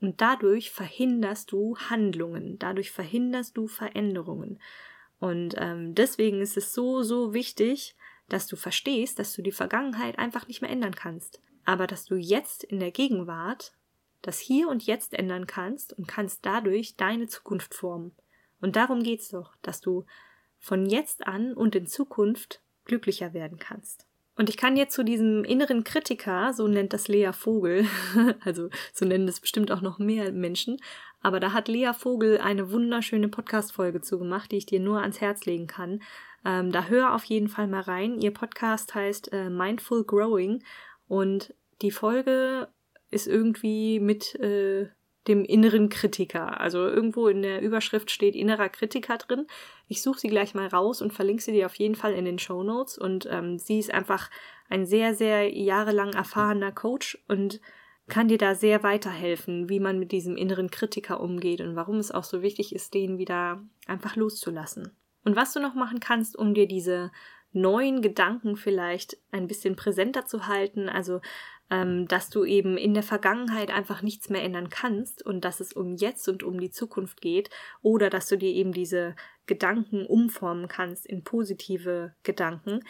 und 0.01 0.21
dadurch 0.21 0.71
verhinderst 0.71 1.51
du 1.51 1.77
Handlungen, 1.77 2.59
dadurch 2.59 2.91
verhinderst 2.91 3.57
du 3.57 3.67
Veränderungen. 3.67 4.61
Und 5.19 5.55
ähm, 5.59 5.95
deswegen 5.95 6.41
ist 6.41 6.57
es 6.57 6.73
so, 6.73 7.03
so 7.03 7.35
wichtig, 7.35 7.97
dass 8.29 8.47
du 8.47 8.57
verstehst, 8.57 9.19
dass 9.19 9.33
du 9.33 9.43
die 9.43 9.53
Vergangenheit 9.53 10.19
einfach 10.19 10.47
nicht 10.47 10.61
mehr 10.61 10.71
ändern 10.71 10.95
kannst. 10.95 11.41
Aber 11.65 11.87
dass 11.87 12.05
du 12.05 12.15
jetzt 12.15 12.63
in 12.63 12.79
der 12.79 12.93
Gegenwart 12.93 13.73
das 14.23 14.39
Hier 14.39 14.69
und 14.69 14.85
Jetzt 14.85 15.15
ändern 15.15 15.47
kannst 15.47 15.93
und 15.97 16.09
kannst 16.09 16.45
dadurch 16.45 16.97
deine 16.97 17.27
Zukunft 17.29 17.75
formen. 17.75 18.15
Und 18.61 18.77
darum 18.77 19.03
geht's 19.03 19.29
doch, 19.29 19.55
dass 19.63 19.81
du 19.81 20.05
von 20.59 20.87
jetzt 20.87 21.27
an 21.27 21.55
und 21.55 21.77
in 21.77 21.87
Zukunft 21.87 22.63
glücklicher 22.85 23.33
werden 23.33 23.59
kannst. 23.59 24.07
Und 24.37 24.49
ich 24.49 24.57
kann 24.57 24.77
jetzt 24.77 24.95
zu 24.95 25.05
diesem 25.05 25.45
inneren 25.45 25.83
Kritiker, 25.83 26.53
so 26.53 26.69
nennt 26.69 26.93
das 26.93 27.09
Lea 27.09 27.33
Vogel, 27.33 27.87
also 28.45 28.71
so 28.93 29.05
nennen 29.05 29.27
das 29.27 29.41
bestimmt 29.41 29.73
auch 29.73 29.81
noch 29.81 29.99
mehr 29.99 30.31
Menschen, 30.33 30.79
aber 31.21 31.41
da 31.41 31.53
hat 31.53 31.67
Lea 31.67 31.91
Vogel 31.93 32.39
eine 32.39 32.71
wunderschöne 32.71 33.29
Podcast-Folge 33.29 34.01
zugemacht, 34.01 34.53
die 34.53 34.59
ich 34.59 34.67
dir 34.67 34.79
nur 34.79 35.01
ans 35.01 35.21
Herz 35.21 35.45
legen 35.45 35.67
kann. 35.67 36.03
Ähm, 36.45 36.71
da 36.71 36.85
hör 36.85 37.15
auf 37.15 37.25
jeden 37.25 37.49
Fall 37.49 37.67
mal 37.67 37.81
rein. 37.81 38.21
Ihr 38.21 38.33
Podcast 38.33 38.95
heißt 38.95 39.33
äh, 39.33 39.51
Mindful 39.51 40.05
Growing 40.05 40.63
und 41.09 41.53
die 41.83 41.91
Folge 41.91 42.69
ist 43.11 43.27
irgendwie 43.27 44.01
mit 44.01 44.35
äh, 44.37 44.89
dem 45.29 45.45
inneren 45.45 45.89
Kritiker. 45.89 46.61
Also 46.61 46.87
irgendwo 46.87 47.29
in 47.29 47.43
der 47.43 47.61
Überschrift 47.61 48.11
steht 48.11 48.35
innerer 48.35 48.69
Kritiker 48.69 49.19
drin. 49.19 49.47
Ich 49.87 50.03
suche 50.03 50.21
sie 50.21 50.29
gleich 50.29 50.55
mal 50.55 50.67
raus 50.67 51.03
und 51.03 51.13
verlinke 51.13 51.43
sie 51.43 51.53
dir 51.53 51.67
auf 51.67 51.75
jeden 51.77 51.95
Fall 51.95 52.15
in 52.15 52.25
den 52.25 52.39
Show 52.39 52.63
Notes. 52.63 52.99
Und 52.99 53.29
ähm, 53.31 53.59
sie 53.59 53.79
ist 53.79 53.93
einfach 53.93 54.31
ein 54.71 54.87
sehr, 54.87 55.15
sehr 55.15 55.55
jahrelang 55.55 56.13
erfahrener 56.15 56.73
Coach 56.73 57.19
und 57.29 57.61
kann 58.09 58.29
dir 58.29 58.39
da 58.39 58.55
sehr 58.55 58.83
weiterhelfen, 58.83 59.69
wie 59.69 59.81
man 59.81 59.99
mit 59.99 60.13
diesem 60.13 60.37
inneren 60.37 60.71
Kritiker 60.71 61.21
umgeht 61.21 61.61
und 61.61 61.77
warum 61.77 61.97
es 61.97 62.11
auch 62.11 62.25
so 62.25 62.41
wichtig 62.41 62.75
ist, 62.75 62.95
den 62.95 63.19
wieder 63.19 63.63
einfach 63.87 64.17
loszulassen. 64.17 64.97
Und 65.25 65.37
was 65.37 65.53
du 65.53 65.61
noch 65.61 65.75
machen 65.75 66.01
kannst, 66.01 66.37
um 66.37 66.55
dir 66.55 66.67
diese 66.67 67.11
neuen 67.53 68.01
Gedanken 68.01 68.57
vielleicht 68.57 69.19
ein 69.31 69.47
bisschen 69.47 69.77
präsenter 69.77 70.25
zu 70.25 70.47
halten, 70.47 70.89
also 70.89 71.21
ähm, 71.71 72.09
dass 72.09 72.31
du 72.31 72.45
eben 72.45 72.77
in 72.77 72.95
der 72.95 73.03
Vergangenheit 73.03 73.71
einfach 73.71 74.03
nichts 74.03 74.29
mehr 74.29 74.43
ändern 74.43 74.71
kannst 74.71 75.25
und 75.25 75.45
dass 75.45 75.61
es 75.61 75.73
um 75.73 75.97
jetzt 75.97 76.29
und 76.29 76.43
um 76.43 76.61
die 76.61 76.71
Zukunft 76.71 77.21
geht 77.21 77.51
oder 77.83 78.11
dass 78.11 78.29
du 78.29 78.37
dir 78.37 78.51
eben 78.51 78.73
diese 78.73 79.15
Gedanken 79.47 80.07
umformen 80.07 80.69
kannst 80.69 81.07
in 81.07 81.25
positive 81.25 82.15
Gedanken, 82.23 82.81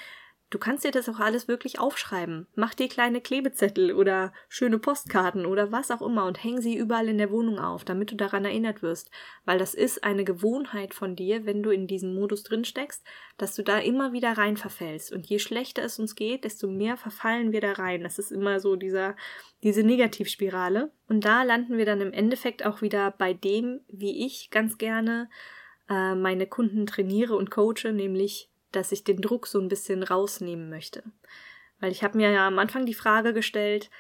Du 0.51 0.59
kannst 0.59 0.83
dir 0.83 0.91
das 0.91 1.11
auch 1.11 1.21
alles 1.21 1.47
wirklich 1.47 1.79
aufschreiben. 1.79 2.47
Mach 2.55 2.73
dir 2.73 2.89
kleine 2.89 3.21
Klebezettel 3.21 3.93
oder 3.93 4.33
schöne 4.49 4.79
Postkarten 4.79 5.45
oder 5.45 5.73
was 5.73 5.91
auch 5.91 6.01
immer 6.01 6.25
und 6.25 6.43
häng 6.43 6.63
sie 6.63 6.75
überall 6.75 7.09
in 7.09 7.19
der 7.19 7.31
Wohnung 7.31 7.59
auf, 7.59 7.85
damit 7.85 8.13
du 8.13 8.17
daran 8.17 8.47
erinnert 8.47 8.81
wirst. 8.81 9.11
Weil 9.45 9.59
das 9.59 9.75
ist 9.75 10.05
eine 10.05 10.25
Gewohnheit 10.25 10.95
von 10.95 11.15
dir, 11.17 11.45
wenn 11.45 11.63
du 11.63 11.69
in 11.69 11.87
diesem 11.87 12.15
Modus 12.15 12.45
drin 12.45 12.65
steckst, 12.65 13.05
dass 13.37 13.55
du 13.57 13.63
da 13.63 13.79
immer 13.79 14.15
wieder 14.15 14.39
rein 14.39 14.57
verfällst. 14.57 15.13
Und 15.13 15.27
je 15.27 15.39
schlechter 15.39 15.83
es 15.83 15.99
uns 15.99 16.15
geht, 16.15 16.45
desto 16.45 16.67
mehr 16.67 16.97
verfallen 16.97 17.53
wir 17.53 17.61
da 17.61 17.73
rein. 17.73 18.03
Das 18.03 18.19
ist 18.19 18.33
immer 18.33 18.59
so 18.59 18.75
dieser, 18.75 19.17
diese 19.63 19.83
Negativspirale. 19.83 20.91
Und 21.09 21.27
da 21.27 21.43
landen 21.43 21.77
wir 21.77 21.85
dann 21.85 22.01
im 22.01 22.15
Endeffekt 22.15 22.65
auch 22.65 22.81
wieder 22.81 23.11
bei 23.11 23.35
dem, 23.35 23.81
wie 23.89 24.25
ich 24.25 24.49
ganz 24.51 24.79
gerne 24.79 25.29
äh, 25.91 26.15
meine 26.15 26.47
Kunden 26.47 26.87
trainiere 26.87 27.37
und 27.37 27.51
coache, 27.51 27.93
nämlich 27.93 28.48
dass 28.73 28.93
ich 28.93 29.05
den 29.05 29.21
Druck 29.21 29.47
so 29.47 29.61
ein 29.61 29.69
bisschen 29.69 30.03
rausnehmen 30.03 30.69
möchte. 30.69 31.03
Weil 31.81 31.93
ich 31.93 32.03
habe 32.03 32.17
mir 32.19 32.31
ja 32.31 32.47
am 32.47 32.59
Anfang 32.59 32.87
die 32.87 32.95
Frage 32.95 33.33
gestellt, 33.33 33.91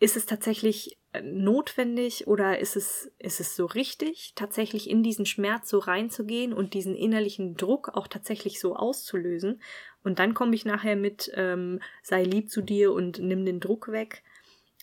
ist 0.00 0.16
es 0.16 0.26
tatsächlich 0.26 0.98
äh, 1.12 1.20
notwendig 1.20 2.26
oder 2.26 2.58
ist 2.58 2.74
es, 2.74 3.12
ist 3.18 3.38
es 3.38 3.54
so 3.54 3.66
richtig, 3.66 4.32
tatsächlich 4.34 4.88
in 4.88 5.02
diesen 5.02 5.26
Schmerz 5.26 5.68
so 5.68 5.78
reinzugehen 5.78 6.52
und 6.54 6.72
diesen 6.72 6.96
innerlichen 6.96 7.54
Druck 7.54 7.90
auch 7.90 8.08
tatsächlich 8.08 8.60
so 8.60 8.74
auszulösen? 8.74 9.60
Und 10.02 10.18
dann 10.18 10.32
komme 10.32 10.54
ich 10.54 10.64
nachher 10.64 10.96
mit, 10.96 11.30
ähm, 11.34 11.80
sei 12.02 12.24
lieb 12.24 12.50
zu 12.50 12.62
dir 12.62 12.92
und 12.92 13.18
nimm 13.18 13.44
den 13.44 13.60
Druck 13.60 13.92
weg. 13.92 14.22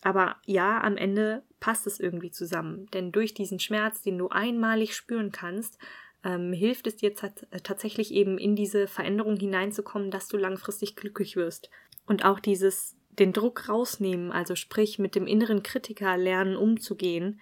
Aber 0.04 0.38
ja, 0.46 0.82
am 0.82 0.96
Ende 0.96 1.44
passt 1.60 1.88
es 1.88 2.00
irgendwie 2.00 2.30
zusammen. 2.30 2.86
Denn 2.94 3.12
durch 3.12 3.34
diesen 3.34 3.60
Schmerz, 3.60 4.04
den 4.04 4.20
du 4.20 4.30
einmalig 4.30 4.96
spüren 4.96 5.32
kannst, 5.32 5.80
ähm, 6.28 6.52
hilft 6.52 6.88
es 6.88 6.98
dir 6.98 7.12
äh, 7.12 7.60
tatsächlich 7.62 8.14
eben 8.14 8.38
in 8.38 8.56
diese 8.56 8.88
Veränderung 8.88 9.38
hineinzukommen, 9.38 10.12
dass 10.12 10.28
du 10.28 10.36
langfristig 10.36 10.98
glücklich 10.98 11.38
wirst. 11.38 11.70
Und 12.06 12.26
auch 12.26 12.40
dieses 12.40 12.96
den 13.12 13.34
Druck 13.34 13.68
rausnehmen, 13.68 14.32
also 14.32 14.56
sprich 14.56 15.00
mit 15.00 15.16
dem 15.16 15.26
inneren 15.26 15.64
Kritiker 15.64 16.18
lernen 16.18 16.56
umzugehen, 16.56 17.40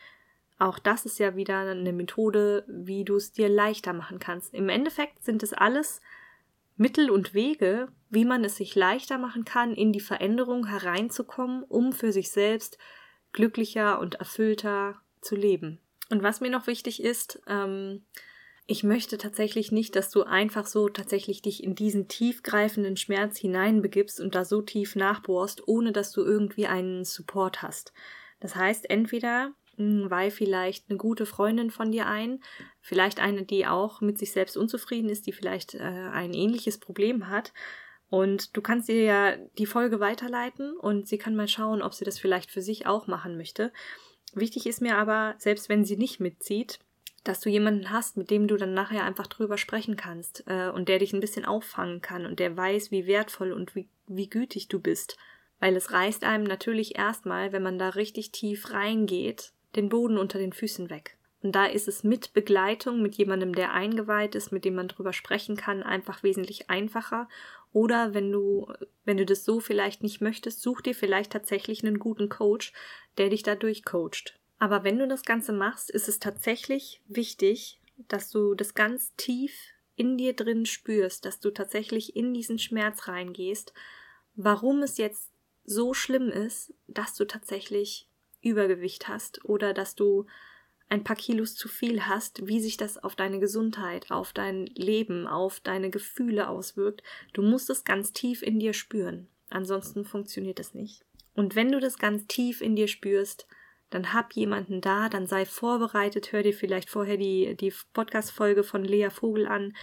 auch 0.57 0.79
das 0.79 1.05
ist 1.05 1.19
ja 1.19 1.35
wieder 1.35 1.59
eine 1.59 1.91
Methode, 1.91 2.63
wie 2.67 3.03
du 3.03 3.15
es 3.15 3.33
dir 3.33 3.49
leichter 3.49 3.91
machen 3.91 4.19
kannst. 4.19 4.53
Im 4.53 4.69
Endeffekt 4.69 5.25
sind 5.25 5.43
es 5.43 5.51
alles 5.51 5.99
Mittel 6.77 7.09
und 7.09 7.33
Wege, 7.33 7.89
wie 8.09 8.23
man 8.23 8.45
es 8.45 8.55
sich 8.55 8.75
leichter 8.75 9.17
machen 9.17 9.43
kann, 9.43 9.73
in 9.73 9.91
die 9.91 9.99
Veränderung 9.99 10.67
hereinzukommen, 10.67 11.63
um 11.63 11.91
für 11.91 12.13
sich 12.13 12.31
selbst 12.31 12.77
glücklicher 13.33 13.99
und 13.99 14.15
erfüllter 14.15 15.01
zu 15.19 15.35
leben. 15.35 15.79
Und 16.09 16.23
was 16.23 16.39
mir 16.39 16.51
noch 16.51 16.67
wichtig 16.67 17.03
ist, 17.03 17.41
ähm, 17.47 18.05
ich 18.67 18.83
möchte 18.83 19.17
tatsächlich 19.17 19.71
nicht, 19.71 19.95
dass 19.95 20.09
du 20.09 20.23
einfach 20.23 20.65
so 20.65 20.89
tatsächlich 20.89 21.41
dich 21.41 21.63
in 21.63 21.75
diesen 21.75 22.07
tiefgreifenden 22.07 22.97
Schmerz 22.97 23.37
hineinbegibst 23.37 24.19
und 24.19 24.33
da 24.33 24.43
so 24.43 24.61
tief 24.61 24.95
nachbohrst, 24.95 25.67
ohne 25.67 25.91
dass 25.91 26.11
du 26.11 26.23
irgendwie 26.23 26.65
einen 26.65 27.05
Support 27.05 27.61
hast. 27.61 27.93
Das 28.39 28.55
heißt, 28.55 28.89
entweder 28.89 29.53
hm, 29.77 30.09
weih 30.09 30.31
vielleicht 30.31 30.89
eine 30.89 30.97
gute 30.97 31.27
Freundin 31.27 31.69
von 31.69 31.91
dir 31.91 32.07
ein, 32.07 32.41
vielleicht 32.81 33.19
eine, 33.19 33.43
die 33.43 33.67
auch 33.67 34.01
mit 34.01 34.17
sich 34.17 34.31
selbst 34.31 34.57
unzufrieden 34.57 35.09
ist, 35.09 35.27
die 35.27 35.33
vielleicht 35.33 35.75
äh, 35.75 35.79
ein 35.79 36.33
ähnliches 36.33 36.79
Problem 36.79 37.29
hat. 37.29 37.53
Und 38.09 38.55
du 38.57 38.61
kannst 38.61 38.89
ihr 38.89 39.03
ja 39.03 39.35
die 39.57 39.65
Folge 39.65 39.99
weiterleiten 39.99 40.75
und 40.75 41.07
sie 41.07 41.17
kann 41.17 41.35
mal 41.35 41.47
schauen, 41.47 41.81
ob 41.81 41.93
sie 41.93 42.05
das 42.05 42.17
vielleicht 42.17 42.49
für 42.49 42.61
sich 42.61 42.87
auch 42.87 43.05
machen 43.05 43.37
möchte. 43.37 43.71
Wichtig 44.33 44.65
ist 44.65 44.81
mir 44.81 44.97
aber, 44.97 45.35
selbst 45.37 45.69
wenn 45.69 45.85
sie 45.85 45.97
nicht 45.97 46.19
mitzieht, 46.19 46.79
dass 47.25 47.41
du 47.41 47.49
jemanden 47.49 47.89
hast, 47.89 48.17
mit 48.17 48.29
dem 48.29 48.47
du 48.47 48.55
dann 48.55 48.73
nachher 48.73 49.03
einfach 49.03 49.27
drüber 49.27 49.57
sprechen 49.57 49.97
kannst 49.97 50.43
äh, 50.47 50.69
und 50.69 50.87
der 50.87 50.99
dich 50.99 51.11
ein 51.11 51.19
bisschen 51.19 51.43
auffangen 51.43 52.01
kann 52.01 52.25
und 52.25 52.39
der 52.39 52.55
weiß, 52.55 52.91
wie 52.91 53.07
wertvoll 53.07 53.51
und 53.51 53.75
wie, 53.75 53.89
wie 54.07 54.29
gütig 54.29 54.67
du 54.67 54.79
bist. 54.79 55.17
Weil 55.59 55.75
es 55.75 55.91
reißt 55.91 56.23
einem 56.23 56.43
natürlich 56.43 56.97
erstmal, 56.97 57.51
wenn 57.51 57.63
man 57.63 57.79
da 57.79 57.89
richtig 57.89 58.31
tief 58.31 58.71
reingeht, 58.71 59.53
den 59.75 59.89
Boden 59.89 60.17
unter 60.17 60.37
den 60.37 60.53
Füßen 60.53 60.89
weg. 60.89 61.17
Und 61.41 61.53
da 61.53 61.65
ist 61.65 61.87
es 61.87 62.03
mit 62.03 62.33
Begleitung, 62.33 63.01
mit 63.01 63.15
jemandem, 63.15 63.53
der 63.53 63.73
eingeweiht 63.73 64.35
ist, 64.35 64.51
mit 64.51 64.63
dem 64.63 64.75
man 64.75 64.87
drüber 64.87 65.13
sprechen 65.13 65.55
kann, 65.55 65.83
einfach 65.83 66.23
wesentlich 66.23 66.69
einfacher 66.69 67.27
Oder 67.71 68.13
wenn 68.13 68.31
du, 68.31 68.71
wenn 69.03 69.17
du 69.17 69.25
das 69.25 69.45
so 69.45 69.59
vielleicht 69.59 70.01
nicht 70.01 70.21
möchtest, 70.21 70.61
such 70.61 70.81
dir 70.81 70.95
vielleicht 70.95 71.31
tatsächlich 71.31 71.83
einen 71.83 71.99
guten 71.99 72.29
Coach, 72.29 72.71
der 73.17 73.29
dich 73.29 73.43
da 73.43 73.55
durchcoacht. 73.55 74.39
Aber 74.59 74.83
wenn 74.83 74.99
du 74.99 75.07
das 75.07 75.23
Ganze 75.23 75.53
machst, 75.53 75.89
ist 75.89 76.07
es 76.07 76.19
tatsächlich 76.19 77.01
wichtig, 77.07 77.81
dass 78.07 78.29
du 78.29 78.55
das 78.55 78.73
ganz 78.73 79.13
tief 79.15 79.53
in 79.95 80.17
dir 80.17 80.33
drin 80.33 80.65
spürst, 80.65 81.25
dass 81.25 81.39
du 81.39 81.51
tatsächlich 81.51 82.15
in 82.15 82.33
diesen 82.33 82.59
Schmerz 82.59 83.07
reingehst, 83.07 83.73
warum 84.35 84.81
es 84.81 84.97
jetzt 84.97 85.31
so 85.63 85.93
schlimm 85.93 86.29
ist, 86.29 86.73
dass 86.87 87.15
du 87.15 87.25
tatsächlich 87.25 88.07
Übergewicht 88.41 89.07
hast 89.07 89.43
oder 89.45 89.73
dass 89.73 89.95
du 89.95 90.25
ein 90.87 91.03
paar 91.03 91.15
Kilos 91.15 91.55
zu 91.55 91.67
viel 91.67 92.05
hast, 92.05 92.45
wie 92.45 92.59
sich 92.59 92.77
das 92.77 92.97
auf 93.03 93.15
deine 93.15 93.39
Gesundheit, 93.39 94.11
auf 94.11 94.33
dein 94.33 94.67
Leben, 94.67 95.25
auf 95.25 95.59
deine 95.59 95.89
Gefühle 95.89 96.47
auswirkt. 96.47 97.01
Du 97.33 97.41
musst 97.41 97.69
es 97.71 97.85
ganz 97.85 98.13
tief 98.13 98.43
in 98.43 98.59
dir 98.59 98.73
spüren. 98.73 99.27
Ansonsten 99.49 100.05
funktioniert 100.05 100.59
es 100.59 100.75
nicht. 100.75 101.03
Und 101.33 101.55
wenn 101.55 101.71
du 101.71 101.79
das 101.79 101.97
ganz 101.97 102.27
tief 102.27 102.61
in 102.61 102.75
dir 102.75 102.87
spürst, 102.87 103.47
dann 103.95 104.13
hab 104.13 104.33
jemanden 104.33 104.81
da, 104.81 105.07
dann 105.07 105.25
sei 105.25 105.45
vorbereitet, 105.45 106.33
hör 106.33 106.43
dir 106.43 106.53
vielleicht 106.53 106.89
vorher 106.89 107.15
die, 107.15 107.55
die 107.55 107.73
Podcast-Folge 107.93 108.63
von 108.63 108.83
Lea 108.83 109.09
Vogel 109.09 109.47
an. 109.47 109.73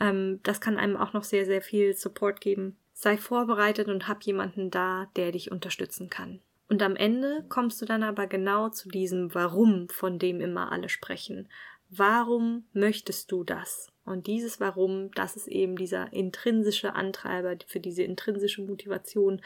Ähm, 0.00 0.40
das 0.42 0.60
kann 0.60 0.78
einem 0.78 0.96
auch 0.96 1.12
noch 1.12 1.22
sehr, 1.22 1.46
sehr 1.46 1.62
viel 1.62 1.94
Support 1.94 2.40
geben. 2.40 2.76
Sei 2.92 3.16
vorbereitet 3.16 3.86
und 3.86 4.08
hab 4.08 4.24
jemanden 4.24 4.70
da, 4.70 5.06
der 5.14 5.30
dich 5.30 5.52
unterstützen 5.52 6.10
kann. 6.10 6.40
Und 6.68 6.82
am 6.82 6.96
Ende 6.96 7.44
kommst 7.48 7.80
du 7.80 7.86
dann 7.86 8.02
aber 8.02 8.26
genau 8.26 8.68
zu 8.68 8.88
diesem 8.88 9.32
Warum, 9.32 9.88
von 9.88 10.18
dem 10.18 10.40
immer 10.40 10.72
alle 10.72 10.88
sprechen. 10.88 11.48
Warum 11.88 12.64
möchtest 12.72 13.30
du 13.30 13.44
das? 13.44 13.92
Und 14.04 14.26
dieses 14.26 14.58
Warum, 14.58 15.12
das 15.12 15.36
ist 15.36 15.46
eben 15.46 15.76
dieser 15.76 16.12
intrinsische 16.12 16.94
Antreiber 16.94 17.54
für 17.66 17.78
diese 17.78 18.02
intrinsische 18.02 18.62
Motivation. 18.62 19.40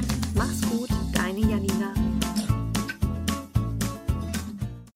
Manilla 1.37 1.59
Nina. 1.59 2.06